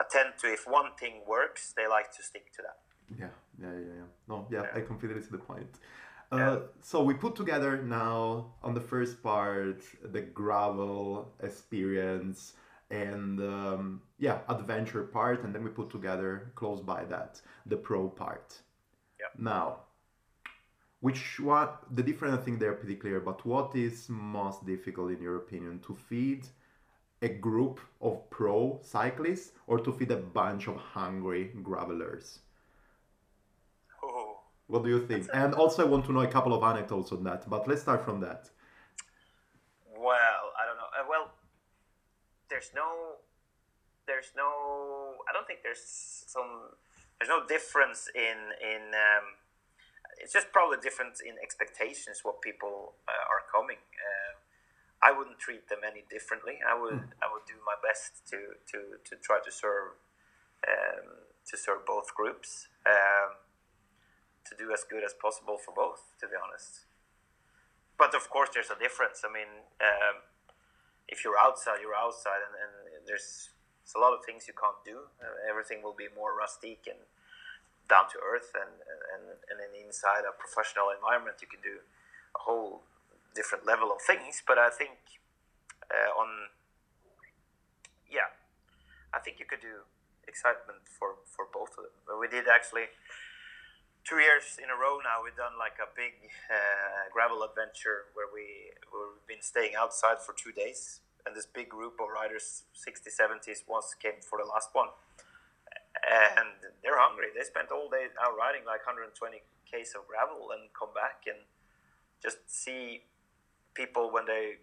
attend 0.00 0.34
to 0.40 0.46
if 0.52 0.64
one 0.66 0.90
thing 0.98 1.22
works 1.26 1.72
they 1.76 1.86
like 1.86 2.10
to 2.16 2.22
stick 2.22 2.52
to 2.56 2.62
that 2.62 2.78
Yeah, 3.18 3.28
yeah, 3.60 3.72
yeah, 3.72 3.94
yeah. 4.00 4.08
no, 4.28 4.46
yeah, 4.50 4.62
Yeah. 4.62 4.76
I 4.76 4.80
completely 4.80 5.20
see 5.20 5.28
the 5.30 5.38
point. 5.38 5.78
Uh, 6.30 6.36
Yeah. 6.38 6.56
So 6.80 7.02
we 7.02 7.14
put 7.14 7.36
together 7.36 7.82
now 7.82 8.54
on 8.62 8.74
the 8.74 8.80
first 8.80 9.22
part 9.22 9.82
the 10.02 10.22
gravel 10.22 11.32
experience 11.42 12.54
and 12.90 13.40
um, 13.40 14.02
yeah, 14.18 14.38
adventure 14.48 15.02
part, 15.04 15.44
and 15.44 15.54
then 15.54 15.62
we 15.64 15.70
put 15.70 15.90
together 15.90 16.52
close 16.54 16.80
by 16.80 17.04
that 17.06 17.40
the 17.66 17.76
pro 17.76 18.08
part. 18.08 18.60
Yeah. 19.20 19.28
Now, 19.38 19.80
which 21.00 21.40
one? 21.40 21.68
The 21.90 22.02
difference 22.02 22.34
I 22.38 22.42
think 22.44 22.60
they're 22.60 22.74
pretty 22.74 22.96
clear. 22.96 23.20
But 23.20 23.44
what 23.44 23.74
is 23.74 24.08
most 24.08 24.64
difficult 24.66 25.10
in 25.10 25.20
your 25.22 25.36
opinion 25.36 25.80
to 25.86 25.94
feed? 25.94 26.46
A 27.22 27.28
group 27.28 27.80
of 28.00 28.28
pro 28.30 28.80
cyclists 28.82 29.52
or 29.66 29.78
to 29.78 29.92
feed 29.92 30.10
a 30.10 30.16
bunch 30.16 30.68
of 30.68 30.76
hungry 30.76 31.52
gravelers? 31.62 32.40
Ooh. 34.04 34.34
What 34.66 34.82
do 34.82 34.90
you 34.90 35.06
think? 35.06 35.28
And 35.32 35.54
also, 35.54 35.82
I 35.82 35.86
want 35.86 36.04
to 36.06 36.12
know 36.12 36.20
a 36.20 36.26
couple 36.26 36.52
of 36.52 36.62
anecdotes 36.62 37.12
on 37.12 37.22
that. 37.24 37.48
But 37.48 37.68
let's 37.68 37.82
start 37.82 38.04
from 38.04 38.20
that. 38.20 38.50
Well, 39.86 40.42
I 40.58 40.66
don't 40.66 40.76
know. 40.76 40.90
Uh, 40.98 41.06
well, 41.08 41.30
there's 42.50 42.70
no, 42.74 43.18
there's 44.06 44.32
no. 44.36 45.14
I 45.28 45.32
don't 45.32 45.46
think 45.46 45.60
there's 45.62 45.84
some. 46.26 46.74
There's 47.18 47.28
no 47.28 47.46
difference 47.46 48.08
in 48.14 48.38
in. 48.60 48.82
Um, 48.94 49.24
it's 50.22 50.32
just 50.32 50.52
probably 50.52 50.78
different 50.82 51.14
in 51.26 51.34
expectations 51.42 52.20
what 52.22 52.40
people 52.40 52.94
uh, 53.08 53.32
are 53.32 53.42
coming. 53.50 53.78
Uh, 53.78 54.21
I 55.02 55.10
wouldn't 55.10 55.38
treat 55.38 55.68
them 55.68 55.80
any 55.84 56.04
differently. 56.08 56.60
I 56.62 56.78
would 56.78 57.12
I 57.22 57.26
would 57.32 57.46
do 57.46 57.58
my 57.66 57.74
best 57.82 58.26
to 58.30 58.56
to, 58.72 58.78
to 59.02 59.16
try 59.22 59.38
to 59.44 59.50
serve 59.50 59.98
um, 60.66 61.26
to 61.50 61.56
serve 61.56 61.84
both 61.86 62.14
groups. 62.14 62.68
Um, 62.86 63.36
to 64.42 64.56
do 64.58 64.72
as 64.74 64.82
good 64.82 65.04
as 65.04 65.14
possible 65.14 65.56
for 65.56 65.72
both, 65.72 66.02
to 66.18 66.26
be 66.26 66.34
honest 66.34 66.84
but 68.02 68.18
of 68.18 68.26
course 68.30 68.50
there's 68.50 68.74
a 68.74 68.78
difference 68.82 69.22
i 69.22 69.30
mean 69.30 69.62
um, 69.78 70.26
if 71.06 71.22
you're 71.22 71.38
outside 71.38 71.78
you're 71.78 71.94
outside 71.94 72.42
and, 72.42 72.54
and 72.98 73.02
there's, 73.06 73.54
there's 73.82 73.94
a 73.94 74.02
lot 74.02 74.10
of 74.10 74.26
things 74.26 74.50
you 74.50 74.56
can't 74.58 74.82
do 74.82 75.06
uh, 75.22 75.38
everything 75.46 75.86
will 75.86 75.94
be 75.94 76.10
more 76.18 76.34
rustic 76.34 76.82
and 76.90 76.98
down 77.86 78.10
to 78.10 78.18
earth 78.18 78.50
and, 78.58 78.74
and, 79.14 79.22
and 79.50 79.56
then 79.62 79.70
inside 79.78 80.26
a 80.26 80.34
professional 80.34 80.90
environment 80.90 81.38
you 81.38 81.46
can 81.46 81.62
do 81.62 81.78
a 82.34 82.40
whole 82.42 82.82
different 83.34 83.66
level 83.66 83.90
of 83.92 84.00
things 84.00 84.42
but 84.46 84.58
i 84.58 84.70
think 84.70 84.98
uh, 85.90 86.20
on 86.20 86.28
yeah 88.10 88.30
i 89.12 89.18
think 89.18 89.38
you 89.38 89.46
could 89.46 89.60
do 89.60 89.84
excitement 90.32 90.80
for 90.88 91.20
for 91.28 91.44
both 91.52 91.76
of 91.76 91.84
them. 91.84 91.96
But 92.06 92.16
we 92.16 92.28
did 92.28 92.48
actually 92.48 92.88
two 94.02 94.18
years 94.18 94.58
in 94.58 94.72
a 94.72 94.76
row 94.76 94.98
now 95.04 95.22
we've 95.22 95.36
done 95.36 95.54
like 95.60 95.78
a 95.78 95.86
big 95.94 96.16
uh, 96.50 97.12
gravel 97.12 97.44
adventure 97.44 98.10
where 98.14 98.32
we 98.32 98.72
where 98.90 99.12
we've 99.12 99.28
been 99.28 99.44
staying 99.44 99.76
outside 99.76 100.18
for 100.24 100.34
two 100.34 100.50
days 100.50 101.04
and 101.22 101.36
this 101.36 101.46
big 101.46 101.68
group 101.70 102.02
of 102.02 102.10
riders 102.10 102.66
60 102.74 103.06
70s 103.06 103.62
once 103.68 103.94
came 103.94 104.18
for 104.18 104.42
the 104.42 104.48
last 104.48 104.74
one. 104.74 104.90
And 106.02 106.66
they're 106.82 106.98
hungry. 106.98 107.30
They 107.30 107.46
spent 107.46 107.70
all 107.70 107.86
day 107.86 108.10
out 108.18 108.34
riding 108.34 108.66
like 108.66 108.82
120 108.82 109.14
k's 109.70 109.94
of 109.94 110.02
gravel 110.10 110.50
and 110.50 110.66
come 110.74 110.90
back 110.90 111.30
and 111.30 111.46
just 112.18 112.42
see 112.50 113.06
people 113.74 114.10
when 114.12 114.26
they 114.26 114.56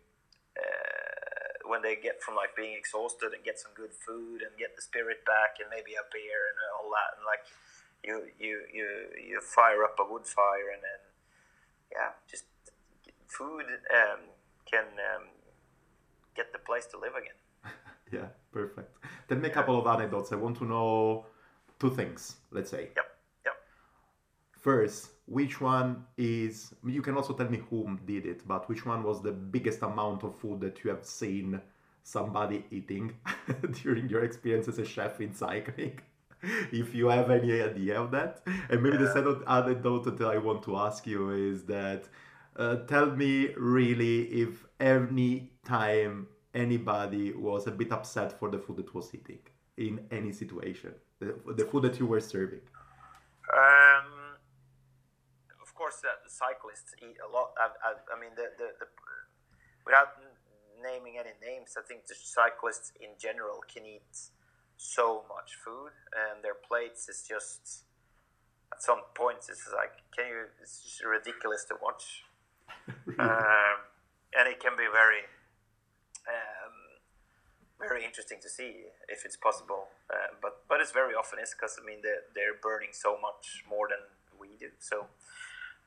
uh, 0.58 1.70
when 1.70 1.82
they 1.82 1.96
get 1.96 2.22
from 2.22 2.36
like 2.36 2.56
being 2.56 2.76
exhausted 2.78 3.34
and 3.34 3.44
get 3.44 3.60
some 3.60 3.72
good 3.76 3.94
food 3.94 4.42
and 4.42 4.52
get 4.58 4.76
the 4.76 4.82
spirit 4.82 5.24
back 5.26 5.58
and 5.60 5.70
maybe 5.70 5.94
a 5.94 6.06
beer 6.12 6.42
and 6.50 6.58
all 6.78 6.90
that 6.90 7.18
and 7.18 7.24
like 7.26 7.44
you 8.04 8.30
you 8.40 8.62
you 8.74 8.88
you 9.30 9.42
fire 9.42 9.84
up 9.84 9.96
a 10.00 10.06
wood 10.12 10.26
fire 10.26 10.70
and 10.74 10.82
then 10.82 11.02
yeah 11.92 12.12
just 12.30 12.46
food 13.28 13.66
um, 13.94 14.20
can 14.66 14.86
um, 15.14 15.24
get 16.36 16.52
the 16.54 16.60
place 16.60 16.86
to 16.88 16.98
live 16.98 17.14
again 17.16 17.38
Yeah, 18.12 18.30
perfect. 18.52 18.90
Tell 19.28 19.38
me 19.38 19.50
a 19.50 19.52
couple 19.52 19.78
of 19.80 19.86
anecdotes. 19.86 20.32
I 20.32 20.36
want 20.36 20.58
to 20.58 20.66
know 20.66 21.28
two 21.80 21.92
things, 21.92 22.38
let's 22.50 22.72
say. 22.72 22.90
yep 22.96 23.06
yep 23.46 23.54
First, 24.58 25.12
which 25.30 25.62
one 25.62 26.06
is, 26.18 26.74
you 26.86 27.02
can 27.02 27.16
also 27.16 27.34
tell 27.34 27.50
me 27.50 27.62
whom 27.70 28.00
did 28.06 28.26
it, 28.26 28.48
but 28.48 28.68
which 28.68 28.86
one 28.86 29.04
was 29.04 29.22
the 29.22 29.32
biggest 29.32 29.82
amount 29.84 30.24
of 30.24 30.36
food 30.40 30.60
that 30.62 30.84
you 30.84 30.90
have 30.90 31.06
seen 31.06 31.62
somebody 32.04 32.66
eating 32.72 33.14
during 33.84 34.10
your 34.10 34.24
experience 34.24 34.68
as 34.68 34.80
a 34.80 34.86
chef 34.86 35.22
in 35.22 35.34
cycling? 35.34 36.00
if 36.72 36.96
you 36.96 37.08
have 37.08 37.30
any 37.30 37.62
idea 37.62 38.00
of 38.02 38.12
that. 38.12 38.42
And 38.70 38.82
maybe 38.82 38.98
the 38.98 39.06
Yeah. 39.06 39.14
second 39.14 39.44
anecdote 39.48 40.18
that 40.18 40.22
I 40.28 40.38
want 40.38 40.64
to 40.64 40.78
ask 40.78 41.06
you 41.06 41.32
is 41.32 41.64
that 41.66 42.08
uh, 42.56 42.78
tell 42.88 43.08
me 43.08 43.54
really 43.58 44.24
if 44.44 44.66
any 44.80 45.52
time 45.66 46.28
anybody 46.54 47.34
was 47.34 47.68
a 47.68 47.72
bit 47.72 47.92
upset 47.92 48.38
for 48.40 48.50
the 48.50 48.58
food 48.58 48.78
that 48.78 48.94
was 48.94 49.14
eating 49.14 49.40
in 49.78 50.00
any 50.12 50.32
situation, 50.32 50.94
the, 51.20 51.36
the 51.56 51.66
food 51.66 51.84
that 51.84 52.00
you 52.00 52.06
were 52.06 52.20
serving. 52.22 52.62
Um, 53.54 54.36
of 55.62 55.74
course, 55.74 55.98
the, 56.02 56.10
the 56.24 56.29
cyclists 56.40 56.96
eat 57.04 57.20
a 57.20 57.28
lot. 57.28 57.52
I, 57.60 57.68
I, 57.84 57.92
I 58.08 58.16
mean, 58.16 58.32
the, 58.40 58.56
the, 58.56 58.72
the 58.80 58.88
without 59.86 60.16
naming 60.80 61.20
any 61.20 61.36
names, 61.44 61.76
I 61.76 61.84
think 61.84 62.08
the 62.08 62.16
cyclists 62.16 62.96
in 62.96 63.20
general 63.20 63.60
can 63.68 63.84
eat 63.86 64.32
so 64.78 65.28
much 65.28 65.60
food, 65.60 65.92
and 66.16 66.40
their 66.40 66.56
plates 66.56 67.10
is 67.12 67.28
just 67.28 67.84
at 68.72 68.82
some 68.82 69.04
points 69.14 69.50
it's 69.50 69.68
like, 69.76 69.92
can 70.16 70.28
you? 70.32 70.42
It's 70.62 70.80
just 70.82 71.04
ridiculous 71.04 71.66
to 71.68 71.76
watch, 71.84 72.24
um, 73.20 73.78
and 74.38 74.48
it 74.48 74.60
can 74.64 74.80
be 74.80 74.88
very. 74.88 75.28
Um, 76.28 76.90
very 77.80 78.04
interesting 78.04 78.38
to 78.42 78.50
see 78.50 78.92
if 79.08 79.24
it's 79.24 79.38
possible. 79.38 79.88
Uh, 80.12 80.36
but 80.42 80.68
but 80.68 80.82
it's 80.82 80.92
very 80.92 81.16
often 81.16 81.40
is 81.40 81.56
because 81.56 81.80
I 81.82 81.86
mean 81.88 82.00
they're, 82.04 82.28
they're 82.36 82.60
burning 82.62 82.92
so 82.92 83.18
much 83.18 83.64
more 83.68 83.88
than 83.88 84.04
we 84.40 84.58
do. 84.60 84.68
So 84.80 85.08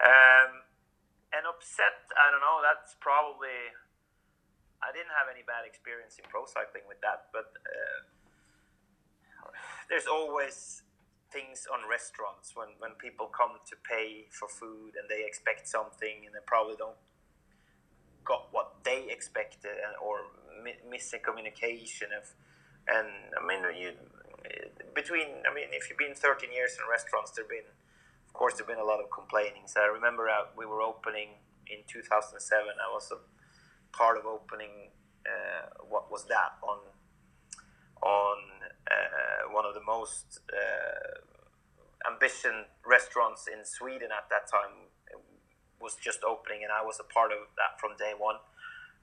um, 0.03 0.67
and 1.33 1.47
upset, 1.49 2.11
I 2.13 2.31
don't 2.31 2.43
know. 2.45 2.61
That's 2.61 2.99
probably 3.01 3.73
I 4.83 4.91
didn't 4.91 5.15
have 5.15 5.31
any 5.31 5.47
bad 5.47 5.63
experience 5.63 6.19
in 6.19 6.27
pro 6.27 6.45
cycling 6.45 6.83
with 6.91 6.99
that, 7.07 7.31
but 7.31 7.55
uh, 7.63 7.99
there's 9.89 10.11
always 10.11 10.83
things 11.31 11.65
on 11.73 11.89
restaurants 11.89 12.53
when 12.55 12.69
when 12.79 12.93
people 13.01 13.27
come 13.27 13.57
to 13.65 13.75
pay 13.89 14.29
for 14.29 14.49
food 14.49 14.99
and 15.01 15.09
they 15.09 15.25
expect 15.25 15.65
something 15.67 16.27
and 16.27 16.35
they 16.35 16.45
probably 16.45 16.77
don't 16.77 16.99
got 18.25 18.53
what 18.53 18.85
they 18.85 19.09
expected 19.09 19.81
or 20.03 20.29
mi- 20.63 20.83
missing 20.89 21.21
communication 21.25 22.09
of 22.13 22.29
and 22.87 23.09
I 23.33 23.41
mean 23.41 23.65
you 23.81 23.93
between 24.95 25.41
I 25.49 25.55
mean 25.55 25.73
if 25.73 25.89
you've 25.89 25.99
been 25.99 26.15
13 26.15 26.53
years 26.53 26.77
in 26.77 26.85
restaurants 26.85 27.33
there've 27.33 27.49
been 27.49 27.73
of 28.33 28.35
course 28.35 28.55
there've 28.55 28.67
been 28.67 28.81
a 28.81 28.85
lot 28.85 29.01
of 29.01 29.11
complaining 29.11 29.69
so 29.69 29.81
I 29.81 29.93
remember 29.93 30.29
uh, 30.29 30.49
we 30.57 30.65
were 30.65 30.81
opening 30.81 31.37
in 31.69 31.85
2007 31.87 32.41
I 32.81 32.89
was 32.89 33.13
a 33.13 33.21
part 33.95 34.17
of 34.17 34.25
opening 34.25 34.89
uh, 35.29 35.85
what 35.87 36.11
was 36.11 36.25
that 36.27 36.57
on 36.65 36.79
on 38.03 38.39
uh, 38.91 39.53
one 39.53 39.65
of 39.65 39.75
the 39.75 39.85
most 39.85 40.41
uh, 40.51 42.11
ambition 42.11 42.65
restaurants 42.87 43.47
in 43.47 43.65
Sweden 43.65 44.09
at 44.11 44.29
that 44.31 44.51
time 44.51 44.91
it 45.11 45.21
was 45.83 45.97
just 45.97 46.23
opening, 46.25 46.63
and 46.63 46.73
I 46.73 46.83
was 46.83 46.99
a 47.01 47.05
part 47.05 47.33
of 47.33 47.51
that 47.59 47.79
from 47.79 47.97
day 47.99 48.15
one. 48.17 48.37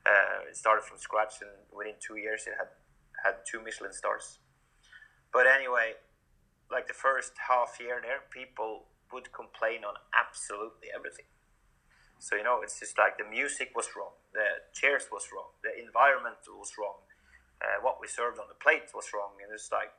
Uh, 0.05 0.47
it 0.49 0.55
started 0.55 0.83
from 0.83 0.97
scratch, 0.97 1.41
and 1.41 1.51
within 1.75 1.95
two 1.99 2.15
years, 2.15 2.47
it 2.47 2.55
had 2.57 2.71
had 3.23 3.43
two 3.45 3.61
Michelin 3.61 3.91
stars. 3.91 4.39
But 5.31 5.45
anyway, 5.45 5.99
like 6.71 6.87
the 6.87 6.93
first 6.95 7.33
half 7.47 7.77
year 7.79 7.99
there, 8.01 8.23
people 8.31 8.87
would 9.11 9.31
complain 9.31 9.83
on 9.83 9.95
absolutely 10.13 10.89
everything. 10.93 11.25
So 12.19 12.35
you 12.35 12.43
know, 12.43 12.59
it's 12.61 12.79
just 12.79 12.97
like 12.99 13.17
the 13.17 13.23
music 13.23 13.71
was 13.75 13.87
wrong, 13.95 14.11
the 14.33 14.67
chairs 14.75 15.07
was 15.11 15.31
wrong, 15.31 15.55
the 15.63 15.71
environment 15.71 16.43
was 16.51 16.75
wrong, 16.75 16.99
uh, 17.63 17.79
what 17.81 17.99
we 17.99 18.07
served 18.07 18.39
on 18.39 18.47
the 18.51 18.59
plate 18.59 18.91
was 18.95 19.11
wrong, 19.15 19.39
and 19.43 19.51
it's 19.51 19.71
like, 19.71 19.91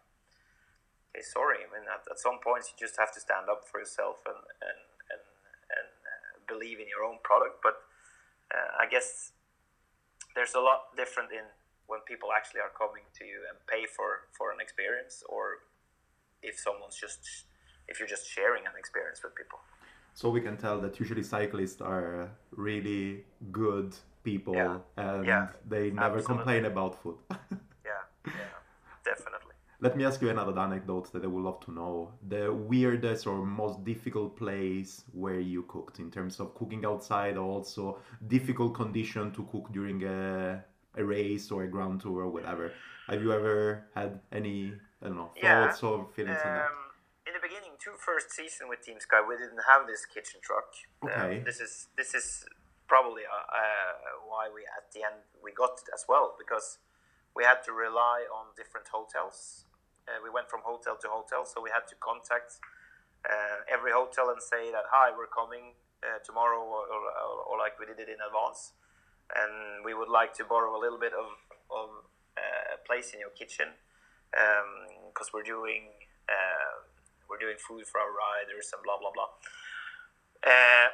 okay, 1.13 1.25
sorry. 1.25 1.65
I 1.65 1.69
mean, 1.73 1.89
at, 1.89 2.05
at 2.09 2.21
some 2.21 2.41
points 2.41 2.73
you 2.73 2.77
just 2.77 3.01
have 3.01 3.13
to 3.17 3.21
stand 3.21 3.49
up 3.49 3.65
for 3.69 3.81
yourself 3.81 4.21
and 4.29 4.37
and 4.37 4.81
and, 5.13 5.25
and 5.77 5.91
uh, 6.05 6.33
believe 6.49 6.81
in 6.81 6.89
your 6.89 7.05
own 7.05 7.21
product. 7.25 7.65
But 7.65 7.81
uh, 8.53 8.81
I 8.81 8.89
guess 8.89 9.33
there's 10.37 10.55
a 10.55 10.61
lot 10.61 10.97
different 10.97 11.33
in 11.33 11.49
when 11.89 12.01
people 12.07 12.31
actually 12.37 12.61
are 12.61 12.73
coming 12.73 13.09
to 13.19 13.25
you 13.25 13.45
and 13.49 13.59
pay 13.65 13.85
for 13.85 14.29
for 14.37 14.53
an 14.53 14.61
experience, 14.61 15.25
or 15.29 15.69
if 16.43 16.57
someone's 16.57 16.97
just 16.97 17.49
if 17.91 17.99
you're 17.99 18.09
just 18.17 18.27
sharing 18.37 18.65
an 18.67 18.73
experience 18.79 19.21
with 19.23 19.35
people. 19.35 19.59
So 20.15 20.31
we 20.31 20.41
can 20.41 20.57
tell 20.57 20.81
that 20.81 20.99
usually 21.01 21.23
cyclists 21.23 21.81
are 21.81 22.31
really 22.69 23.25
good 23.53 23.95
people 24.25 24.55
Yeah. 24.55 24.79
and 24.97 25.25
Yeah. 25.27 25.49
they 25.69 25.91
never 25.91 26.19
Absolutely. 26.19 26.35
complain 26.35 26.65
about 26.67 26.93
food. 27.03 27.19
Yeah, 27.91 28.03
yeah, 28.27 28.55
definitely. 29.05 29.55
let 29.81 29.97
me 29.97 30.05
ask 30.05 30.21
you 30.23 30.29
another 30.31 30.57
anecdote 30.59 31.11
that 31.13 31.25
I 31.25 31.27
would 31.27 31.43
love 31.43 31.61
to 31.67 31.71
know. 31.73 32.13
The 32.29 32.53
weirdest 32.53 33.27
or 33.27 33.37
most 33.65 33.83
difficult 33.93 34.37
place 34.37 35.05
where 35.13 35.41
you 35.41 35.63
cooked 35.75 35.99
in 36.05 36.11
terms 36.11 36.39
of 36.41 36.55
cooking 36.55 36.85
outside, 36.85 37.37
or 37.39 37.47
also 37.57 37.99
difficult 38.29 38.75
condition 38.75 39.33
to 39.33 39.43
cook 39.53 39.67
during 39.73 40.05
a, 40.05 40.63
a 40.97 41.03
race 41.05 41.51
or 41.51 41.63
a 41.65 41.69
grand 41.69 42.01
tour 42.03 42.21
or 42.27 42.31
whatever. 42.37 42.73
Have 43.09 43.23
you 43.25 43.33
ever 43.33 43.87
had 43.95 44.21
any, 44.33 44.75
I 45.03 45.07
don't 45.07 45.17
know, 45.17 45.31
thoughts 45.41 45.83
yeah. 45.83 45.89
or 45.89 46.07
feelings 46.15 46.39
on 46.45 46.53
that? 46.59 46.67
Um, 46.67 46.90
Um, 47.51 47.57
in 47.57 47.63
beginning, 47.63 47.79
two 47.83 47.99
first 47.99 48.31
season 48.31 48.69
with 48.69 48.83
Team 48.83 49.01
Sky, 49.01 49.21
we 49.27 49.37
didn't 49.37 49.63
have 49.67 49.87
this 49.87 50.07
kitchen 50.07 50.41
truck. 50.43 50.71
Okay. 51.05 51.39
Um, 51.39 51.45
this 51.45 51.61
is 51.61 51.89
this 51.97 52.15
is 52.15 52.45
probably 52.87 53.23
uh, 53.23 53.35
uh, 53.35 54.27
why 54.27 54.51
we 54.53 54.63
at 54.63 54.91
the 54.93 55.03
end 55.03 55.23
we 55.43 55.53
got 55.53 55.79
it 55.79 55.89
as 55.95 56.05
well 56.09 56.35
because 56.39 56.79
we 57.35 57.45
had 57.45 57.63
to 57.67 57.73
rely 57.73 58.27
on 58.31 58.55
different 58.57 58.89
hotels. 58.93 59.65
Uh, 60.07 60.19
we 60.23 60.31
went 60.31 60.51
from 60.51 60.61
hotel 60.65 60.97
to 61.01 61.09
hotel, 61.09 61.45
so 61.47 61.63
we 61.63 61.71
had 61.71 61.87
to 61.87 61.95
contact 61.99 62.59
uh, 63.27 63.63
every 63.71 63.93
hotel 63.93 64.31
and 64.31 64.43
say 64.43 64.71
that 64.71 64.87
hi, 64.91 65.11
we're 65.15 65.31
coming 65.31 65.75
uh, 66.03 66.19
tomorrow, 66.25 66.63
or, 66.63 66.87
or, 66.89 67.03
or, 67.47 67.59
like 67.59 67.79
we 67.79 67.87
did 67.87 68.01
it 68.01 68.09
in 68.09 68.19
advance, 68.19 68.73
and 69.37 69.85
we 69.85 69.93
would 69.95 70.09
like 70.09 70.33
to 70.35 70.45
borrow 70.45 70.75
a 70.75 70.81
little 70.81 70.99
bit 70.99 71.13
of 71.13 71.31
of 71.71 71.91
uh, 72.39 72.79
place 72.87 73.13
in 73.15 73.21
your 73.21 73.35
kitchen 73.35 73.75
because 75.11 75.35
we're 75.35 75.47
doing 75.47 75.91
uh, 76.31 76.90
we're 77.31 77.39
doing 77.39 77.57
food 77.57 77.87
for 77.87 78.03
our 78.03 78.11
riders 78.11 78.75
and 78.75 78.83
blah 78.83 78.99
blah 78.99 79.15
blah. 79.15 79.31
Uh, 80.43 80.91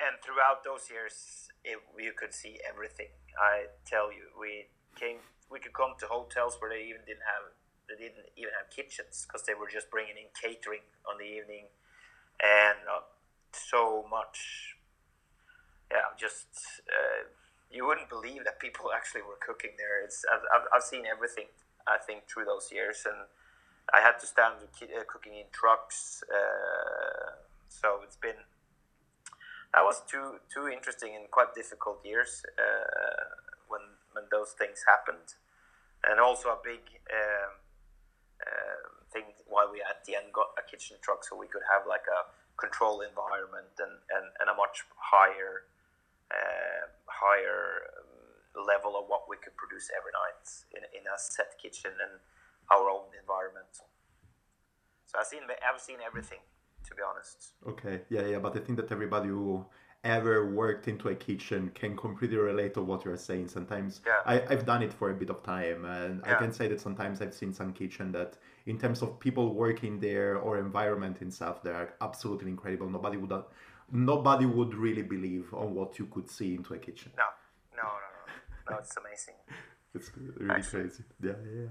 and 0.00 0.16
throughout 0.24 0.64
those 0.64 0.88
years, 0.88 1.48
it, 1.64 1.76
you 1.98 2.12
could 2.16 2.32
see 2.32 2.56
everything. 2.64 3.12
I 3.36 3.68
tell 3.84 4.08
you, 4.08 4.32
we 4.38 4.72
came, 4.96 5.20
we 5.52 5.60
could 5.60 5.74
come 5.74 5.92
to 6.00 6.06
hotels 6.06 6.56
where 6.58 6.70
they 6.72 6.88
even 6.88 7.04
didn't 7.04 7.28
have, 7.28 7.52
they 7.84 8.00
didn't 8.00 8.32
even 8.36 8.54
have 8.56 8.72
kitchens 8.72 9.26
because 9.28 9.44
they 9.44 9.52
were 9.52 9.68
just 9.68 9.90
bringing 9.90 10.16
in 10.16 10.32
catering 10.32 10.86
on 11.04 11.20
the 11.20 11.28
evening, 11.28 11.68
and 12.40 12.80
uh, 12.88 13.04
so 13.52 14.06
much. 14.08 14.76
Yeah, 15.90 16.14
just 16.16 16.48
uh, 16.86 17.28
you 17.70 17.84
wouldn't 17.86 18.08
believe 18.08 18.44
that 18.44 18.58
people 18.58 18.90
actually 18.96 19.22
were 19.22 19.38
cooking 19.40 19.76
there. 19.76 20.04
It's 20.04 20.24
I've, 20.32 20.44
I've, 20.54 20.66
I've 20.80 20.86
seen 20.86 21.04
everything. 21.04 21.52
I 21.88 21.96
think 21.98 22.28
through 22.28 22.44
those 22.44 22.70
years 22.70 23.04
and 23.04 23.26
I 23.92 24.00
had 24.00 24.18
to 24.20 24.26
stand 24.26 24.54
uh, 24.62 25.04
cooking 25.08 25.34
in 25.34 25.46
trucks. 25.52 26.22
Uh, 26.28 27.40
so 27.68 28.00
it's 28.04 28.16
been 28.16 28.38
that 29.72 29.82
was 29.82 30.02
two 30.06 30.42
two 30.52 30.68
interesting 30.68 31.14
and 31.14 31.30
quite 31.30 31.54
difficult 31.54 32.04
years 32.04 32.42
uh, 32.58 33.24
when 33.68 33.80
when 34.12 34.24
those 34.30 34.52
things 34.58 34.82
happened, 34.86 35.34
and 36.02 36.18
also 36.18 36.50
a 36.50 36.58
big 36.62 36.82
um, 37.10 37.62
uh, 38.42 38.82
thing 39.12 39.30
why 39.46 39.66
we 39.70 39.78
at 39.82 40.04
the 40.06 40.16
end 40.16 40.32
got 40.32 40.50
a 40.58 40.64
kitchen 40.68 40.96
truck 41.02 41.22
so 41.22 41.36
we 41.36 41.46
could 41.46 41.62
have 41.70 41.86
like 41.86 42.06
a 42.10 42.26
control 42.58 43.00
environment 43.00 43.70
and 43.78 44.02
and, 44.10 44.26
and 44.42 44.46
a 44.50 44.54
much 44.54 44.82
higher 44.98 45.70
uh, 46.30 46.90
higher 47.06 47.94
um, 47.98 48.66
level 48.66 48.98
of 48.98 49.06
what 49.06 49.30
we 49.30 49.38
could 49.38 49.54
produce 49.54 49.90
every 49.94 50.10
night 50.14 50.46
in, 50.74 50.82
in 50.94 51.06
a 51.06 51.16
set 51.18 51.54
kitchen 51.62 51.94
and 52.02 52.18
our 52.72 52.88
own 52.88 53.08
environment. 53.20 53.72
So 55.06 55.18
I've 55.18 55.26
seen 55.26 55.40
I've 55.48 55.80
seen 55.80 55.98
everything, 56.06 56.38
to 56.88 56.94
be 56.94 57.02
honest. 57.02 57.52
Okay, 57.66 58.02
yeah, 58.08 58.26
yeah, 58.26 58.38
but 58.38 58.56
I 58.56 58.60
think 58.60 58.76
that 58.78 58.92
everybody 58.92 59.28
who 59.28 59.64
ever 60.02 60.50
worked 60.50 60.88
into 60.88 61.08
a 61.08 61.14
kitchen 61.14 61.70
can 61.74 61.94
completely 61.96 62.36
relate 62.36 62.72
to 62.74 62.82
what 62.82 63.04
you're 63.04 63.16
saying. 63.16 63.48
Sometimes 63.48 64.00
yeah. 64.06 64.22
I, 64.24 64.42
I've 64.48 64.64
done 64.64 64.82
it 64.82 64.92
for 64.92 65.10
a 65.10 65.14
bit 65.14 65.30
of 65.30 65.42
time, 65.42 65.84
and 65.84 66.22
yeah. 66.24 66.36
I 66.36 66.38
can 66.38 66.52
say 66.52 66.68
that 66.68 66.80
sometimes 66.80 67.20
I've 67.20 67.34
seen 67.34 67.52
some 67.52 67.72
kitchen 67.72 68.12
that, 68.12 68.38
in 68.66 68.78
terms 68.78 69.02
of 69.02 69.18
people 69.20 69.54
working 69.54 70.00
there 70.00 70.36
or 70.36 70.58
environment 70.58 71.20
and 71.20 71.32
stuff, 71.32 71.62
they 71.62 71.70
are 71.70 71.94
absolutely 72.00 72.50
incredible. 72.50 72.88
Nobody 72.88 73.16
would 73.16 73.32
nobody 73.92 74.46
would 74.46 74.74
really 74.74 75.02
believe 75.02 75.52
on 75.52 75.74
what 75.74 75.98
you 75.98 76.06
could 76.06 76.30
see 76.30 76.54
into 76.54 76.74
a 76.74 76.78
kitchen. 76.78 77.10
No, 77.16 77.24
no, 77.76 77.82
no, 77.82 77.88
no, 78.68 78.76
no 78.76 78.78
it's 78.78 78.96
amazing. 78.96 79.34
it's 79.94 80.10
really 80.16 80.50
Actually. 80.50 80.82
crazy. 80.82 81.04
Yeah, 81.22 81.32
yeah. 81.52 81.66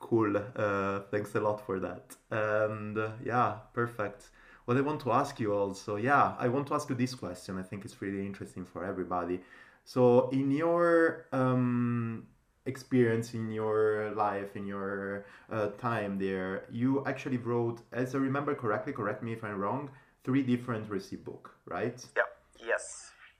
Cool. 0.00 0.36
Uh, 0.36 1.00
thanks 1.10 1.34
a 1.34 1.40
lot 1.40 1.64
for 1.64 1.80
that. 1.80 2.16
And 2.30 2.98
uh, 2.98 3.12
yeah, 3.24 3.58
perfect. 3.72 4.30
What 4.66 4.76
I 4.76 4.80
want 4.80 5.00
to 5.02 5.12
ask 5.12 5.40
you 5.40 5.52
also, 5.54 5.96
yeah, 5.96 6.34
I 6.38 6.48
want 6.48 6.66
to 6.68 6.74
ask 6.74 6.88
you 6.88 6.94
this 6.94 7.14
question. 7.14 7.58
I 7.58 7.62
think 7.62 7.84
it's 7.84 8.00
really 8.00 8.24
interesting 8.24 8.64
for 8.64 8.84
everybody. 8.84 9.40
So, 9.84 10.30
in 10.30 10.50
your 10.50 11.26
um, 11.32 12.26
experience, 12.64 13.34
in 13.34 13.50
your 13.50 14.12
life, 14.14 14.56
in 14.56 14.66
your 14.66 15.26
uh, 15.50 15.68
time 15.78 16.18
there, 16.18 16.64
you 16.70 17.04
actually 17.06 17.36
wrote, 17.36 17.80
as 17.92 18.14
I 18.14 18.18
remember 18.18 18.54
correctly, 18.54 18.92
correct 18.94 19.22
me 19.22 19.32
if 19.32 19.44
I'm 19.44 19.58
wrong, 19.58 19.90
three 20.24 20.42
different 20.42 20.88
recipe 20.90 21.16
book, 21.16 21.50
right? 21.66 22.02
Yeah. 22.16 22.22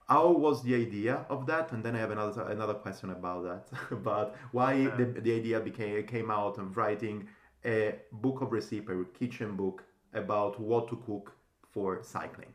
How 0.09 0.31
was 0.31 0.63
the 0.63 0.75
idea 0.75 1.25
of 1.31 1.47
that? 1.47 1.73
And 1.73 1.83
then 1.83 1.97
i 1.97 1.99
have 1.99 2.11
another 2.11 2.43
another 2.49 2.75
question 2.75 3.11
about 3.11 3.43
that. 3.45 3.65
But 4.05 4.37
why 4.53 4.85
the, 4.99 5.07
the 5.27 5.33
idea 5.41 5.61
became 5.61 6.07
came 6.07 6.31
out 6.31 6.59
of 6.59 6.77
writing 6.77 7.29
a 7.65 7.97
book 8.13 8.43
of 8.43 8.53
recipe 8.53 8.93
a 8.93 9.05
kitchen 9.19 9.57
book 9.57 9.83
about 10.13 10.61
what 10.61 10.89
to 10.89 10.97
cook 11.07 11.33
for 11.73 12.03
cycling. 12.03 12.53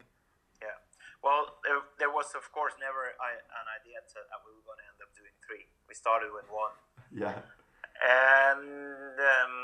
Yeah. 0.62 0.78
Well 1.24 1.58
there, 1.66 1.82
there 1.97 2.12
was 2.12 2.28
of 2.36 2.45
course 2.52 2.74
never 2.80 3.18
an 3.18 3.68
idea 3.82 3.97
that 3.97 4.39
we 4.45 4.52
were 4.54 4.66
going 4.70 4.80
to 4.84 4.88
end 4.91 5.02
up 5.02 5.12
doing 5.18 5.34
three. 5.41 5.66
We 5.88 5.95
started 5.95 6.30
with 6.34 6.47
one. 6.50 6.76
Yeah. 7.12 7.41
And 8.06 9.18
um, 9.18 9.56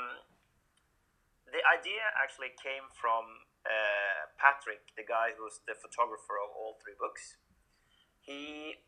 the 1.46 1.62
idea 1.70 2.02
actually 2.18 2.52
came 2.58 2.90
from 2.90 3.22
uh, 3.64 4.26
patrick 4.34 4.82
the 4.98 5.06
guy 5.06 5.30
who's 5.38 5.62
the 5.64 5.78
photographer 5.78 6.34
of 6.42 6.50
all 6.52 6.76
three 6.82 6.98
books 6.98 7.38
he 8.26 8.82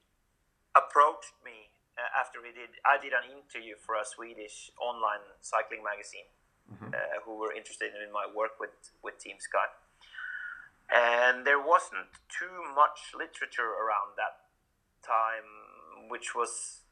approached 0.74 1.38
me 1.46 1.70
uh, 1.94 2.10
after 2.18 2.42
we 2.42 2.50
did. 2.50 2.82
I 2.82 2.98
did 2.98 3.14
an 3.14 3.30
interview 3.30 3.78
for 3.78 3.94
a 3.94 4.04
Swedish 4.04 4.70
online 4.82 5.22
cycling 5.40 5.86
magazine 5.86 6.28
mm-hmm. 6.66 6.90
uh, 6.90 7.22
who 7.24 7.38
were 7.38 7.54
interested 7.54 7.94
in 7.94 8.10
my 8.12 8.26
work 8.26 8.58
with 8.58 8.74
with 9.00 9.16
Team 9.22 9.38
Sky, 9.38 9.70
and 10.90 11.46
there 11.46 11.62
wasn't 11.62 12.10
too 12.26 12.66
much 12.74 13.14
literature 13.14 13.70
around 13.78 14.18
that 14.18 14.50
time, 15.06 16.10
which 16.10 16.34
was 16.34 16.82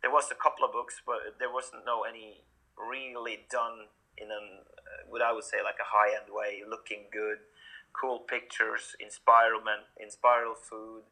there 0.00 0.14
was 0.14 0.30
a 0.30 0.38
couple 0.38 0.64
of 0.64 0.70
books, 0.70 1.02
but 1.04 1.38
there 1.38 1.50
wasn't 1.50 1.82
no 1.84 2.06
any 2.06 2.46
really 2.78 3.46
done 3.50 3.90
in 4.16 4.30
an 4.30 4.62
uh, 4.62 5.10
what 5.10 5.22
I 5.22 5.34
would 5.34 5.44
say 5.44 5.58
like 5.58 5.82
a 5.82 5.90
high 5.90 6.14
end 6.14 6.30
way, 6.30 6.62
looking 6.62 7.10
good, 7.10 7.42
cool 7.90 8.22
pictures, 8.22 8.94
inspirement, 9.02 9.90
inspiral 9.98 10.54
food 10.54 11.02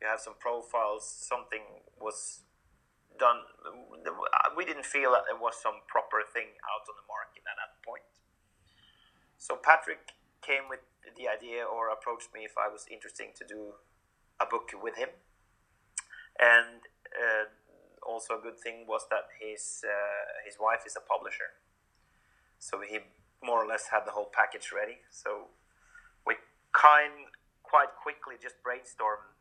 you 0.00 0.06
have 0.06 0.20
some 0.20 0.34
profiles, 0.38 1.04
something 1.04 1.62
was 2.00 2.42
done. 3.18 3.40
We 4.56 4.64
didn't 4.64 4.84
feel 4.84 5.12
that 5.12 5.24
there 5.28 5.40
was 5.40 5.56
some 5.56 5.84
proper 5.88 6.20
thing 6.22 6.56
out 6.68 6.84
on 6.84 6.96
the 6.96 7.08
market 7.08 7.42
at 7.48 7.56
that 7.56 7.80
point. 7.80 8.04
So 9.38 9.56
Patrick 9.56 10.12
came 10.42 10.68
with 10.68 10.80
the 11.16 11.28
idea 11.28 11.64
or 11.64 11.88
approached 11.88 12.28
me 12.34 12.44
if 12.44 12.54
I 12.58 12.68
was 12.68 12.84
interested 12.90 13.34
to 13.36 13.44
do 13.46 13.80
a 14.40 14.46
book 14.46 14.70
with 14.76 14.96
him. 14.96 15.08
And 16.38 16.84
uh, 17.16 17.48
also 18.04 18.38
a 18.38 18.42
good 18.42 18.60
thing 18.60 18.84
was 18.86 19.08
that 19.10 19.32
his 19.40 19.82
uh, 19.84 20.44
his 20.44 20.56
wife 20.60 20.84
is 20.86 20.96
a 20.96 21.00
publisher, 21.00 21.56
so 22.58 22.80
he 22.84 23.00
more 23.42 23.64
or 23.64 23.66
less 23.66 23.88
had 23.88 24.04
the 24.04 24.12
whole 24.12 24.28
package 24.32 24.70
ready. 24.72 25.00
So 25.10 25.48
we 26.26 26.36
kind 26.72 27.32
quite 27.62 27.96
quickly 27.96 28.36
just 28.40 28.56
brainstormed 28.60 29.35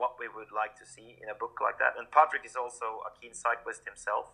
what 0.00 0.16
we 0.16 0.24
would 0.32 0.48
like 0.48 0.72
to 0.80 0.88
see 0.88 1.20
in 1.20 1.28
a 1.28 1.36
book 1.36 1.60
like 1.60 1.76
that. 1.76 1.92
And 2.00 2.08
Patrick 2.08 2.48
is 2.48 2.56
also 2.56 3.04
a 3.04 3.12
keen 3.12 3.36
cyclist 3.36 3.84
himself, 3.84 4.32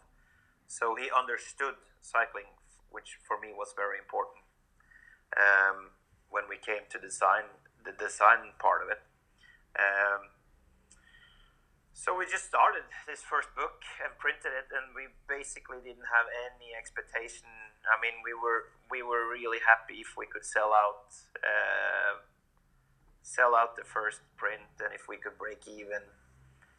so 0.70 0.94
he 0.94 1.10
understood 1.10 1.74
cycling, 1.98 2.54
which 2.94 3.18
for 3.26 3.34
me 3.42 3.50
was 3.50 3.74
very 3.74 3.98
important 3.98 4.46
um, 5.34 5.90
when 6.30 6.46
we 6.46 6.54
came 6.54 6.86
to 6.94 6.98
design 7.02 7.50
the 7.82 7.90
design 7.90 8.54
part 8.62 8.86
of 8.86 8.94
it. 8.94 9.02
Um, 9.74 10.30
so 11.96 12.14
we 12.14 12.28
just 12.30 12.46
started 12.46 12.86
this 13.08 13.26
first 13.26 13.50
book 13.58 13.82
and 13.98 14.14
printed 14.22 14.54
it, 14.54 14.70
and 14.70 14.94
we 14.94 15.10
basically 15.26 15.82
didn't 15.82 16.06
have 16.12 16.30
any 16.30 16.76
expectation. 16.76 17.50
I 17.88 17.98
mean, 17.98 18.22
we 18.22 18.30
were 18.30 18.70
we 18.86 19.02
were 19.02 19.26
really 19.26 19.58
happy 19.64 20.04
if 20.04 20.14
we 20.14 20.30
could 20.30 20.46
sell 20.46 20.70
out. 20.70 21.10
Uh, 21.42 22.22
sell 23.26 23.58
out 23.58 23.74
the 23.74 23.82
first 23.82 24.22
print, 24.38 24.70
and 24.78 24.94
if 24.94 25.10
we 25.10 25.18
could 25.18 25.34
break 25.34 25.66
even, 25.66 26.06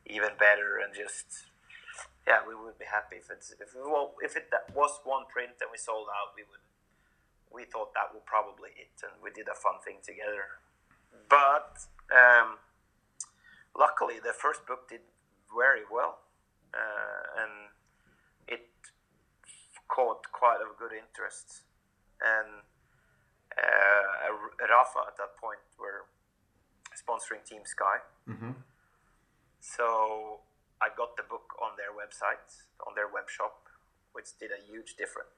even 0.08 0.32
better, 0.40 0.80
and 0.80 0.96
just 0.96 1.52
yeah, 2.24 2.40
we 2.48 2.56
would 2.56 2.80
be 2.80 2.88
happy 2.88 3.20
if 3.20 3.28
it's 3.28 3.52
if 3.60 3.76
well, 3.76 4.16
if 4.24 4.40
it 4.40 4.48
was 4.72 5.04
one 5.04 5.28
print 5.28 5.60
and 5.60 5.68
we 5.68 5.78
sold 5.78 6.08
out, 6.08 6.32
we 6.40 6.48
would 6.48 6.64
we 7.52 7.68
thought 7.68 7.92
that 7.94 8.16
would 8.16 8.24
probably 8.24 8.72
it, 8.80 8.96
and 9.04 9.12
we 9.20 9.32
did 9.32 9.52
a 9.52 9.56
fun 9.60 9.84
thing 9.84 10.00
together. 10.00 10.64
But 11.28 11.84
um, 12.16 12.64
luckily, 13.76 14.24
the 14.24 14.32
first 14.32 14.64
book 14.66 14.88
did 14.88 15.04
very 15.52 15.84
well, 15.92 16.24
uh, 16.72 17.44
and 17.44 17.76
it 18.48 18.72
caught 19.88 20.32
quite 20.32 20.64
a 20.64 20.72
good 20.80 20.96
interest, 20.96 21.68
and 22.24 22.64
uh, 23.52 24.32
Rapha 24.64 25.12
at 25.12 25.20
that 25.20 25.36
point 25.36 25.64
were 25.80 26.08
sponsoring 27.08 27.48
Team 27.48 27.62
Sky. 27.64 28.04
Mm-hmm. 28.28 28.52
So 29.62 30.44
I 30.84 30.90
got 30.92 31.16
the 31.16 31.24
book 31.24 31.56
on 31.64 31.80
their 31.80 31.96
website, 31.96 32.68
on 32.86 32.94
their 32.96 33.08
web 33.08 33.30
shop, 33.32 33.72
which 34.12 34.36
did 34.40 34.52
a 34.52 34.60
huge 34.60 34.96
difference. 34.96 35.32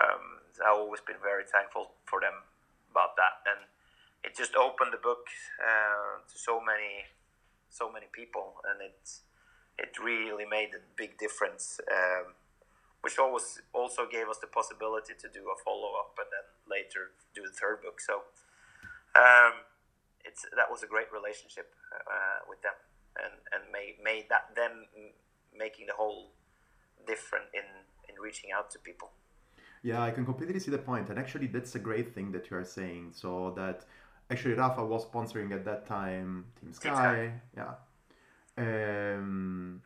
Um, 0.00 0.46
I've 0.62 0.78
always 0.78 1.00
been 1.00 1.18
very 1.22 1.44
thankful 1.44 1.90
for 2.06 2.20
them 2.20 2.46
about 2.90 3.16
that, 3.16 3.42
and 3.48 3.66
it 4.22 4.36
just 4.36 4.54
opened 4.54 4.92
the 4.92 5.00
book 5.02 5.26
uh, 5.58 6.20
to 6.20 6.38
so 6.38 6.60
many, 6.60 7.08
so 7.70 7.90
many 7.90 8.06
people, 8.12 8.60
and 8.64 8.80
it 8.80 9.00
it 9.78 9.98
really 10.00 10.46
made 10.46 10.72
a 10.72 10.80
big 10.96 11.18
difference. 11.18 11.80
Um, 11.90 12.36
which 13.06 13.20
always 13.20 13.62
also 13.72 14.02
gave 14.10 14.28
us 14.28 14.38
the 14.38 14.48
possibility 14.48 15.14
to 15.14 15.28
do 15.28 15.46
a 15.46 15.56
follow 15.62 15.94
up 15.94 16.18
and 16.18 16.26
then 16.34 16.42
later 16.66 17.14
do 17.36 17.42
the 17.42 17.54
third 17.54 17.80
book. 17.80 18.00
So 18.00 18.26
um, 19.14 19.62
it's 20.26 20.42
that 20.42 20.68
was 20.70 20.82
a 20.82 20.86
great 20.86 21.10
relationship 21.12 21.68
uh, 21.92 22.40
with 22.48 22.60
them, 22.62 22.76
and 23.22 23.34
and 23.52 23.62
made 23.72 23.96
made 24.02 24.26
that 24.28 24.54
them 24.54 24.86
making 25.56 25.86
the 25.86 25.94
whole 25.94 26.32
different 27.06 27.46
in 27.54 27.66
in 28.08 28.20
reaching 28.20 28.50
out 28.56 28.70
to 28.70 28.78
people. 28.78 29.10
Yeah, 29.82 30.02
I 30.02 30.10
can 30.10 30.24
completely 30.24 30.58
see 30.58 30.70
the 30.70 30.78
point, 30.78 31.10
and 31.10 31.18
actually, 31.18 31.46
that's 31.46 31.74
a 31.74 31.78
great 31.78 32.14
thing 32.14 32.32
that 32.32 32.50
you 32.50 32.56
are 32.56 32.64
saying. 32.64 33.12
So 33.12 33.52
that 33.56 33.84
actually, 34.30 34.54
Rapha 34.54 34.86
was 34.86 35.04
sponsoring 35.06 35.52
at 35.52 35.64
that 35.64 35.86
time 35.86 36.46
Team 36.60 36.72
Sky. 36.72 37.32
Yeah. 37.56 37.74
Um, 38.58 39.82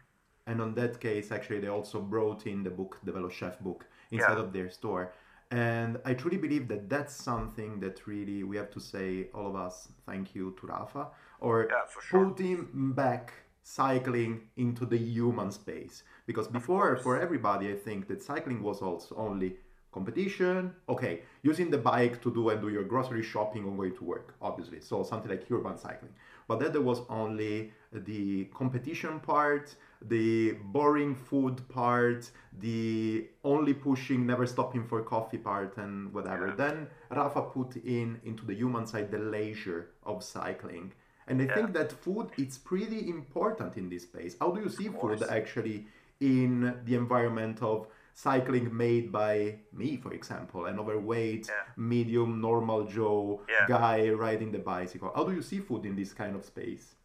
and 0.46 0.60
on 0.60 0.74
that 0.74 1.00
case 1.00 1.32
actually 1.32 1.60
they 1.60 1.68
also 1.68 2.00
brought 2.00 2.46
in 2.46 2.62
the 2.62 2.70
book 2.70 2.98
the 3.04 3.12
Velo 3.12 3.28
Chef 3.28 3.58
book 3.60 3.86
inside 4.10 4.38
yeah. 4.38 4.44
of 4.44 4.52
their 4.52 4.70
store 4.70 5.12
and 5.50 5.98
i 6.04 6.14
truly 6.14 6.36
believe 6.36 6.68
that 6.68 6.88
that's 6.88 7.14
something 7.14 7.80
that 7.80 8.06
really 8.06 8.42
we 8.44 8.56
have 8.56 8.70
to 8.70 8.80
say 8.80 9.28
all 9.34 9.46
of 9.48 9.56
us 9.56 9.88
thank 10.06 10.34
you 10.34 10.54
to 10.60 10.66
Rapha, 10.66 11.08
or 11.40 11.68
yeah, 11.68 11.82
sure. 12.02 12.30
putting 12.30 12.92
back 12.94 13.32
cycling 13.62 14.40
into 14.56 14.86
the 14.86 14.96
human 14.96 15.50
space. 15.50 16.02
Because 16.26 16.48
before 16.48 16.96
for 16.96 17.20
everybody 17.20 17.70
i 17.70 17.74
think 17.74 18.08
that 18.08 18.22
cycling 18.22 18.62
was 18.62 18.80
also 18.80 19.14
only 19.16 19.56
competition. 19.92 20.72
Okay 20.88 21.22
using 21.42 21.70
the 21.70 21.78
bike 21.78 22.22
to 22.22 22.32
do 22.32 22.48
and 22.50 22.60
do 22.60 22.68
your 22.68 22.84
grocery 22.84 23.22
shopping 23.22 23.64
or 23.64 23.72
going 23.76 23.96
to 23.96 24.04
work 24.04 24.34
obviously. 24.40 24.80
So 24.80 25.02
something 25.02 25.30
like 25.30 25.44
urban 25.50 25.76
cycling. 25.76 26.12
But 26.48 26.60
then 26.60 26.72
there 26.72 26.80
was 26.80 27.00
only 27.08 27.72
the 27.92 28.44
competition 28.54 29.20
part 29.20 29.74
the 30.02 30.52
boring 30.64 31.14
food 31.14 31.68
part, 31.68 32.30
the 32.58 33.28
only 33.44 33.74
pushing, 33.74 34.26
never 34.26 34.46
stopping 34.46 34.84
for 34.86 35.02
coffee 35.02 35.38
part, 35.38 35.76
and 35.76 36.12
whatever. 36.12 36.48
Yeah. 36.48 36.54
Then 36.56 36.86
Rapha 37.10 37.52
put 37.52 37.76
in 37.76 38.20
into 38.24 38.46
the 38.46 38.54
human 38.54 38.86
side 38.86 39.10
the 39.10 39.18
leisure 39.18 39.90
of 40.04 40.22
cycling. 40.22 40.92
And 41.26 41.40
I 41.40 41.44
yeah. 41.44 41.54
think 41.54 41.72
that 41.74 41.92
food 41.92 42.30
is 42.38 42.58
pretty 42.58 43.08
important 43.08 43.76
in 43.76 43.88
this 43.88 44.02
space. 44.02 44.36
How 44.40 44.50
do 44.50 44.60
you 44.60 44.68
see 44.68 44.88
food 44.88 45.22
actually 45.28 45.86
in 46.18 46.74
the 46.84 46.94
environment 46.94 47.62
of 47.62 47.86
cycling 48.14 48.74
made 48.76 49.12
by 49.12 49.56
me, 49.72 49.96
for 49.96 50.12
example, 50.12 50.66
an 50.66 50.78
overweight, 50.78 51.46
yeah. 51.48 51.72
medium, 51.76 52.40
normal 52.40 52.84
Joe 52.84 53.42
guy 53.68 54.08
riding 54.08 54.50
the 54.50 54.58
bicycle? 54.58 55.12
How 55.14 55.24
do 55.24 55.32
you 55.32 55.42
see 55.42 55.60
food 55.60 55.84
in 55.86 55.94
this 55.94 56.12
kind 56.12 56.34
of 56.34 56.44
space? 56.44 56.96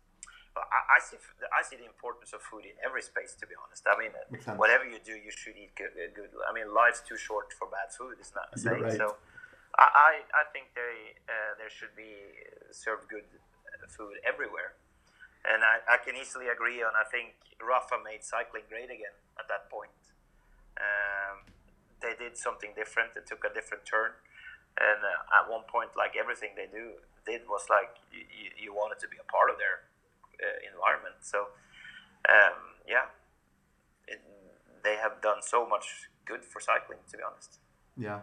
I, 0.64 0.99
see 1.03 1.20
I 1.51 1.62
see 1.64 1.76
the 1.76 1.86
importance 1.86 2.32
of 2.32 2.39
food 2.39 2.64
in 2.64 2.76
every 2.80 3.03
space. 3.03 3.36
To 3.39 3.45
be 3.47 3.56
honest, 3.60 3.84
I 3.84 3.95
mean, 3.99 4.16
whatever 4.56 4.88
you 4.88 5.03
do, 5.03 5.12
you 5.12 5.32
should 5.32 5.60
eat 5.60 5.76
good. 5.76 5.91
good. 6.16 6.32
I 6.47 6.56
mean, 6.56 6.72
life's 6.72 7.03
too 7.03 7.18
short 7.18 7.51
for 7.51 7.68
bad 7.68 7.91
food. 7.91 8.16
It's 8.20 8.32
not 8.32 8.51
the 8.56 8.60
same. 8.60 8.82
Right. 8.84 8.95
So, 8.95 9.20
I, 9.78 10.24
I 10.32 10.43
think 10.56 10.72
they 10.72 11.20
uh, 11.28 11.60
there 11.60 11.70
should 11.70 11.91
be 11.95 12.16
served 12.72 13.12
good 13.12 13.28
food 13.91 14.16
everywhere, 14.24 14.80
and 15.43 15.64
I, 15.64 15.84
I 15.84 15.97
can 15.99 16.16
easily 16.16 16.47
agree 16.47 16.80
on. 16.80 16.95
I 16.95 17.03
think 17.03 17.36
Rapha 17.60 17.99
made 17.99 18.24
cycling 18.24 18.64
great 18.72 18.88
again 18.88 19.16
at 19.36 19.47
that 19.51 19.68
point. 19.68 19.91
Um, 20.80 21.43
they 21.99 22.16
did 22.16 22.38
something 22.38 22.72
different. 22.76 23.16
They 23.16 23.24
took 23.28 23.43
a 23.43 23.51
different 23.51 23.84
turn, 23.84 24.16
and 24.80 24.99
uh, 25.03 25.39
at 25.43 25.51
one 25.51 25.68
point, 25.68 25.91
like 25.99 26.16
everything 26.16 26.56
they 26.56 26.72
do 26.72 26.99
did 27.26 27.43
was 27.49 27.68
like 27.68 27.99
you, 28.14 28.24
you 28.56 28.72
wanted 28.72 28.99
to 29.01 29.08
be 29.10 29.18
a 29.18 29.28
part 29.28 29.49
of 29.49 29.58
their 29.58 29.84
uh, 29.84 29.95
environment. 30.71 31.15
So 31.21 31.39
um, 32.29 32.57
yeah, 32.88 33.05
it, 34.07 34.21
they 34.83 34.95
have 34.95 35.21
done 35.21 35.41
so 35.41 35.67
much 35.67 36.09
good 36.25 36.43
for 36.43 36.59
cycling. 36.59 36.99
To 37.11 37.17
be 37.17 37.23
honest. 37.29 37.59
Yeah. 37.97 38.19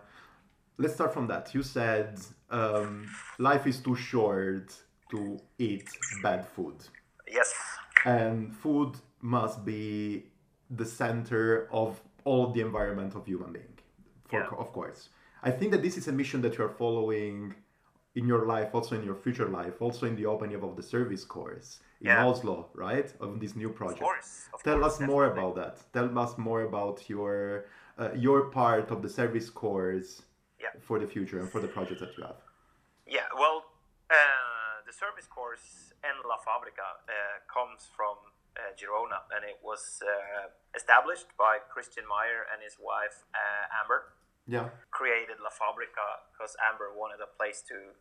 Let's 0.79 0.95
start 0.95 1.13
from 1.13 1.27
that. 1.29 1.55
You 1.55 1.63
said 1.63 2.19
um, 2.51 3.07
life 3.39 3.67
is 3.67 3.79
too 3.81 3.95
short 3.95 4.75
to 5.11 5.39
eat 5.59 5.89
bad 6.23 6.47
food. 6.49 6.77
Yes. 7.31 7.53
And 8.05 8.55
food 8.57 8.97
must 9.21 9.65
be 9.65 10.25
the 10.71 10.87
center 10.87 11.69
of 11.71 12.01
all 12.25 12.47
of 12.47 12.55
the 12.55 12.61
environment 12.61 13.15
of 13.15 13.27
human 13.27 13.53
being. 13.53 13.79
For, 14.29 14.41
yeah. 14.41 14.47
Of 14.59 14.73
course. 14.73 15.11
I 15.43 15.51
think 15.51 15.73
that 15.73 15.83
this 15.83 15.97
is 15.97 16.09
a 16.09 16.13
mission 16.13 16.41
that 16.43 16.57
you're 16.57 16.71
following 16.71 17.55
in 18.15 18.27
your 18.27 18.47
life, 18.47 18.71
also 18.75 18.95
in 18.95 19.05
your 19.05 19.15
future 19.15 19.49
life, 19.49 19.81
also 19.81 20.07
in 20.07 20.17
the 20.17 20.27
opening 20.27 20.63
of 20.63 20.77
the 20.77 20.83
service 20.83 21.25
course 21.25 21.81
in 22.01 22.09
yeah. 22.09 22.27
Oslo, 22.27 22.69
right? 22.75 23.13
Of 23.21 23.41
this 23.41 23.57
new 23.57 23.71
project. 23.71 24.03
Of 24.03 24.07
course. 24.07 24.49
Of 24.55 24.63
Tell 24.63 24.79
course, 24.79 24.87
us 24.87 24.99
definitely. 24.99 25.15
more 25.15 25.27
about 25.33 25.55
that. 25.57 25.93
Tell 25.93 26.19
us 26.19 26.37
more 26.37 26.63
about 26.63 27.09
your 27.09 27.67
uh, 27.99 28.11
your 28.15 28.51
part 28.51 28.91
of 28.91 29.03
the 29.03 29.09
service 29.09 29.49
course 29.51 30.23
yeah. 30.61 30.69
for 30.81 30.99
the 30.99 31.07
future 31.07 31.39
and 31.41 31.49
for 31.49 31.61
the 31.61 31.69
projects 31.69 32.01
that 32.01 32.17
you 32.17 32.25
have. 32.25 32.41
Yeah, 33.07 33.29
well, 33.37 33.65
uh, 34.11 34.15
the 34.87 34.93
service 34.93 35.27
course 35.27 35.93
and 36.05 36.17
La 36.29 36.37
Fabrica 36.39 36.89
uh, 37.09 37.13
comes 37.49 37.89
from 37.97 38.17
uh, 38.57 38.73
Girona, 38.77 39.25
and 39.35 39.45
it 39.45 39.59
was 39.63 40.03
uh, 40.03 40.49
established 40.75 41.29
by 41.39 41.59
Christian 41.73 42.05
Meier 42.09 42.45
and 42.53 42.63
his 42.63 42.77
wife 42.81 43.25
uh, 43.35 43.81
Amber. 43.81 44.13
Yeah. 44.47 44.71
Created 44.91 45.39
La 45.43 45.51
Fabrica 45.51 46.27
because 46.33 46.57
Amber 46.59 46.91
wanted 46.91 47.23
a 47.23 47.31
place 47.31 47.63
to 47.69 47.95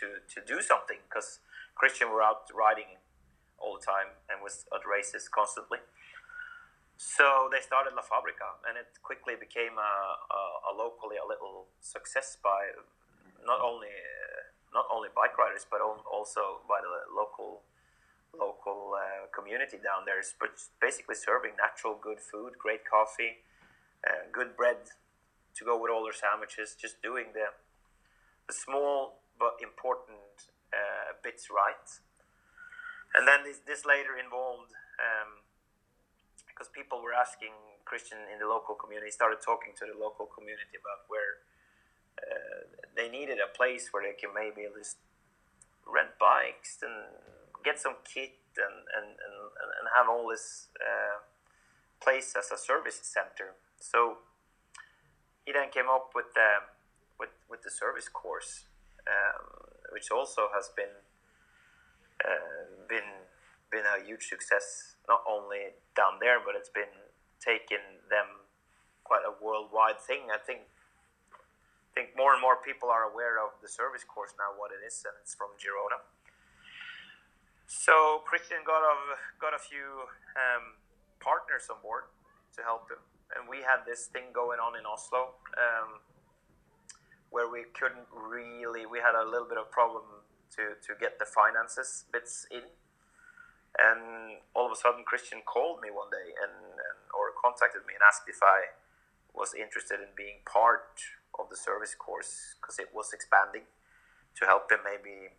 to 0.00 0.24
to 0.32 0.38
do 0.44 0.62
something 0.62 0.98
because 1.08 1.40
Christian 1.74 2.10
were 2.10 2.22
out 2.22 2.48
riding 2.54 2.98
all 3.58 3.78
the 3.78 3.84
time 3.84 4.16
and 4.28 4.42
was 4.42 4.64
at 4.74 4.82
races 4.88 5.28
constantly. 5.28 5.78
So 6.96 7.50
they 7.50 7.60
started 7.60 7.94
La 7.94 8.02
Fabrica, 8.02 8.54
and 8.68 8.78
it 8.78 8.86
quickly 9.02 9.34
became 9.34 9.76
a, 9.78 9.92
a, 10.30 10.40
a 10.70 10.72
locally 10.72 11.18
a 11.18 11.26
little 11.26 11.66
success 11.80 12.38
by 12.42 12.70
not 13.44 13.60
only 13.60 13.92
not 14.72 14.86
only 14.90 15.08
bike 15.14 15.36
riders 15.38 15.66
but 15.70 15.80
also 15.80 16.64
by 16.66 16.80
the 16.82 17.12
local 17.14 17.62
local 18.34 18.94
uh, 18.98 19.26
community 19.30 19.78
down 19.78 20.06
there. 20.06 20.22
But 20.38 20.58
basically 20.80 21.14
serving 21.14 21.54
natural, 21.58 21.98
good 22.00 22.18
food, 22.18 22.58
great 22.58 22.82
coffee, 22.88 23.44
uh, 24.06 24.26
good 24.32 24.56
bread 24.56 24.90
to 25.56 25.64
go 25.64 25.80
with 25.80 25.90
all 25.90 26.04
their 26.04 26.16
sandwiches. 26.16 26.76
Just 26.80 27.02
doing 27.02 27.32
the 27.34 27.52
the 28.46 28.52
small 28.52 29.20
but 29.38 29.56
important 29.62 30.52
uh, 30.72 31.16
bits 31.22 31.48
right 31.50 31.88
and 33.14 33.26
then 33.26 33.46
this, 33.46 33.62
this 33.62 33.86
later 33.86 34.18
involved 34.18 34.74
um, 34.98 35.46
because 36.50 36.66
people 36.68 36.98
were 36.98 37.14
asking 37.14 37.54
Christian 37.86 38.18
in 38.26 38.42
the 38.42 38.50
local 38.50 38.74
community 38.74 39.10
started 39.14 39.38
talking 39.38 39.72
to 39.78 39.86
the 39.86 39.94
local 39.94 40.26
community 40.26 40.74
about 40.74 41.06
where 41.06 41.46
uh, 42.18 42.66
they 42.98 43.06
needed 43.06 43.38
a 43.38 43.50
place 43.54 43.94
where 43.94 44.02
they 44.02 44.18
can 44.18 44.34
maybe 44.34 44.66
just 44.74 44.98
rent 45.86 46.18
bikes 46.18 46.82
and 46.82 47.14
get 47.62 47.78
some 47.78 48.02
kit 48.02 48.34
and 48.58 48.82
and, 48.98 49.14
and, 49.14 49.36
and 49.62 49.84
have 49.94 50.10
all 50.10 50.26
this 50.26 50.68
uh, 50.82 51.22
place 52.02 52.34
as 52.34 52.50
a 52.50 52.58
service 52.58 52.98
center. 53.02 53.54
So 53.78 54.26
he 55.44 55.52
then 55.52 55.68
came 55.70 55.88
up 55.88 56.12
with 56.14 56.32
the 56.34 56.64
with 57.20 57.30
with 57.48 57.62
the 57.62 57.70
service 57.70 58.08
course, 58.08 58.64
um, 59.06 59.68
which 59.92 60.10
also 60.10 60.48
has 60.52 60.72
been 60.74 61.04
uh, 62.24 62.88
been 62.88 63.28
been 63.70 63.84
a 63.84 64.04
huge 64.04 64.24
success 64.28 64.96
not 65.08 65.20
only 65.28 65.76
down 65.96 66.16
there 66.20 66.40
but 66.40 66.54
it's 66.56 66.72
been 66.72 67.12
taken 67.40 68.00
them 68.08 68.48
quite 69.04 69.22
a 69.22 69.32
worldwide 69.44 70.00
thing. 70.00 70.32
I 70.32 70.40
think 70.40 70.64
I 71.36 71.90
think 71.92 72.16
more 72.16 72.32
and 72.32 72.40
more 72.40 72.56
people 72.56 72.88
are 72.88 73.04
aware 73.04 73.38
of 73.38 73.52
the 73.60 73.68
service 73.68 74.02
course 74.02 74.32
now 74.40 74.56
what 74.56 74.72
it 74.72 74.80
is 74.80 75.04
and 75.04 75.14
it's 75.20 75.34
from 75.36 75.52
girona. 75.60 76.00
So 77.68 78.24
christian 78.24 78.64
got 78.64 78.80
a 78.80 78.96
got 79.40 79.52
a 79.52 79.60
few 79.60 80.08
um, 80.40 80.80
partners 81.20 81.68
on 81.68 81.80
board 81.84 82.08
to 82.56 82.62
help 82.62 82.88
him 82.88 83.00
and 83.32 83.48
we 83.48 83.64
had 83.64 83.82
this 83.88 84.06
thing 84.12 84.28
going 84.32 84.60
on 84.60 84.76
in 84.76 84.84
oslo 84.84 85.34
um, 85.56 86.04
where 87.30 87.48
we 87.48 87.64
couldn't 87.74 88.06
really 88.12 88.86
we 88.86 89.00
had 89.00 89.16
a 89.16 89.24
little 89.24 89.48
bit 89.48 89.58
of 89.58 89.70
problem 89.70 90.04
to, 90.54 90.78
to 90.78 90.94
get 90.98 91.18
the 91.18 91.26
finances 91.26 92.06
bits 92.14 92.46
in. 92.50 92.62
And 93.74 94.38
all 94.54 94.66
of 94.66 94.72
a 94.72 94.78
sudden, 94.78 95.02
Christian 95.02 95.42
called 95.42 95.82
me 95.82 95.90
one 95.90 96.10
day 96.14 96.30
and, 96.38 96.54
and 96.78 96.98
or 97.10 97.34
contacted 97.34 97.82
me 97.90 97.98
and 97.98 98.06
asked 98.06 98.30
if 98.30 98.38
I 98.38 98.78
was 99.34 99.50
interested 99.50 99.98
in 99.98 100.14
being 100.14 100.46
part 100.46 101.02
of 101.34 101.50
the 101.50 101.58
service 101.58 101.98
course 101.98 102.54
because 102.62 102.78
it 102.78 102.94
was 102.94 103.10
expanding 103.10 103.66
to 104.38 104.46
help 104.46 104.70
him 104.70 104.78
maybe 104.86 105.34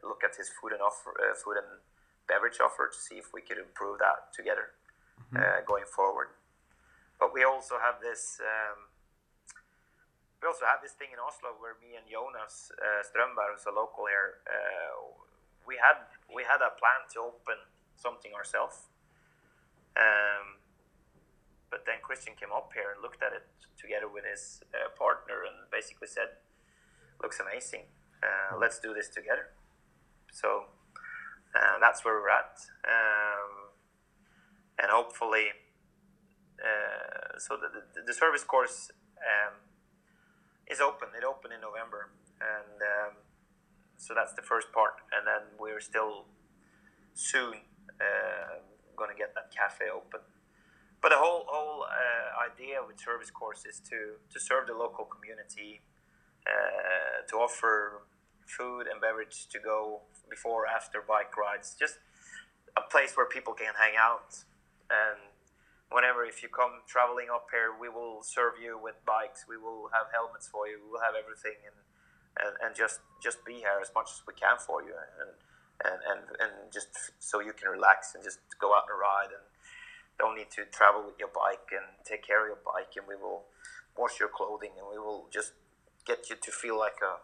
look 0.00 0.24
at 0.24 0.32
his 0.32 0.48
food 0.48 0.72
and 0.72 0.80
offer, 0.80 1.12
uh, 1.20 1.36
food 1.36 1.60
and 1.60 1.84
beverage 2.24 2.56
offer 2.56 2.88
to 2.88 2.96
see 2.96 3.20
if 3.20 3.36
we 3.36 3.44
could 3.44 3.60
improve 3.60 4.00
that 4.00 4.32
together 4.32 4.72
mm-hmm. 5.28 5.44
uh, 5.44 5.60
going 5.68 5.84
forward. 5.84 6.32
But 7.18 7.32
we 7.32 7.44
also 7.44 7.78
have 7.78 8.02
this. 8.02 8.40
Um, 8.40 8.90
we 10.42 10.48
also 10.48 10.68
have 10.68 10.84
this 10.84 10.92
thing 10.92 11.08
in 11.08 11.16
Oslo 11.16 11.56
where 11.56 11.72
me 11.80 11.96
and 11.96 12.04
Jonas 12.04 12.68
uh, 12.76 13.00
Strömberg, 13.00 13.56
who's 13.56 13.64
a 13.64 13.72
local 13.72 14.04
here, 14.04 14.44
uh, 14.44 15.24
we 15.66 15.80
had 15.80 16.04
we 16.28 16.44
had 16.44 16.60
a 16.60 16.76
plan 16.76 17.08
to 17.16 17.32
open 17.32 17.56
something 17.96 18.32
ourselves. 18.36 18.92
Um, 19.96 20.60
but 21.70 21.86
then 21.86 21.98
Christian 22.02 22.34
came 22.38 22.52
up 22.52 22.70
here 22.74 22.92
and 22.92 23.00
looked 23.00 23.22
at 23.22 23.32
it 23.32 23.46
together 23.80 24.06
with 24.06 24.24
his 24.24 24.60
uh, 24.74 24.92
partner 24.96 25.42
and 25.42 25.70
basically 25.72 26.08
said, 26.08 26.38
"Looks 27.22 27.40
amazing. 27.40 27.88
Uh, 28.22 28.56
let's 28.60 28.78
do 28.78 28.92
this 28.92 29.08
together." 29.08 29.56
So 30.30 30.68
uh, 31.54 31.78
that's 31.80 32.04
where 32.04 32.14
we're 32.14 32.30
at, 32.30 32.58
um, 32.84 33.72
and 34.78 34.90
hopefully, 34.90 35.54
uh, 36.60 37.38
so 37.38 37.56
the, 37.56 37.68
the, 37.72 38.06
the 38.06 38.14
service 38.14 38.44
course. 38.44 38.90
Um, 39.18 39.54
is 40.68 40.80
open. 40.80 41.08
It 41.16 41.24
opened 41.24 41.52
in 41.52 41.60
November, 41.60 42.10
and 42.40 42.76
um, 42.80 43.12
so 43.96 44.14
that's 44.14 44.32
the 44.32 44.42
first 44.42 44.72
part. 44.72 45.00
And 45.12 45.26
then 45.26 45.42
we're 45.58 45.80
still 45.80 46.24
soon 47.12 47.68
uh, 48.00 48.64
going 48.96 49.10
to 49.10 49.16
get 49.16 49.34
that 49.34 49.52
cafe 49.52 49.86
open. 49.92 50.20
But 51.02 51.10
the 51.10 51.18
whole 51.18 51.44
whole 51.48 51.84
uh, 51.84 52.48
idea 52.48 52.80
with 52.86 52.98
service 52.98 53.30
course 53.30 53.64
is 53.68 53.80
to 53.90 54.16
to 54.32 54.40
serve 54.40 54.66
the 54.66 54.74
local 54.74 55.04
community, 55.04 55.82
uh, 56.46 57.26
to 57.28 57.36
offer 57.36 58.02
food 58.46 58.86
and 58.88 59.00
beverage 59.00 59.48
to 59.48 59.58
go 59.58 60.00
before 60.30 60.66
after 60.66 61.04
bike 61.06 61.36
rides, 61.36 61.76
just 61.78 61.98
a 62.76 62.80
place 62.80 63.16
where 63.16 63.26
people 63.26 63.52
can 63.52 63.74
hang 63.78 63.94
out 63.96 64.44
and 64.90 65.20
whenever 65.94 66.26
if 66.26 66.42
you 66.42 66.50
come 66.50 66.82
traveling 66.90 67.30
up 67.30 67.46
here, 67.54 67.70
we 67.70 67.88
will 67.88 68.18
serve 68.26 68.58
you 68.58 68.74
with 68.74 68.98
bikes. 69.06 69.46
We 69.48 69.56
will 69.56 69.88
have 69.94 70.10
helmets 70.10 70.50
for 70.50 70.66
you. 70.66 70.82
We 70.82 70.90
will 70.90 71.04
have 71.06 71.14
everything, 71.14 71.62
and 71.62 71.78
and, 72.42 72.52
and 72.58 72.70
just 72.74 72.98
just 73.22 73.46
be 73.46 73.62
here 73.62 73.78
as 73.80 73.94
much 73.94 74.10
as 74.10 74.20
we 74.26 74.34
can 74.34 74.58
for 74.58 74.82
you, 74.82 74.94
and 75.22 75.32
and 75.86 75.98
and 76.10 76.20
and 76.42 76.52
just 76.74 76.90
so 77.22 77.38
you 77.38 77.54
can 77.54 77.70
relax 77.70 78.14
and 78.14 78.22
just 78.26 78.42
go 78.58 78.74
out 78.74 78.90
and 78.90 78.98
ride, 78.98 79.30
and 79.30 79.46
don't 80.18 80.34
need 80.34 80.50
to 80.58 80.66
travel 80.74 81.06
with 81.06 81.16
your 81.22 81.30
bike 81.30 81.70
and 81.70 81.86
take 82.02 82.26
care 82.26 82.42
of 82.42 82.48
your 82.52 82.62
bike, 82.66 82.92
and 82.98 83.06
we 83.06 83.14
will 83.14 83.46
wash 83.96 84.18
your 84.18 84.28
clothing, 84.28 84.74
and 84.78 84.86
we 84.90 84.98
will 84.98 85.30
just 85.30 85.52
get 86.04 86.28
you 86.28 86.36
to 86.36 86.50
feel 86.50 86.76
like 86.76 86.98
a 87.02 87.22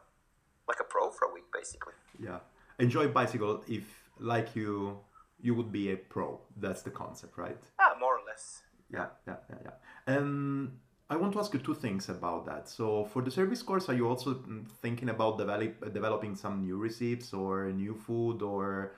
like 0.70 0.78
a 0.78 0.86
pro 0.86 1.10
for 1.10 1.26
a 1.26 1.32
week, 1.34 1.50
basically. 1.52 1.94
Yeah, 2.22 2.38
enjoy 2.78 3.08
bicycle 3.08 3.64
if 3.66 3.84
like 4.20 4.54
you 4.54 4.98
you 5.42 5.54
would 5.54 5.72
be 5.72 5.92
a 5.92 5.96
pro. 5.96 6.40
That's 6.56 6.82
the 6.82 6.90
concept, 6.90 7.38
right? 7.38 7.62
Ah, 7.78 7.94
more 7.98 8.14
or 8.18 8.22
less. 8.26 8.62
Yeah, 8.92 9.06
yeah, 9.26 9.36
yeah, 9.48 9.56
yeah. 9.64 10.14
And 10.14 10.78
I 11.08 11.16
want 11.16 11.32
to 11.32 11.40
ask 11.40 11.52
you 11.52 11.60
two 11.60 11.74
things 11.74 12.08
about 12.08 12.46
that. 12.46 12.68
So, 12.68 13.04
for 13.04 13.20
the 13.22 13.30
service 13.30 13.62
course, 13.62 13.88
are 13.88 13.94
you 13.94 14.08
also 14.08 14.34
mm, 14.34 14.68
thinking 14.82 15.08
about 15.08 15.38
develop, 15.38 15.92
developing 15.92 16.36
some 16.36 16.60
new 16.62 16.76
recipes 16.76 17.32
or 17.32 17.70
new 17.72 17.94
food 17.94 18.42
or 18.42 18.92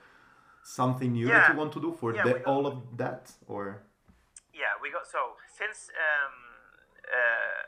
something 0.63 1.11
new 1.13 1.27
yeah. 1.27 1.39
that 1.39 1.53
you 1.53 1.57
want 1.57 1.73
to 1.73 1.81
do 1.81 1.91
for 1.91 2.15
yeah, 2.15 2.23
the, 2.23 2.43
all 2.43 2.67
of 2.67 2.97
that? 2.97 3.31
Or 3.47 3.81
yeah, 4.53 4.77
we 4.81 4.91
got 4.91 5.07
so 5.07 5.33
since 5.57 5.89
um, 5.89 6.35
uh, 7.09 7.61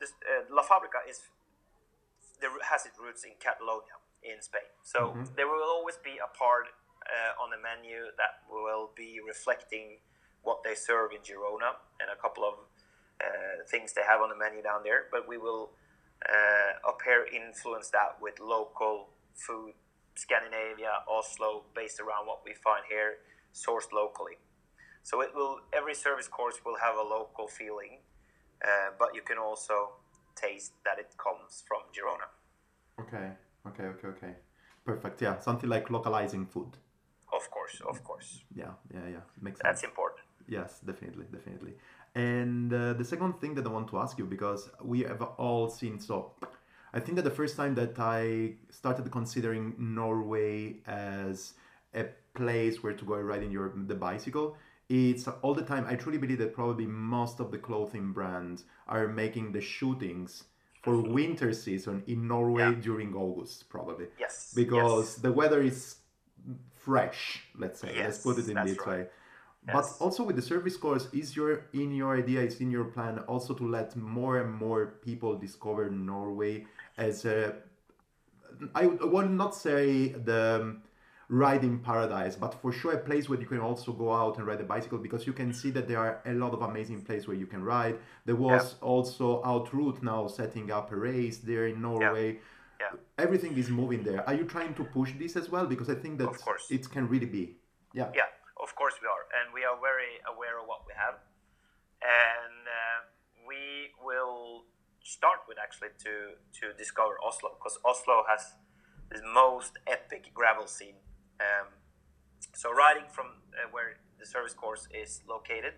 this, 0.00 0.12
uh, 0.20 0.54
La 0.54 0.62
Fabrica 0.62 0.98
is 1.08 1.20
there 2.40 2.50
has 2.70 2.84
its 2.84 2.98
roots 2.98 3.24
in 3.24 3.32
Catalonia 3.40 3.96
in 4.22 4.42
Spain, 4.42 4.68
so 4.82 4.98
mm-hmm. 4.98 5.24
there 5.36 5.46
will 5.46 5.62
always 5.62 5.96
be 5.96 6.20
a 6.20 6.28
part 6.36 6.68
uh, 7.06 7.42
on 7.42 7.50
the 7.50 7.58
menu 7.58 8.10
that 8.16 8.42
will 8.50 8.90
be 8.96 9.18
reflecting 9.26 9.98
what 10.42 10.62
they 10.64 10.74
serve 10.74 11.12
in 11.12 11.22
Girona 11.22 11.78
and 12.00 12.10
a 12.10 12.18
couple 12.20 12.44
of 12.44 12.54
uh, 13.20 13.62
things 13.70 13.92
they 13.92 14.02
have 14.02 14.20
on 14.20 14.28
the 14.28 14.36
menu 14.36 14.62
down 14.62 14.82
there. 14.84 15.06
But 15.10 15.28
we 15.28 15.38
will 15.38 15.70
uh, 16.28 16.88
up 16.88 16.98
here 17.04 17.26
influence 17.32 17.90
that 17.90 18.18
with 18.20 18.40
local 18.40 19.10
food, 19.34 19.74
Scandinavia, 20.14 21.02
Oslo, 21.08 21.64
based 21.74 22.00
around 22.00 22.26
what 22.26 22.40
we 22.44 22.54
find 22.54 22.84
here, 22.88 23.18
sourced 23.54 23.92
locally. 23.92 24.36
So 25.02 25.20
it 25.20 25.30
will 25.34 25.60
every 25.72 25.94
service 25.94 26.28
course 26.28 26.56
will 26.64 26.76
have 26.78 26.96
a 26.96 27.02
local 27.02 27.48
feeling, 27.48 27.98
uh, 28.64 28.90
but 28.98 29.14
you 29.14 29.22
can 29.22 29.38
also 29.38 29.98
taste 30.36 30.72
that 30.84 30.98
it 30.98 31.14
comes 31.18 31.64
from 31.66 31.82
Girona. 31.94 32.28
Okay, 33.00 33.32
okay, 33.66 33.84
okay, 33.84 34.08
okay. 34.08 34.34
Perfect. 34.84 35.22
Yeah, 35.22 35.38
something 35.38 35.68
like 35.68 35.90
localizing 35.90 36.46
food. 36.46 36.76
Of 37.32 37.50
course, 37.50 37.80
of 37.88 38.04
course. 38.04 38.42
Yeah, 38.54 38.72
yeah, 38.92 39.06
yeah. 39.10 39.24
Makes 39.40 39.58
sense. 39.58 39.64
That's 39.64 39.84
important. 39.84 40.26
Yes, 40.48 40.80
definitely, 40.84 41.26
definitely. 41.32 41.74
And 42.14 42.72
uh, 42.72 42.92
the 42.92 43.04
second 43.04 43.40
thing 43.40 43.54
that 43.54 43.66
I 43.66 43.70
want 43.70 43.88
to 43.88 43.98
ask 43.98 44.18
you, 44.18 44.26
because 44.26 44.68
we 44.82 45.00
have 45.00 45.22
all 45.22 45.70
seen, 45.70 45.98
so 45.98 46.32
I 46.92 47.00
think 47.00 47.16
that 47.16 47.22
the 47.22 47.30
first 47.30 47.56
time 47.56 47.74
that 47.76 47.98
I 47.98 48.54
started 48.70 49.10
considering 49.10 49.74
Norway 49.78 50.76
as 50.86 51.54
a 51.94 52.04
place 52.34 52.82
where 52.82 52.92
to 52.92 53.04
go 53.04 53.16
riding 53.16 53.50
your 53.50 53.72
the 53.74 53.94
bicycle, 53.94 54.56
it's 54.88 55.26
all 55.26 55.54
the 55.54 55.62
time. 55.62 55.86
I 55.88 55.94
truly 55.94 56.18
believe 56.18 56.38
that 56.38 56.52
probably 56.52 56.86
most 56.86 57.40
of 57.40 57.50
the 57.50 57.58
clothing 57.58 58.12
brands 58.12 58.64
are 58.88 59.08
making 59.08 59.52
the 59.52 59.60
shootings 59.60 60.44
for 60.82 61.00
winter 61.00 61.52
season 61.52 62.02
in 62.06 62.26
Norway 62.26 62.62
yeah. 62.62 62.74
during 62.80 63.14
August, 63.14 63.68
probably. 63.70 64.06
Yes. 64.18 64.52
Because 64.54 65.14
yes. 65.14 65.22
the 65.22 65.32
weather 65.32 65.62
is 65.62 65.96
fresh 66.84 67.42
let's 67.58 67.80
say 67.80 67.92
yes, 67.94 68.04
let's 68.04 68.18
put 68.18 68.38
it 68.38 68.48
in 68.48 68.66
this 68.66 68.78
right. 68.78 68.88
way 68.88 69.06
yes. 69.66 69.74
but 69.74 70.04
also 70.04 70.22
with 70.22 70.36
the 70.36 70.42
service 70.42 70.76
course 70.76 71.08
is 71.12 71.36
your 71.36 71.66
in 71.72 71.92
your 71.94 72.16
idea 72.16 72.40
is 72.40 72.60
in 72.60 72.70
your 72.70 72.84
plan 72.84 73.18
also 73.20 73.54
to 73.54 73.66
let 73.66 73.94
more 73.96 74.38
and 74.38 74.52
more 74.52 74.98
people 75.02 75.36
discover 75.36 75.90
norway 75.90 76.64
as 76.98 77.24
a 77.24 77.54
i 78.74 78.86
would 78.86 79.30
not 79.30 79.54
say 79.54 80.08
the 80.08 80.76
riding 81.28 81.78
paradise 81.78 82.36
but 82.36 82.52
for 82.60 82.72
sure 82.72 82.92
a 82.92 82.98
place 82.98 83.28
where 83.28 83.40
you 83.40 83.46
can 83.46 83.60
also 83.60 83.90
go 83.92 84.12
out 84.12 84.36
and 84.36 84.46
ride 84.46 84.60
a 84.60 84.64
bicycle 84.64 84.98
because 84.98 85.26
you 85.26 85.32
can 85.32 85.52
see 85.54 85.70
that 85.70 85.88
there 85.88 85.98
are 85.98 86.20
a 86.26 86.34
lot 86.34 86.52
of 86.52 86.60
amazing 86.62 87.00
places 87.00 87.26
where 87.26 87.36
you 87.36 87.46
can 87.46 87.62
ride 87.62 87.96
there 88.26 88.36
was 88.36 88.74
yeah. 88.74 88.86
also 88.86 89.42
Outroute 89.44 90.02
now 90.02 90.26
setting 90.26 90.70
up 90.70 90.92
a 90.92 90.96
race 90.96 91.38
there 91.38 91.68
in 91.68 91.80
norway 91.80 92.34
yeah 92.34 92.40
yeah. 92.82 93.24
everything 93.24 93.56
is 93.56 93.68
moving 93.70 94.02
there. 94.02 94.20
Are 94.28 94.36
you 94.40 94.44
trying 94.44 94.74
to 94.74 94.84
push 94.84 95.10
this 95.22 95.36
as 95.36 95.46
well? 95.50 95.66
Because 95.66 95.88
I 95.88 95.94
think 96.02 96.18
that 96.18 96.30
it 96.70 96.90
can 96.90 97.08
really 97.08 97.30
be. 97.38 97.44
Yeah. 97.94 98.08
Yeah, 98.14 98.30
of 98.66 98.74
course 98.74 98.94
we 99.02 99.08
are, 99.14 99.24
and 99.38 99.52
we 99.56 99.62
are 99.68 99.76
very 99.90 100.12
aware 100.32 100.56
of 100.60 100.66
what 100.66 100.80
we 100.88 100.94
have, 101.04 101.16
and 102.00 102.58
uh, 102.80 103.00
we 103.50 103.62
will 104.02 104.64
start 105.04 105.40
with 105.48 105.58
actually 105.64 105.92
to 106.04 106.14
to 106.58 106.64
discover 106.82 107.14
Oslo 107.26 107.50
because 107.58 107.78
Oslo 107.84 108.24
has 108.32 108.54
this 109.10 109.22
most 109.34 109.72
epic 109.86 110.30
gravel 110.32 110.66
scene. 110.66 110.98
Um, 111.40 111.68
so 112.54 112.72
riding 112.72 113.08
from 113.10 113.26
uh, 113.52 113.68
where 113.70 114.00
the 114.18 114.26
service 114.26 114.54
course 114.54 114.88
is 115.02 115.20
located, 115.28 115.74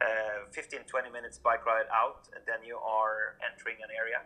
uh, 0.00 0.50
15 0.50 0.80
20 0.86 1.10
minutes 1.10 1.38
bike 1.38 1.64
ride 1.64 1.90
out, 1.94 2.28
and 2.34 2.42
then 2.46 2.60
you 2.66 2.76
are 2.76 3.38
entering 3.46 3.78
an 3.86 3.90
area 3.94 4.20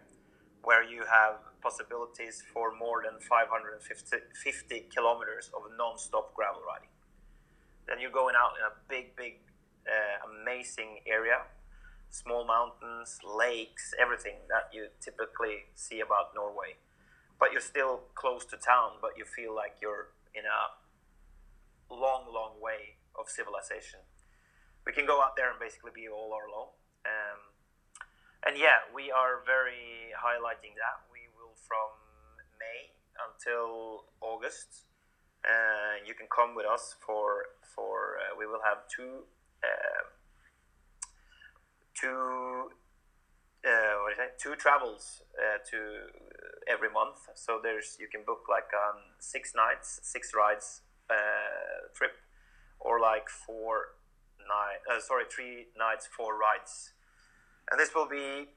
where 0.64 0.82
you 0.82 1.04
have 1.04 1.36
possibilities 1.62 2.42
for 2.52 2.74
more 2.74 3.02
than 3.04 3.20
550 3.20 4.80
kilometers 4.94 5.50
of 5.54 5.62
non-stop 5.76 6.34
gravel 6.34 6.62
riding. 6.66 6.88
Then 7.86 8.00
you're 8.00 8.10
going 8.10 8.34
out 8.34 8.56
in 8.56 8.64
a 8.64 8.72
big, 8.88 9.14
big, 9.16 9.40
uh, 9.86 10.24
amazing 10.24 11.00
area, 11.06 11.44
small 12.10 12.44
mountains, 12.46 13.18
lakes, 13.24 13.92
everything 14.00 14.40
that 14.48 14.72
you 14.72 14.88
typically 15.00 15.68
see 15.74 16.00
about 16.00 16.34
Norway. 16.34 16.80
But 17.38 17.52
you're 17.52 17.60
still 17.60 18.08
close 18.14 18.44
to 18.46 18.56
town, 18.56 19.02
but 19.02 19.18
you 19.18 19.24
feel 19.24 19.54
like 19.54 19.76
you're 19.82 20.12
in 20.34 20.44
a 20.48 21.92
long, 21.92 22.32
long 22.32 22.60
way 22.60 22.96
of 23.18 23.28
civilization. 23.28 24.00
We 24.86 24.92
can 24.92 25.06
go 25.06 25.20
out 25.20 25.36
there 25.36 25.50
and 25.50 25.60
basically 25.60 25.92
be 25.94 26.08
all 26.08 26.32
alone. 26.32 26.72
Um, 27.04 27.43
and 28.47 28.59
yeah, 28.59 28.84
we 28.95 29.11
are 29.11 29.40
very 29.45 30.12
highlighting 30.12 30.76
that. 30.76 31.09
We 31.09 31.32
will 31.32 31.57
from 31.57 31.97
May 32.61 32.92
until 33.16 34.05
August. 34.20 34.84
Uh, 35.45 36.01
you 36.07 36.14
can 36.14 36.26
come 36.28 36.55
with 36.55 36.66
us 36.66 36.97
for 37.05 37.57
for 37.74 38.16
uh, 38.20 38.36
we 38.38 38.47
will 38.47 38.61
have 38.64 38.84
two 38.88 39.24
uh, 39.64 40.05
two 41.95 42.70
uh, 43.64 43.97
what 44.05 44.12
is 44.12 44.18
it? 44.20 44.38
Two 44.38 44.57
travels 44.57 45.22
uh, 45.40 45.59
to 45.70 46.12
every 46.68 46.92
month. 46.92 47.16
So 47.34 47.61
there's 47.62 47.97
you 47.99 48.09
can 48.09 48.24
book 48.26 48.45
like 48.49 48.68
um, 48.76 49.01
six 49.20 49.53
nights, 49.57 50.01
six 50.03 50.32
rides 50.36 50.82
uh, 51.09 51.88
trip, 51.95 52.12
or 52.80 53.01
like 53.01 53.28
four 53.28 53.97
night. 54.45 54.84
sorry, 55.01 55.24
three 55.30 55.68
nights, 55.76 56.07
four 56.07 56.36
rides 56.36 56.93
and 57.70 57.80
this 57.80 57.94
will 57.94 58.08
be 58.08 58.48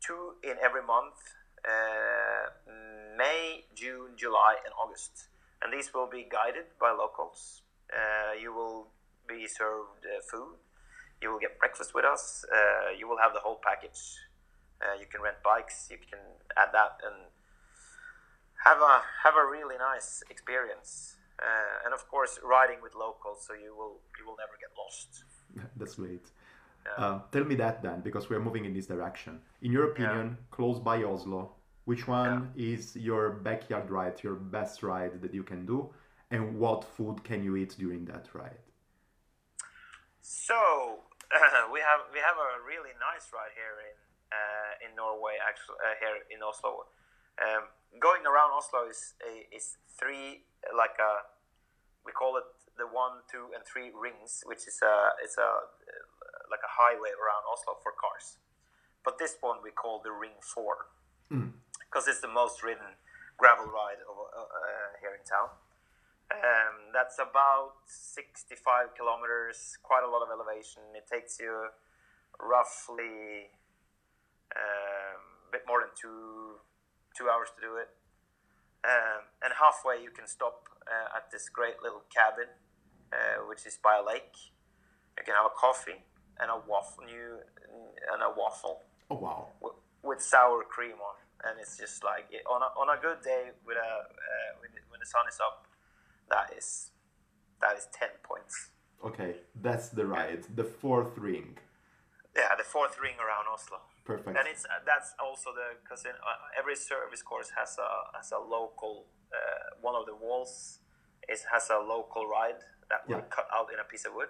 two 0.00 0.34
in 0.42 0.56
every 0.62 0.82
month 0.82 1.14
uh, 1.64 2.48
May, 3.16 3.64
June, 3.74 4.16
July, 4.16 4.56
and 4.64 4.72
August. 4.82 5.28
And 5.62 5.72
these 5.72 5.92
will 5.92 6.08
be 6.08 6.26
guided 6.30 6.72
by 6.80 6.90
locals. 6.90 7.62
Uh, 7.92 8.32
you 8.40 8.52
will 8.52 8.88
be 9.28 9.46
served 9.46 10.06
uh, 10.06 10.20
food. 10.30 10.56
You 11.20 11.30
will 11.32 11.38
get 11.38 11.58
breakfast 11.58 11.92
with 11.94 12.04
us. 12.04 12.44
Uh, 12.48 12.96
you 12.98 13.06
will 13.08 13.18
have 13.18 13.34
the 13.34 13.40
whole 13.40 13.60
package. 13.62 14.16
Uh, 14.80 14.98
you 14.98 15.04
can 15.04 15.20
rent 15.20 15.36
bikes. 15.44 15.88
You 15.90 15.98
can 15.98 16.20
add 16.56 16.70
that 16.72 16.96
and 17.04 17.28
have 18.64 18.78
a 18.78 19.02
have 19.24 19.34
a 19.36 19.44
really 19.44 19.76
nice 19.76 20.22
experience. 20.30 21.16
Uh, 21.38 21.84
and 21.84 21.92
of 21.92 22.08
course, 22.08 22.38
riding 22.42 22.80
with 22.82 22.94
locals, 22.94 23.44
so 23.46 23.52
you 23.52 23.76
will 23.76 24.00
you 24.18 24.24
will 24.26 24.36
never 24.40 24.56
get 24.56 24.72
lost. 24.76 25.24
That's 25.76 25.96
great. 25.96 26.24
Uh, 26.96 27.20
tell 27.32 27.44
me 27.44 27.54
that 27.54 27.82
then, 27.82 28.00
because 28.00 28.28
we're 28.28 28.40
moving 28.40 28.64
in 28.64 28.74
this 28.74 28.86
direction. 28.86 29.40
In 29.62 29.72
your 29.72 29.90
opinion, 29.90 30.36
close 30.50 30.78
by 30.78 31.02
Oslo, 31.02 31.52
which 31.84 32.06
one 32.06 32.50
is 32.56 32.96
your 32.96 33.30
backyard 33.30 33.90
ride, 33.90 34.22
your 34.22 34.34
best 34.34 34.82
ride 34.82 35.20
that 35.22 35.32
you 35.32 35.42
can 35.42 35.66
do, 35.66 35.90
and 36.30 36.58
what 36.58 36.84
food 36.84 37.22
can 37.24 37.42
you 37.42 37.56
eat 37.56 37.76
during 37.78 38.04
that 38.06 38.26
ride? 38.32 38.58
So 40.20 41.00
we 41.72 41.80
have 41.80 42.00
we 42.12 42.18
have 42.18 42.38
a 42.38 42.50
really 42.66 42.94
nice 42.98 43.30
ride 43.32 43.54
here 43.54 43.76
in 43.88 43.96
uh, 44.30 44.72
in 44.84 44.96
Norway, 44.96 45.36
actually 45.42 45.78
uh, 45.82 45.94
here 45.98 46.16
in 46.30 46.42
Oslo. 46.42 46.86
Um, 47.40 47.64
going 47.98 48.26
around 48.26 48.50
Oslo 48.52 48.88
is 48.88 49.14
is 49.50 49.76
three 49.98 50.44
like 50.76 50.96
a 51.00 51.12
we 52.04 52.12
call 52.12 52.36
it 52.36 52.44
the 52.78 52.86
one, 52.88 53.20
two, 53.30 53.52
and 53.54 53.62
three 53.68 53.92
rings, 53.92 54.42
which 54.46 54.64
is 54.66 54.80
a 54.82 55.12
it's 55.22 55.36
a 55.36 55.50
like 56.50 56.62
a 56.66 56.72
highway 56.74 57.14
around 57.14 57.46
Oslo 57.46 57.78
for 57.82 57.94
cars. 57.94 58.36
But 59.04 59.18
this 59.18 59.38
one 59.40 59.62
we 59.64 59.70
call 59.70 60.02
the 60.02 60.12
Ring 60.12 60.36
Four 60.42 60.90
because 61.86 62.06
it's 62.06 62.20
the 62.20 62.30
most 62.30 62.62
ridden 62.62 62.98
gravel 63.38 63.66
ride 63.66 64.02
of, 64.04 64.14
uh, 64.14 64.44
uh, 64.44 64.90
here 65.00 65.14
in 65.14 65.22
town. 65.24 65.48
Um, 66.30 66.94
that's 66.94 67.18
about 67.18 67.82
65 67.86 68.94
kilometers, 68.94 69.78
quite 69.82 70.04
a 70.06 70.10
lot 70.10 70.22
of 70.22 70.30
elevation. 70.30 70.82
It 70.94 71.10
takes 71.10 71.40
you 71.40 71.70
roughly 72.38 73.50
um, 74.54 75.22
a 75.48 75.50
bit 75.50 75.62
more 75.66 75.80
than 75.80 75.90
two 75.98 76.62
two 77.16 77.26
hours 77.26 77.50
to 77.56 77.60
do 77.60 77.74
it. 77.74 77.90
Um, 78.86 79.26
and 79.42 79.52
halfway, 79.58 80.00
you 80.00 80.10
can 80.10 80.26
stop 80.26 80.70
uh, 80.86 81.16
at 81.18 81.30
this 81.30 81.48
great 81.50 81.82
little 81.82 82.06
cabin, 82.14 82.48
uh, 83.12 83.42
which 83.50 83.66
is 83.66 83.76
by 83.76 83.98
a 83.98 84.04
lake. 84.04 84.54
You 85.18 85.24
can 85.26 85.34
have 85.34 85.44
a 85.44 85.54
coffee 85.58 86.06
and 86.40 86.50
a 86.50 86.58
waffle, 86.68 87.04
new, 87.04 87.38
and 88.12 88.22
a 88.22 88.30
waffle 88.36 88.82
Oh 89.10 89.16
wow! 89.16 89.48
with, 89.60 89.74
with 90.02 90.20
sour 90.22 90.62
cream 90.64 90.96
on, 91.00 91.16
and 91.44 91.60
it's 91.60 91.76
just 91.78 92.02
like 92.04 92.26
it, 92.30 92.42
on 92.48 92.62
a, 92.62 92.68
on 92.80 92.88
a 92.96 93.00
good 93.00 93.22
day 93.22 93.50
with 93.66 93.76
a 93.76 93.80
uh, 93.80 94.50
when, 94.60 94.70
the, 94.74 94.80
when 94.90 95.00
the 95.00 95.06
sun 95.06 95.22
is 95.28 95.38
up, 95.40 95.66
that 96.30 96.52
is 96.56 96.90
that 97.60 97.76
is 97.76 97.88
ten 97.92 98.10
points. 98.22 98.70
Okay, 99.04 99.36
that's 99.60 99.88
the 99.88 100.06
ride, 100.06 100.44
the 100.54 100.64
fourth 100.64 101.16
ring. 101.16 101.58
Yeah, 102.36 102.54
the 102.56 102.64
fourth 102.64 102.96
ring 103.02 103.16
around 103.18 103.46
Oslo. 103.52 103.78
Perfect. 104.04 104.36
and 104.38 104.46
it's 104.48 104.64
uh, 104.64 104.80
that's 104.86 105.14
also 105.22 105.50
the 105.52 105.76
because 105.82 106.04
uh, 106.06 106.58
every 106.58 106.74
service 106.74 107.22
course 107.22 107.50
has 107.56 107.76
a 107.78 108.16
has 108.16 108.32
a 108.32 108.38
local 108.38 109.06
uh, 109.32 109.76
one 109.80 109.94
of 109.94 110.06
the 110.06 110.14
walls 110.16 110.78
is 111.28 111.44
has 111.52 111.70
a 111.70 111.78
local 111.78 112.26
ride 112.26 112.60
that 112.88 113.06
we 113.06 113.14
cut 113.30 113.46
out 113.54 113.68
in 113.72 113.78
a 113.78 113.84
piece 113.84 114.04
of 114.06 114.14
wood. 114.14 114.28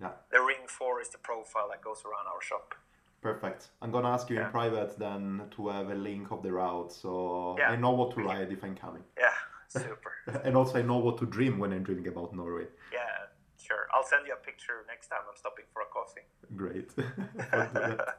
Yeah, 0.00 0.12
The 0.30 0.40
ring 0.40 0.66
four 0.68 1.00
is 1.00 1.08
the 1.08 1.18
profile 1.18 1.68
that 1.70 1.82
goes 1.82 2.02
around 2.04 2.26
our 2.32 2.40
shop. 2.42 2.74
perfect. 3.20 3.70
I'm 3.82 3.90
gonna 3.90 4.10
ask 4.10 4.30
you 4.30 4.40
in 4.40 4.48
private 4.50 4.96
then 4.98 5.42
to 5.56 5.68
have 5.68 5.90
a 5.90 5.94
link 5.94 6.30
of 6.30 6.42
the 6.42 6.52
route, 6.52 6.92
so 6.92 7.56
Yeah. 7.58 7.70
I 7.72 7.76
know 7.76 7.90
what 7.92 8.14
to 8.14 8.22
ride 8.22 8.52
if 8.52 8.62
I'm 8.62 8.76
coming, 8.76 9.02
Yeah, 9.18 9.34
super. 9.68 10.12
and 10.44 10.56
also 10.56 10.78
I 10.78 10.82
know 10.82 10.98
what 10.98 11.18
to 11.18 11.26
dream 11.26 11.58
when 11.58 11.72
I'm 11.72 11.82
dreaming 11.82 12.06
about 12.08 12.32
Norway. 12.32 12.68
yeah, 12.92 13.26
sure. 13.66 13.88
I'll 13.92 14.04
send 14.12 14.24
you 14.28 14.34
a 14.34 14.42
picture 14.50 14.84
next 14.86 15.08
time 15.08 15.22
I'm 15.28 15.36
stopping 15.36 15.64
for 15.72 15.82
a 15.82 15.86
coffee. 15.98 16.24
Great. 16.62 16.90
I'll 17.52 17.66
do 17.66 17.96
that. 17.96 18.18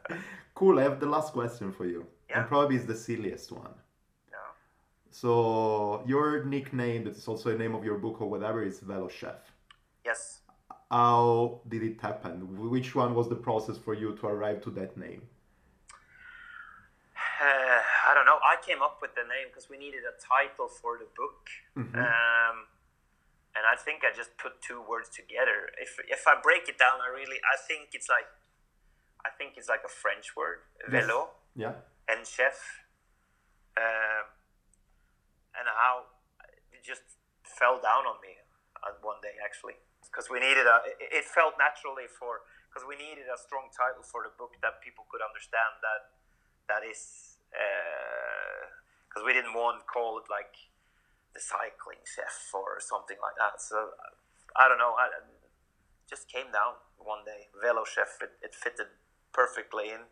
cool. 0.53 0.79
I 0.79 0.83
have 0.83 0.99
the 0.99 1.05
last 1.15 1.31
question 1.33 1.71
for 1.71 1.85
you, 1.85 2.05
Yeah. 2.29 2.39
and 2.39 2.47
probably 2.49 2.75
is 2.75 2.85
the 2.85 2.95
silliest 2.95 3.51
one. 3.53 3.73
Yeah. 4.29 4.51
So 5.11 6.03
your 6.05 6.43
nickname, 6.43 7.05
that 7.05 7.15
is 7.15 7.27
also 7.27 7.49
the 7.51 7.57
name 7.57 7.73
of 7.73 7.83
your 7.85 7.97
book 7.97 8.19
or 8.21 8.27
whatever, 8.29 8.63
is 8.63 8.79
Velo 8.81 9.07
Chef. 9.07 9.39
Yes. 10.05 10.38
How 10.91 11.61
did 11.67 11.83
it 11.83 12.01
happen? 12.01 12.69
Which 12.69 12.95
one 12.95 13.13
was 13.13 13.29
the 13.29 13.35
process 13.35 13.77
for 13.77 13.93
you 13.93 14.15
to 14.17 14.25
arrive 14.27 14.61
to 14.63 14.71
that 14.71 14.97
name? 14.97 15.21
Uh, 15.95 17.81
I 18.09 18.13
don't 18.15 18.25
know. 18.25 18.39
I 18.43 18.55
came 18.65 18.81
up 18.81 18.97
with 19.01 19.13
the 19.13 19.21
name 19.21 19.47
because 19.49 19.69
we 19.69 19.77
needed 19.77 20.01
a 20.01 20.15
title 20.17 20.67
for 20.67 20.97
the 20.97 21.05
book, 21.15 21.49
um, 21.77 22.57
and 23.55 23.63
I 23.69 23.75
think 23.77 24.01
I 24.03 24.09
just 24.15 24.35
put 24.37 24.61
two 24.61 24.81
words 24.81 25.09
together. 25.09 25.69
If 25.79 25.99
if 26.09 26.25
I 26.27 26.35
break 26.41 26.67
it 26.67 26.77
down, 26.79 26.97
I 27.05 27.09
really 27.13 27.37
I 27.45 27.57
think 27.67 27.89
it's 27.93 28.09
like 28.09 28.25
I 29.23 29.29
think 29.37 29.53
it's 29.57 29.69
like 29.69 29.83
a 29.85 29.89
French 29.91 30.35
word, 30.35 30.59
Yes. 30.91 31.05
vélo, 31.05 31.27
Yeah. 31.55 31.73
and 32.07 32.25
chef, 32.25 32.57
um, 33.77 34.25
and 35.53 35.67
how 35.69 36.05
it 36.73 36.81
just 36.83 37.03
fell 37.43 37.77
down 37.79 38.07
on 38.07 38.17
me 38.25 38.33
uh, 38.81 38.91
one 39.01 39.21
day 39.21 39.35
actually 39.45 39.75
because 40.09 40.27
we 40.29 40.41
needed 40.41 40.65
a. 40.65 40.81
It, 40.99 41.25
felt 41.25 41.55
naturally 41.61 42.09
for 42.09 42.41
because 42.67 42.85
we 42.85 42.97
needed 42.97 43.29
a 43.29 43.37
strong 43.37 43.69
title 43.69 44.01
for 44.01 44.25
the 44.25 44.33
book 44.33 44.57
that 44.65 44.81
people 44.81 45.05
could 45.09 45.21
understand 45.21 45.77
that 45.85 46.17
that 46.69 46.81
is 46.85 47.37
because 49.09 49.25
we 49.25 49.33
didn't 49.33 49.53
want 49.53 49.81
to 49.81 49.85
call 49.85 50.17
it 50.21 50.25
like 50.29 50.69
the 51.33 51.41
cycling 51.41 52.01
chef 52.05 52.53
or 52.53 52.81
something 52.81 53.17
like 53.21 53.37
that. 53.37 53.61
So 53.61 53.93
I 54.57 54.69
don't 54.69 54.81
know. 54.81 54.97
I 54.97 55.09
just 56.09 56.29
came 56.29 56.49
down 56.49 56.81
one 56.97 57.25
day. 57.25 57.49
Velo 57.57 57.85
chef. 57.85 58.17
It, 58.21 58.37
it 58.41 58.53
fitted 58.53 58.89
perfectly 59.33 59.89
in. 59.93 60.09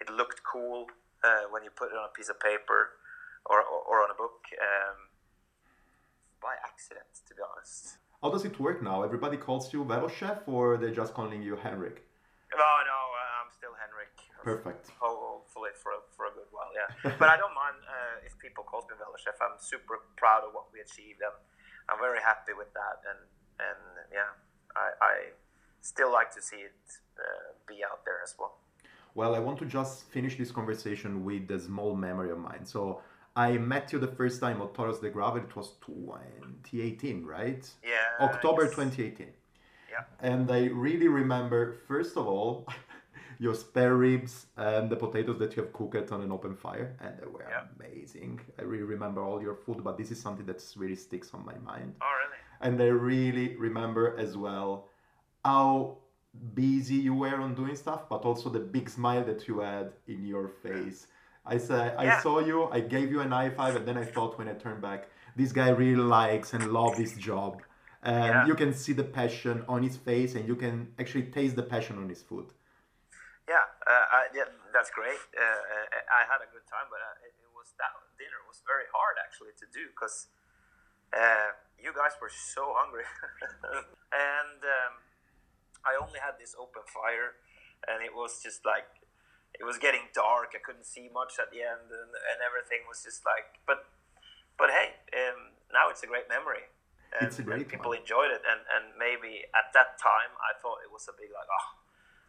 It 0.00 0.08
looked 0.08 0.40
cool 0.44 0.88
uh, 1.22 1.48
when 1.52 1.62
you 1.64 1.70
put 1.70 1.92
it 1.92 1.96
on 1.96 2.08
a 2.08 2.12
piece 2.12 2.28
of 2.28 2.40
paper 2.40 3.00
or, 3.44 3.60
or, 3.60 3.80
or 3.84 3.96
on 4.04 4.10
a 4.10 4.16
book. 4.16 4.48
Um, 4.56 5.14
by 6.44 6.60
accident, 6.60 7.08
to 7.24 7.32
be 7.32 7.40
honest. 7.40 7.96
How 8.24 8.30
does 8.30 8.46
it 8.46 8.58
work 8.58 8.82
now? 8.82 9.02
Everybody 9.02 9.36
calls 9.36 9.70
you 9.70 9.84
veloschef 9.84 10.38
or 10.46 10.78
they're 10.78 10.96
just 11.02 11.12
calling 11.12 11.42
you 11.42 11.56
Henrik? 11.56 12.00
No, 12.56 12.70
no, 12.90 12.98
uh, 13.20 13.40
I'm 13.44 13.50
still 13.52 13.76
Henrik. 13.76 14.16
Perfect. 14.42 14.88
Hopefully 14.98 15.72
for 15.76 15.92
a, 15.92 16.00
for 16.16 16.24
a 16.24 16.32
good 16.32 16.48
while, 16.50 16.72
yeah. 16.72 16.88
but 17.20 17.28
I 17.28 17.36
don't 17.36 17.52
mind 17.52 17.76
uh, 17.84 18.24
if 18.24 18.32
people 18.38 18.64
call 18.64 18.80
me 18.88 18.96
veloschef. 18.96 19.36
I'm 19.44 19.60
super 19.60 19.96
proud 20.16 20.42
of 20.48 20.54
what 20.54 20.72
we 20.72 20.80
achieved, 20.80 21.20
and 21.20 21.36
I'm 21.90 22.00
very 22.00 22.18
happy 22.18 22.54
with 22.56 22.72
that. 22.72 22.96
And 23.10 23.20
and 23.60 23.82
yeah, 24.10 24.32
I, 24.74 24.88
I 25.04 25.14
still 25.82 26.10
like 26.10 26.30
to 26.34 26.40
see 26.40 26.64
it 26.64 26.80
uh, 27.20 27.52
be 27.68 27.84
out 27.84 28.06
there 28.06 28.20
as 28.24 28.34
well. 28.38 28.56
Well, 29.14 29.34
I 29.34 29.38
want 29.38 29.58
to 29.58 29.66
just 29.66 30.04
finish 30.04 30.38
this 30.38 30.50
conversation 30.50 31.24
with 31.26 31.50
a 31.50 31.60
small 31.60 31.94
memory 31.94 32.30
of 32.30 32.38
mine. 32.38 32.64
So 32.64 33.02
I 33.36 33.52
met 33.58 33.92
you 33.92 33.98
the 33.98 34.06
first 34.20 34.40
time 34.40 34.62
at 34.62 34.74
Toros 34.74 35.00
de 35.00 35.10
Gravel. 35.10 35.42
It 35.42 35.56
was 35.56 35.72
2018, 35.86 37.24
right? 37.24 37.68
Yeah. 37.82 38.24
October 38.26 38.62
it's- 38.64 38.76
2018. 38.76 39.28
Yeah. 39.90 40.04
And 40.20 40.50
I 40.50 40.66
really 40.66 41.08
remember, 41.08 41.72
first 41.88 42.16
of 42.16 42.26
all, 42.26 42.66
your 43.38 43.54
spare 43.54 43.96
ribs 43.96 44.46
and 44.56 44.88
the 44.90 44.96
potatoes 44.96 45.38
that 45.40 45.56
you 45.56 45.62
have 45.64 45.72
cooked 45.72 46.10
on 46.12 46.20
an 46.22 46.30
open 46.32 46.54
fire, 46.54 46.96
and 47.00 47.18
they 47.18 47.26
were 47.26 47.46
Yeah. 47.48 47.64
amazing. 47.78 48.40
I 48.58 48.62
really 48.62 48.84
remember 48.84 49.20
all 49.22 49.40
your 49.42 49.54
food, 49.56 49.82
but 49.82 49.96
this 49.98 50.10
is 50.10 50.20
something 50.20 50.46
that 50.46 50.62
really 50.76 50.96
sticks 50.96 51.32
on 51.34 51.44
my 51.44 51.56
mind. 51.58 51.94
Oh 52.00 52.06
really? 52.22 52.38
And 52.60 52.80
I 52.80 52.86
really 52.86 53.56
remember 53.56 54.16
as 54.18 54.36
well 54.36 54.88
how 55.44 55.98
busy 56.54 56.96
you 56.96 57.14
were 57.14 57.36
on 57.40 57.54
doing 57.54 57.76
stuff, 57.76 58.08
but 58.08 58.24
also 58.24 58.48
the 58.50 58.60
big 58.60 58.88
smile 58.88 59.24
that 59.24 59.46
you 59.48 59.60
had 59.60 59.92
in 60.08 60.24
your 60.26 60.48
face. 60.48 61.06
I 61.46 61.58
said, 61.58 61.94
I 61.98 62.06
Yeah. 62.06 62.20
saw 62.20 62.40
you, 62.40 62.64
I 62.70 62.80
gave 62.80 63.10
you 63.10 63.20
an 63.20 63.30
high 63.30 63.50
five, 63.50 63.76
and 63.76 63.86
then 63.86 63.98
I 63.98 64.04
thought 64.04 64.38
when 64.38 64.48
I 64.48 64.54
turned 64.54 64.80
back, 64.80 65.08
this 65.36 65.52
guy 65.52 65.68
really 65.68 65.96
likes 65.96 66.54
and 66.54 66.72
loves 66.72 66.96
this 66.96 67.14
job. 67.14 67.62
And 68.02 68.28
Yeah. 68.30 68.46
you 68.46 68.54
can 68.54 68.72
see 68.72 68.92
the 68.92 69.04
passion 69.04 69.64
on 69.68 69.82
his 69.82 69.96
face, 69.96 70.34
and 70.34 70.46
you 70.48 70.56
can 70.56 70.88
actually 70.98 71.24
taste 71.24 71.56
the 71.56 71.62
passion 71.62 71.98
on 71.98 72.08
his 72.08 72.22
food. 72.22 72.52
Yeah, 73.48 73.64
uh, 73.84 74.04
I, 74.08 74.20
yeah, 74.32 74.48
that's 74.72 74.88
great. 74.88 75.20
Uh, 75.36 75.44
uh, 75.44 76.16
I 76.16 76.24
had 76.24 76.40
a 76.40 76.48
good 76.48 76.64
time, 76.64 76.88
but 76.88 77.00
uh, 77.00 77.28
it, 77.28 77.36
it 77.44 77.50
was 77.52 77.76
that 77.76 77.92
dinner 78.16 78.40
was 78.48 78.64
very 78.64 78.88
hard 78.88 79.20
actually 79.20 79.52
to 79.60 79.66
do 79.68 79.92
because 79.92 80.32
uh, 81.12 81.52
you 81.76 81.92
guys 81.92 82.16
were 82.20 82.32
so 82.32 82.72
hungry, 82.72 83.04
and 84.16 84.60
um, 84.64 84.94
I 85.84 86.00
only 86.00 86.20
had 86.24 86.40
this 86.40 86.56
open 86.56 86.88
fire, 86.88 87.36
and 87.84 88.00
it 88.00 88.16
was 88.16 88.40
just 88.40 88.64
like 88.64 88.88
it 89.58 89.64
was 89.64 89.78
getting 89.78 90.10
dark. 90.14 90.52
I 90.54 90.60
couldn't 90.62 90.86
see 90.86 91.08
much 91.12 91.38
at 91.38 91.50
the 91.54 91.62
end, 91.62 91.86
and, 91.90 92.10
and 92.10 92.38
everything 92.42 92.86
was 92.90 93.02
just 93.02 93.22
like. 93.24 93.62
But 93.66 93.86
but 94.58 94.70
hey, 94.70 94.98
um, 95.14 95.54
now 95.72 95.90
it's 95.90 96.02
a 96.02 96.10
great 96.10 96.28
memory. 96.28 96.70
And, 97.14 97.30
It's 97.30 97.38
a 97.38 97.46
great 97.46 97.70
people 97.70 97.94
one. 97.94 98.02
enjoyed 98.02 98.34
it, 98.34 98.42
and, 98.42 98.66
and 98.66 98.98
maybe 98.98 99.46
at 99.54 99.70
that 99.74 99.98
time 100.02 100.34
I 100.42 100.58
thought 100.58 100.82
it 100.82 100.90
was 100.90 101.06
a 101.06 101.14
big 101.14 101.30
like 101.30 101.46
oh 101.46 101.68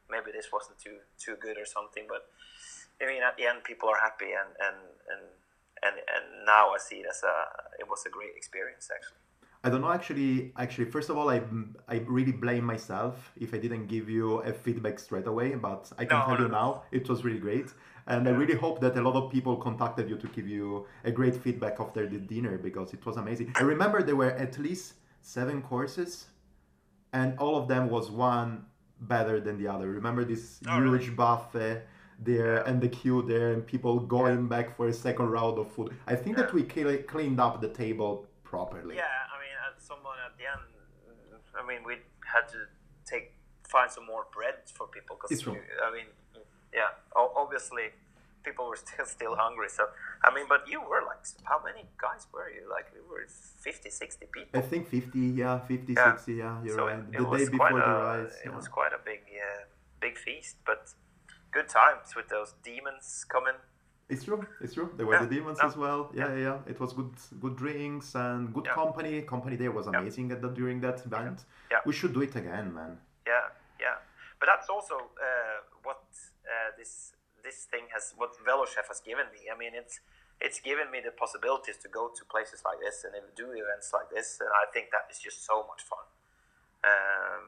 maybe 0.10 0.30
this 0.30 0.54
wasn't 0.54 0.78
too 0.78 1.02
too 1.18 1.36
good 1.42 1.58
or 1.58 1.66
something. 1.66 2.06
But 2.08 2.30
I 3.02 3.10
mean, 3.10 3.24
at 3.26 3.36
the 3.38 3.50
end, 3.50 3.66
people 3.66 3.90
are 3.90 3.98
happy, 4.00 4.32
and 4.38 4.54
and 4.62 4.78
and 5.10 5.24
and, 5.84 5.96
and 6.06 6.46
now 6.46 6.72
I 6.72 6.78
see 6.78 7.02
it 7.02 7.08
as 7.10 7.26
a 7.26 7.36
it 7.82 7.90
was 7.90 8.06
a 8.06 8.12
great 8.14 8.38
experience 8.38 8.90
actually. 8.94 9.25
I 9.66 9.70
don't 9.70 9.82
know 9.82 9.92
actually 9.92 10.54
actually 10.58 10.86
first 10.96 11.10
of 11.10 11.18
all 11.18 11.30
I 11.36 11.42
I 11.88 11.96
really 12.18 12.32
blame 12.32 12.66
myself 12.74 13.32
if 13.46 13.50
I 13.56 13.58
didn't 13.58 13.88
give 13.88 14.08
you 14.10 14.26
a 14.52 14.54
feedback 14.54 15.00
straight 15.00 15.28
away 15.34 15.56
but 15.56 15.92
I 15.98 16.06
can 16.06 16.20
no, 16.20 16.26
tell 16.26 16.38
no, 16.38 16.44
you 16.44 16.50
now 16.62 16.84
it 16.92 17.10
was 17.10 17.26
really 17.26 17.40
great 17.40 17.70
and. 18.08 18.28
I 18.28 18.32
really 18.42 18.58
hope 18.66 18.80
that 18.82 18.96
a 18.96 19.02
lot 19.02 19.16
of 19.22 19.32
people 19.32 19.56
contacted 19.68 20.06
you 20.12 20.18
to 20.18 20.28
give 20.28 20.48
you 20.48 20.86
a 21.04 21.12
great 21.20 21.36
feedback 21.36 21.76
after 21.80 22.08
the 22.08 22.20
dinner 22.34 22.56
because 22.68 22.94
it 22.94 23.04
was 23.08 23.18
amazing. 23.18 23.48
I 23.56 23.64
remember 23.64 24.04
there 24.04 24.20
were 24.24 24.34
at 24.46 24.60
least 24.60 24.94
seven 25.22 25.62
courses 25.62 26.26
and 27.14 27.38
all 27.40 27.56
of 27.62 27.68
them 27.68 27.90
was 27.90 28.12
one 28.12 28.66
better 29.02 29.40
than 29.40 29.58
the 29.58 29.68
other. 29.68 29.88
Remember 29.90 30.24
this 30.24 30.60
oh, 30.68 30.76
huge 30.76 30.86
really? 30.86 31.10
buffet 31.16 31.88
there 32.20 32.58
and 32.68 32.80
the 32.82 32.90
queue 32.90 33.22
there 33.24 33.54
and 33.54 33.66
people 33.66 34.00
going 34.00 34.42
yeah. 34.44 34.54
back 34.56 34.76
for 34.78 34.88
a 34.88 34.94
second 34.94 35.28
round 35.38 35.58
of 35.58 35.72
food. 35.72 35.90
I 36.08 36.16
think 36.16 36.38
yeah. 36.38 36.44
that 36.44 36.54
we 36.54 36.64
cleaned 36.64 37.40
up 37.40 37.62
the 37.62 37.70
table 37.70 38.28
properly. 38.44 38.96
Yeah, 38.96 39.04
I 39.04 39.06
mean, 39.06 39.12
as 39.16 39.25
someone 39.86 40.18
at 40.26 40.34
the 40.38 40.46
end, 40.50 40.66
I 41.54 41.62
mean, 41.66 41.86
we 41.86 42.02
had 42.26 42.50
to 42.50 42.60
take 43.06 43.34
find 43.68 43.90
some 43.90 44.06
more 44.06 44.26
bread 44.34 44.56
for 44.74 44.88
people 44.88 45.18
because 45.18 45.42
I 45.42 45.90
mean, 45.96 46.10
yeah, 46.74 46.90
obviously 47.16 47.94
people 48.44 48.68
were 48.70 48.76
still 48.86 49.06
still 49.06 49.36
hungry. 49.36 49.70
So 49.70 49.84
I 50.24 50.34
mean, 50.34 50.46
but 50.48 50.62
you 50.68 50.82
were 50.82 51.04
like, 51.06 51.22
how 51.44 51.60
many 51.64 51.84
guys 52.02 52.28
were 52.34 52.50
you? 52.50 52.64
Like 52.70 52.88
we 52.94 53.02
were 53.10 53.26
50, 53.28 53.90
60 53.90 54.26
people. 54.34 54.60
I 54.60 54.62
think 54.62 54.90
50, 54.90 55.20
yeah, 55.20 55.60
50, 55.60 55.94
yeah. 55.94 56.16
60, 56.16 56.34
yeah. 56.34 56.64
You're 56.64 56.76
so 56.76 56.86
right. 56.88 57.00
It, 57.00 57.18
the 57.18 57.38
day 57.38 57.50
before 57.50 57.74
the 57.74 57.94
rise. 58.10 58.34
It 58.44 58.50
yeah. 58.50 58.56
was 58.56 58.68
quite 58.68 58.94
a 58.94 59.02
big, 59.04 59.22
uh, 59.34 59.64
big 60.00 60.18
feast, 60.18 60.58
but 60.66 60.94
good 61.52 61.70
times 61.70 62.16
with 62.16 62.28
those 62.30 62.54
demons 62.64 63.26
coming. 63.30 63.60
It's 64.08 64.24
true. 64.24 64.46
It's 64.62 64.76
true. 64.76 64.92
There 64.96 65.06
were 65.06 65.16
yeah. 65.16 65.26
the 65.26 65.36
demons 65.36 65.60
as 65.64 65.76
well. 65.76 66.12
Yeah, 66.14 66.30
yeah, 66.30 66.42
yeah, 66.48 66.58
It 66.68 66.80
was 66.80 66.94
good, 66.94 67.14
good 67.40 67.56
drinks 67.56 68.14
and 68.14 68.54
good 68.54 68.68
company. 68.68 69.22
Company 69.24 69.56
there 69.56 69.72
was 69.72 69.88
amazing 69.88 70.32
at 70.32 70.42
the, 70.44 70.50
during 70.50 70.80
that 70.82 71.04
event. 71.06 71.46
Yeah. 71.72 71.80
We 71.86 71.94
should 71.94 72.14
do 72.14 72.22
it 72.22 72.36
again, 72.36 72.74
man. 72.74 73.00
Yeah, 73.26 73.50
yeah. 73.80 73.98
But 74.40 74.50
that's 74.52 74.70
also 74.70 74.96
uh, 74.96 75.60
what 75.84 76.04
uh, 76.46 76.78
this 76.78 77.14
this 77.44 77.66
thing 77.72 77.86
has 77.94 78.14
what 78.18 78.34
VeloChef 78.46 78.88
has 78.90 79.00
given 79.02 79.26
me. 79.34 79.50
I 79.52 79.58
mean, 79.58 79.72
it's 79.74 80.00
it's 80.40 80.60
given 80.60 80.92
me 80.92 81.00
the 81.04 81.12
possibilities 81.12 81.78
to 81.78 81.90
go 81.90 82.10
to 82.10 82.26
places 82.26 82.62
like 82.64 82.80
this 82.86 83.06
and 83.06 83.14
do 83.36 83.52
events 83.52 83.90
like 83.92 84.10
this, 84.14 84.38
and 84.40 84.50
I 84.50 84.70
think 84.72 84.92
that 84.92 85.10
is 85.10 85.20
just 85.20 85.46
so 85.46 85.66
much 85.66 85.82
fun. 85.82 86.06
Um, 86.84 87.42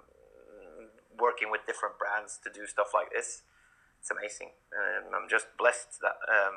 working 1.20 1.52
with 1.52 1.62
different 1.68 2.00
brands 2.00 2.40
to 2.44 2.50
do 2.50 2.66
stuff 2.66 2.94
like 2.94 3.12
this, 3.12 3.44
it's 4.00 4.12
amazing. 4.12 4.52
Um, 4.74 5.14
I'm 5.16 5.30
just 5.30 5.48
blessed 5.58 6.00
that 6.02 6.18
um, 6.30 6.56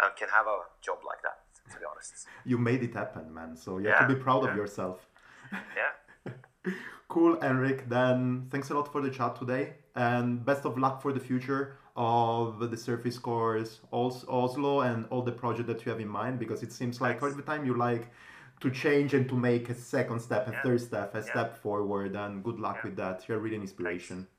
I 0.00 0.10
can 0.18 0.28
have 0.28 0.46
a 0.46 0.58
job 0.82 0.98
like 1.06 1.22
that. 1.22 1.38
To 1.72 1.78
be 1.78 1.84
honest, 1.90 2.26
you 2.46 2.56
made 2.56 2.82
it 2.82 2.94
happen, 2.94 3.32
man. 3.34 3.54
So 3.54 3.76
you 3.78 3.88
yeah, 3.88 3.98
have 3.98 4.08
to 4.08 4.14
be 4.14 4.20
proud 4.20 4.44
yeah. 4.44 4.50
of 4.50 4.56
yourself. 4.56 5.06
Yeah. 5.52 6.32
cool, 7.08 7.38
Henrik. 7.40 7.88
Then 7.90 8.46
thanks 8.50 8.70
a 8.70 8.74
lot 8.74 8.90
for 8.90 9.02
the 9.02 9.10
chat 9.10 9.36
today, 9.36 9.74
and 9.94 10.44
best 10.46 10.64
of 10.64 10.78
luck 10.78 11.02
for 11.02 11.12
the 11.12 11.20
future 11.20 11.76
of 11.98 12.70
the 12.70 12.76
service 12.76 13.18
course, 13.18 13.80
Oslo, 13.92 14.80
and 14.82 15.04
all 15.10 15.20
the 15.20 15.32
project 15.32 15.66
that 15.66 15.84
you 15.84 15.90
have 15.90 16.00
in 16.00 16.08
mind? 16.08 16.38
Because 16.38 16.62
it 16.62 16.72
seems 16.72 17.00
like 17.00 17.16
every 17.16 17.42
time 17.42 17.66
you 17.66 17.76
like 17.76 18.12
to 18.60 18.70
change 18.70 19.14
and 19.14 19.28
to 19.28 19.34
make 19.34 19.68
a 19.68 19.74
second 19.74 20.20
step, 20.20 20.46
a 20.46 20.52
yeah. 20.52 20.62
third 20.62 20.80
step, 20.80 21.14
a 21.14 21.18
yeah. 21.18 21.24
step 21.24 21.56
forward. 21.60 22.14
And 22.14 22.44
good 22.44 22.60
luck 22.60 22.78
yeah. 22.78 22.88
with 22.88 22.96
that. 22.96 23.24
You're 23.28 23.40
really 23.40 23.56
an 23.56 23.62
inspiration. 23.62 24.16
Thanks. 24.16 24.30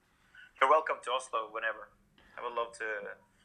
You're 0.61 0.69
welcome 0.69 0.95
to 1.03 1.11
Oslo 1.11 1.49
whenever. 1.51 1.89
I 2.39 2.43
would 2.43 2.55
love 2.55 2.71
to 2.77 2.85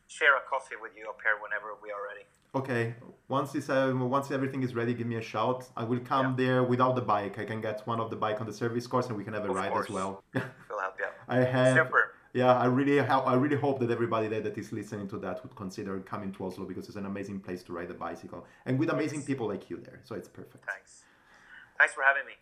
share 0.06 0.36
a 0.36 0.40
coffee 0.48 0.76
with 0.80 0.92
you 0.96 1.08
up 1.08 1.18
here 1.22 1.36
whenever 1.42 1.68
we 1.82 1.90
are 1.90 2.02
ready. 2.10 2.24
Okay, 2.54 2.94
once 3.28 3.50
this 3.52 3.68
uh, 3.68 3.92
once 3.94 4.30
everything 4.30 4.62
is 4.62 4.74
ready, 4.74 4.94
give 4.94 5.08
me 5.08 5.16
a 5.16 5.22
shout. 5.22 5.68
I 5.76 5.82
will 5.82 6.00
come 6.00 6.36
there 6.36 6.62
without 6.62 6.94
the 6.94 7.02
bike. 7.02 7.38
I 7.38 7.44
can 7.44 7.60
get 7.60 7.84
one 7.86 8.00
of 8.00 8.10
the 8.10 8.16
bike 8.16 8.40
on 8.40 8.46
the 8.46 8.52
service 8.52 8.86
course, 8.86 9.08
and 9.08 9.16
we 9.16 9.24
can 9.24 9.34
have 9.34 9.44
a 9.44 9.50
of 9.50 9.56
ride 9.56 9.72
course. 9.72 9.86
as 9.88 9.94
well. 9.94 10.22
we'll 10.34 10.80
help 10.80 10.94
you. 10.98 11.06
I 11.28 11.38
have. 11.38 11.76
Super 11.76 12.14
yeah, 12.34 12.52
I 12.52 12.66
really 12.66 12.98
I 13.00 13.34
really 13.34 13.56
hope 13.56 13.78
that 13.78 13.90
everybody 13.92 14.26
there 14.26 14.40
that 14.40 14.58
is 14.58 14.72
listening 14.72 15.06
to 15.08 15.18
that 15.18 15.42
would 15.44 15.54
consider 15.54 16.00
coming 16.00 16.32
to 16.32 16.44
Oslo 16.44 16.64
because 16.64 16.88
it's 16.88 16.96
an 16.96 17.06
amazing 17.06 17.38
place 17.38 17.62
to 17.62 17.72
ride 17.72 17.90
a 17.92 17.94
bicycle 17.94 18.44
and 18.66 18.76
with 18.76 18.90
amazing 18.90 19.20
yes. 19.20 19.26
people 19.26 19.46
like 19.46 19.70
you 19.70 19.76
there. 19.78 20.00
So 20.02 20.16
it's 20.16 20.28
perfect. 20.28 20.64
Thanks. 20.66 21.04
Thanks 21.78 21.94
for 21.94 22.02
having 22.02 22.26
me. 22.26 22.34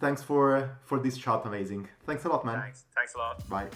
Thanks 0.00 0.22
for 0.22 0.78
for 0.84 0.98
this 0.98 1.18
chat. 1.18 1.42
Amazing. 1.44 1.88
Thanks 2.06 2.24
a 2.24 2.28
lot, 2.30 2.46
man. 2.46 2.60
Thanks. 2.62 2.84
Thanks 2.94 3.14
a 3.14 3.18
lot. 3.18 3.48
Bye. 3.50 3.68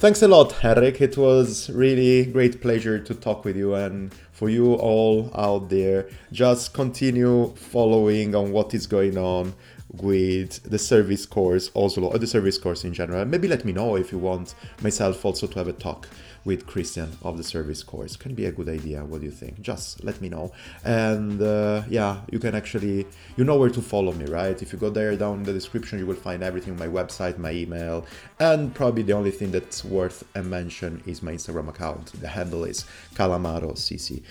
Thanks 0.00 0.22
a 0.22 0.28
lot, 0.28 0.52
Henrik. 0.52 1.02
It 1.02 1.18
was 1.18 1.68
really 1.68 2.24
great 2.24 2.62
pleasure 2.62 2.98
to 2.98 3.14
talk 3.14 3.44
with 3.44 3.54
you 3.54 3.74
and 3.74 4.14
for 4.32 4.48
you 4.48 4.72
all 4.72 5.30
out 5.34 5.68
there, 5.68 6.08
just 6.32 6.72
continue 6.72 7.54
following 7.54 8.34
on 8.34 8.50
what 8.50 8.72
is 8.72 8.86
going 8.86 9.18
on 9.18 9.52
with 9.92 10.62
the 10.62 10.78
service 10.78 11.26
course 11.26 11.70
Oslo 11.74 12.08
or 12.08 12.18
the 12.18 12.26
service 12.26 12.58
course 12.58 12.84
in 12.84 12.92
general. 12.92 13.24
Maybe 13.24 13.48
let 13.48 13.64
me 13.64 13.72
know 13.72 13.96
if 13.96 14.12
you 14.12 14.18
want 14.18 14.54
myself 14.82 15.24
also 15.24 15.46
to 15.46 15.58
have 15.58 15.68
a 15.68 15.72
talk 15.72 16.08
with 16.44 16.66
Christian 16.66 17.12
of 17.22 17.36
the 17.36 17.44
service 17.44 17.82
course. 17.82 18.16
Can 18.16 18.34
be 18.34 18.46
a 18.46 18.52
good 18.52 18.68
idea. 18.68 19.04
What 19.04 19.20
do 19.20 19.26
you 19.26 19.32
think? 19.32 19.60
Just 19.60 20.02
let 20.04 20.20
me 20.20 20.28
know. 20.28 20.52
And 20.84 21.40
uh, 21.42 21.82
yeah, 21.88 22.20
you 22.30 22.38
can 22.38 22.54
actually 22.54 23.06
you 23.36 23.44
know 23.44 23.56
where 23.56 23.70
to 23.70 23.82
follow 23.82 24.12
me, 24.12 24.26
right? 24.26 24.60
If 24.62 24.72
you 24.72 24.78
go 24.78 24.90
there 24.90 25.14
down 25.16 25.38
in 25.38 25.42
the 25.44 25.52
description, 25.52 25.98
you 25.98 26.06
will 26.06 26.14
find 26.14 26.42
everything: 26.42 26.76
my 26.76 26.88
website, 26.88 27.38
my 27.38 27.52
email, 27.52 28.06
and 28.38 28.74
probably 28.74 29.02
the 29.02 29.12
only 29.12 29.30
thing 29.30 29.50
that's 29.50 29.84
worth 29.84 30.24
a 30.34 30.42
mention 30.42 31.02
is 31.06 31.22
my 31.22 31.32
Instagram 31.32 31.68
account. 31.68 32.12
The 32.20 32.28
handle 32.28 32.64
is 32.64 32.84
Calamaro 33.14 33.72
CC. 33.72 34.22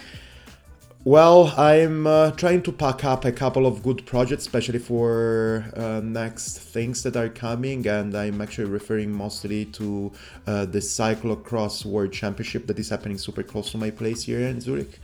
Well, 1.05 1.53
I'm 1.57 2.05
uh, 2.05 2.31
trying 2.31 2.61
to 2.63 2.73
pack 2.73 3.05
up 3.05 3.23
a 3.23 3.31
couple 3.31 3.65
of 3.65 3.81
good 3.81 4.05
projects, 4.05 4.43
especially 4.43 4.79
for 4.79 5.63
uh, 5.77 6.01
next 6.03 6.59
things 6.59 7.03
that 7.03 7.15
are 7.15 7.29
coming, 7.29 7.87
and 7.87 8.13
I'm 8.13 8.41
actually 8.41 8.69
referring 8.69 9.13
mostly 9.13 9.63
to 9.65 10.11
uh, 10.45 10.65
the 10.65 10.79
cyclocross 10.79 11.85
world 11.85 12.11
championship 12.11 12.67
that 12.67 12.77
is 12.77 12.89
happening 12.89 13.17
super 13.17 13.43
close 13.43 13.71
to 13.71 13.77
my 13.77 13.91
place 13.91 14.23
here 14.23 14.41
in 14.41 14.59
Zurich. 14.59 14.99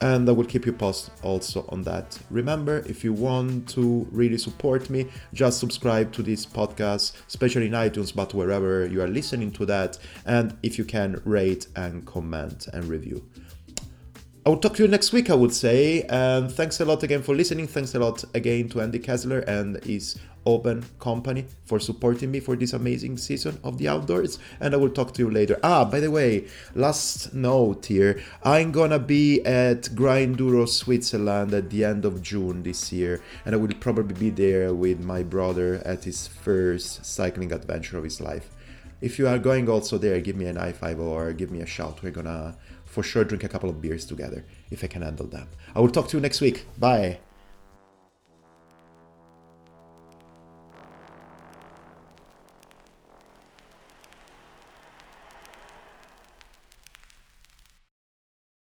And 0.00 0.28
I 0.28 0.32
will 0.32 0.44
keep 0.44 0.66
you 0.66 0.72
posted 0.72 1.14
also 1.24 1.66
on 1.68 1.82
that. 1.82 2.16
Remember, 2.30 2.84
if 2.86 3.02
you 3.02 3.12
want 3.12 3.68
to 3.70 4.06
really 4.12 4.38
support 4.38 4.88
me, 4.88 5.08
just 5.32 5.58
subscribe 5.58 6.12
to 6.12 6.22
this 6.22 6.46
podcast, 6.46 7.12
especially 7.26 7.66
in 7.66 7.72
iTunes, 7.72 8.14
but 8.14 8.34
wherever 8.34 8.86
you 8.86 9.02
are 9.02 9.08
listening 9.08 9.50
to 9.52 9.66
that. 9.66 9.98
And 10.26 10.56
if 10.62 10.78
you 10.78 10.84
can, 10.84 11.20
rate 11.24 11.66
and 11.74 12.06
comment 12.06 12.68
and 12.72 12.84
review. 12.84 13.24
I 14.46 14.50
will 14.50 14.58
talk 14.58 14.74
to 14.74 14.82
you 14.82 14.88
next 14.88 15.10
week, 15.10 15.30
I 15.30 15.34
would 15.34 15.54
say. 15.54 16.02
And 16.02 16.52
thanks 16.52 16.78
a 16.78 16.84
lot 16.84 17.02
again 17.02 17.22
for 17.22 17.34
listening. 17.34 17.66
Thanks 17.66 17.94
a 17.94 17.98
lot 17.98 18.22
again 18.34 18.68
to 18.70 18.82
Andy 18.82 18.98
Kessler 18.98 19.38
and 19.38 19.82
his 19.82 20.18
Open 20.44 20.84
Company 21.00 21.46
for 21.64 21.80
supporting 21.80 22.30
me 22.30 22.40
for 22.40 22.54
this 22.54 22.74
amazing 22.74 23.16
season 23.16 23.58
of 23.64 23.78
the 23.78 23.88
outdoors. 23.88 24.38
And 24.60 24.74
I 24.74 24.76
will 24.76 24.90
talk 24.90 25.14
to 25.14 25.22
you 25.22 25.30
later. 25.30 25.58
Ah, 25.62 25.86
by 25.86 25.98
the 25.98 26.10
way, 26.10 26.46
last 26.74 27.32
note 27.32 27.86
here 27.86 28.20
I'm 28.42 28.70
gonna 28.70 28.98
be 28.98 29.42
at 29.46 29.84
Grinduro, 29.94 30.68
Switzerland 30.68 31.54
at 31.54 31.70
the 31.70 31.86
end 31.86 32.04
of 32.04 32.20
June 32.20 32.64
this 32.64 32.92
year. 32.92 33.22
And 33.46 33.54
I 33.54 33.56
will 33.56 33.72
probably 33.80 34.14
be 34.14 34.28
there 34.28 34.74
with 34.74 35.00
my 35.00 35.22
brother 35.22 35.80
at 35.86 36.04
his 36.04 36.26
first 36.26 37.06
cycling 37.06 37.50
adventure 37.50 37.96
of 37.96 38.04
his 38.04 38.20
life. 38.20 38.50
If 39.00 39.18
you 39.18 39.26
are 39.26 39.38
going 39.38 39.70
also 39.70 39.96
there, 39.96 40.20
give 40.20 40.36
me 40.36 40.44
an 40.46 40.56
high 40.56 40.72
five 40.72 41.00
or 41.00 41.32
give 41.32 41.50
me 41.50 41.60
a 41.60 41.66
shout. 41.66 42.02
We're 42.02 42.10
gonna 42.10 42.56
for 42.94 43.02
sure 43.02 43.24
drink 43.24 43.42
a 43.42 43.48
couple 43.48 43.68
of 43.68 43.82
beers 43.82 44.06
together 44.06 44.44
if 44.70 44.84
I 44.84 44.86
can 44.86 45.02
handle 45.02 45.26
that. 45.26 45.48
I 45.74 45.80
will 45.80 45.90
talk 45.90 46.06
to 46.08 46.16
you 46.16 46.20
next 46.20 46.40
week. 46.40 46.64
Bye. 46.78 47.18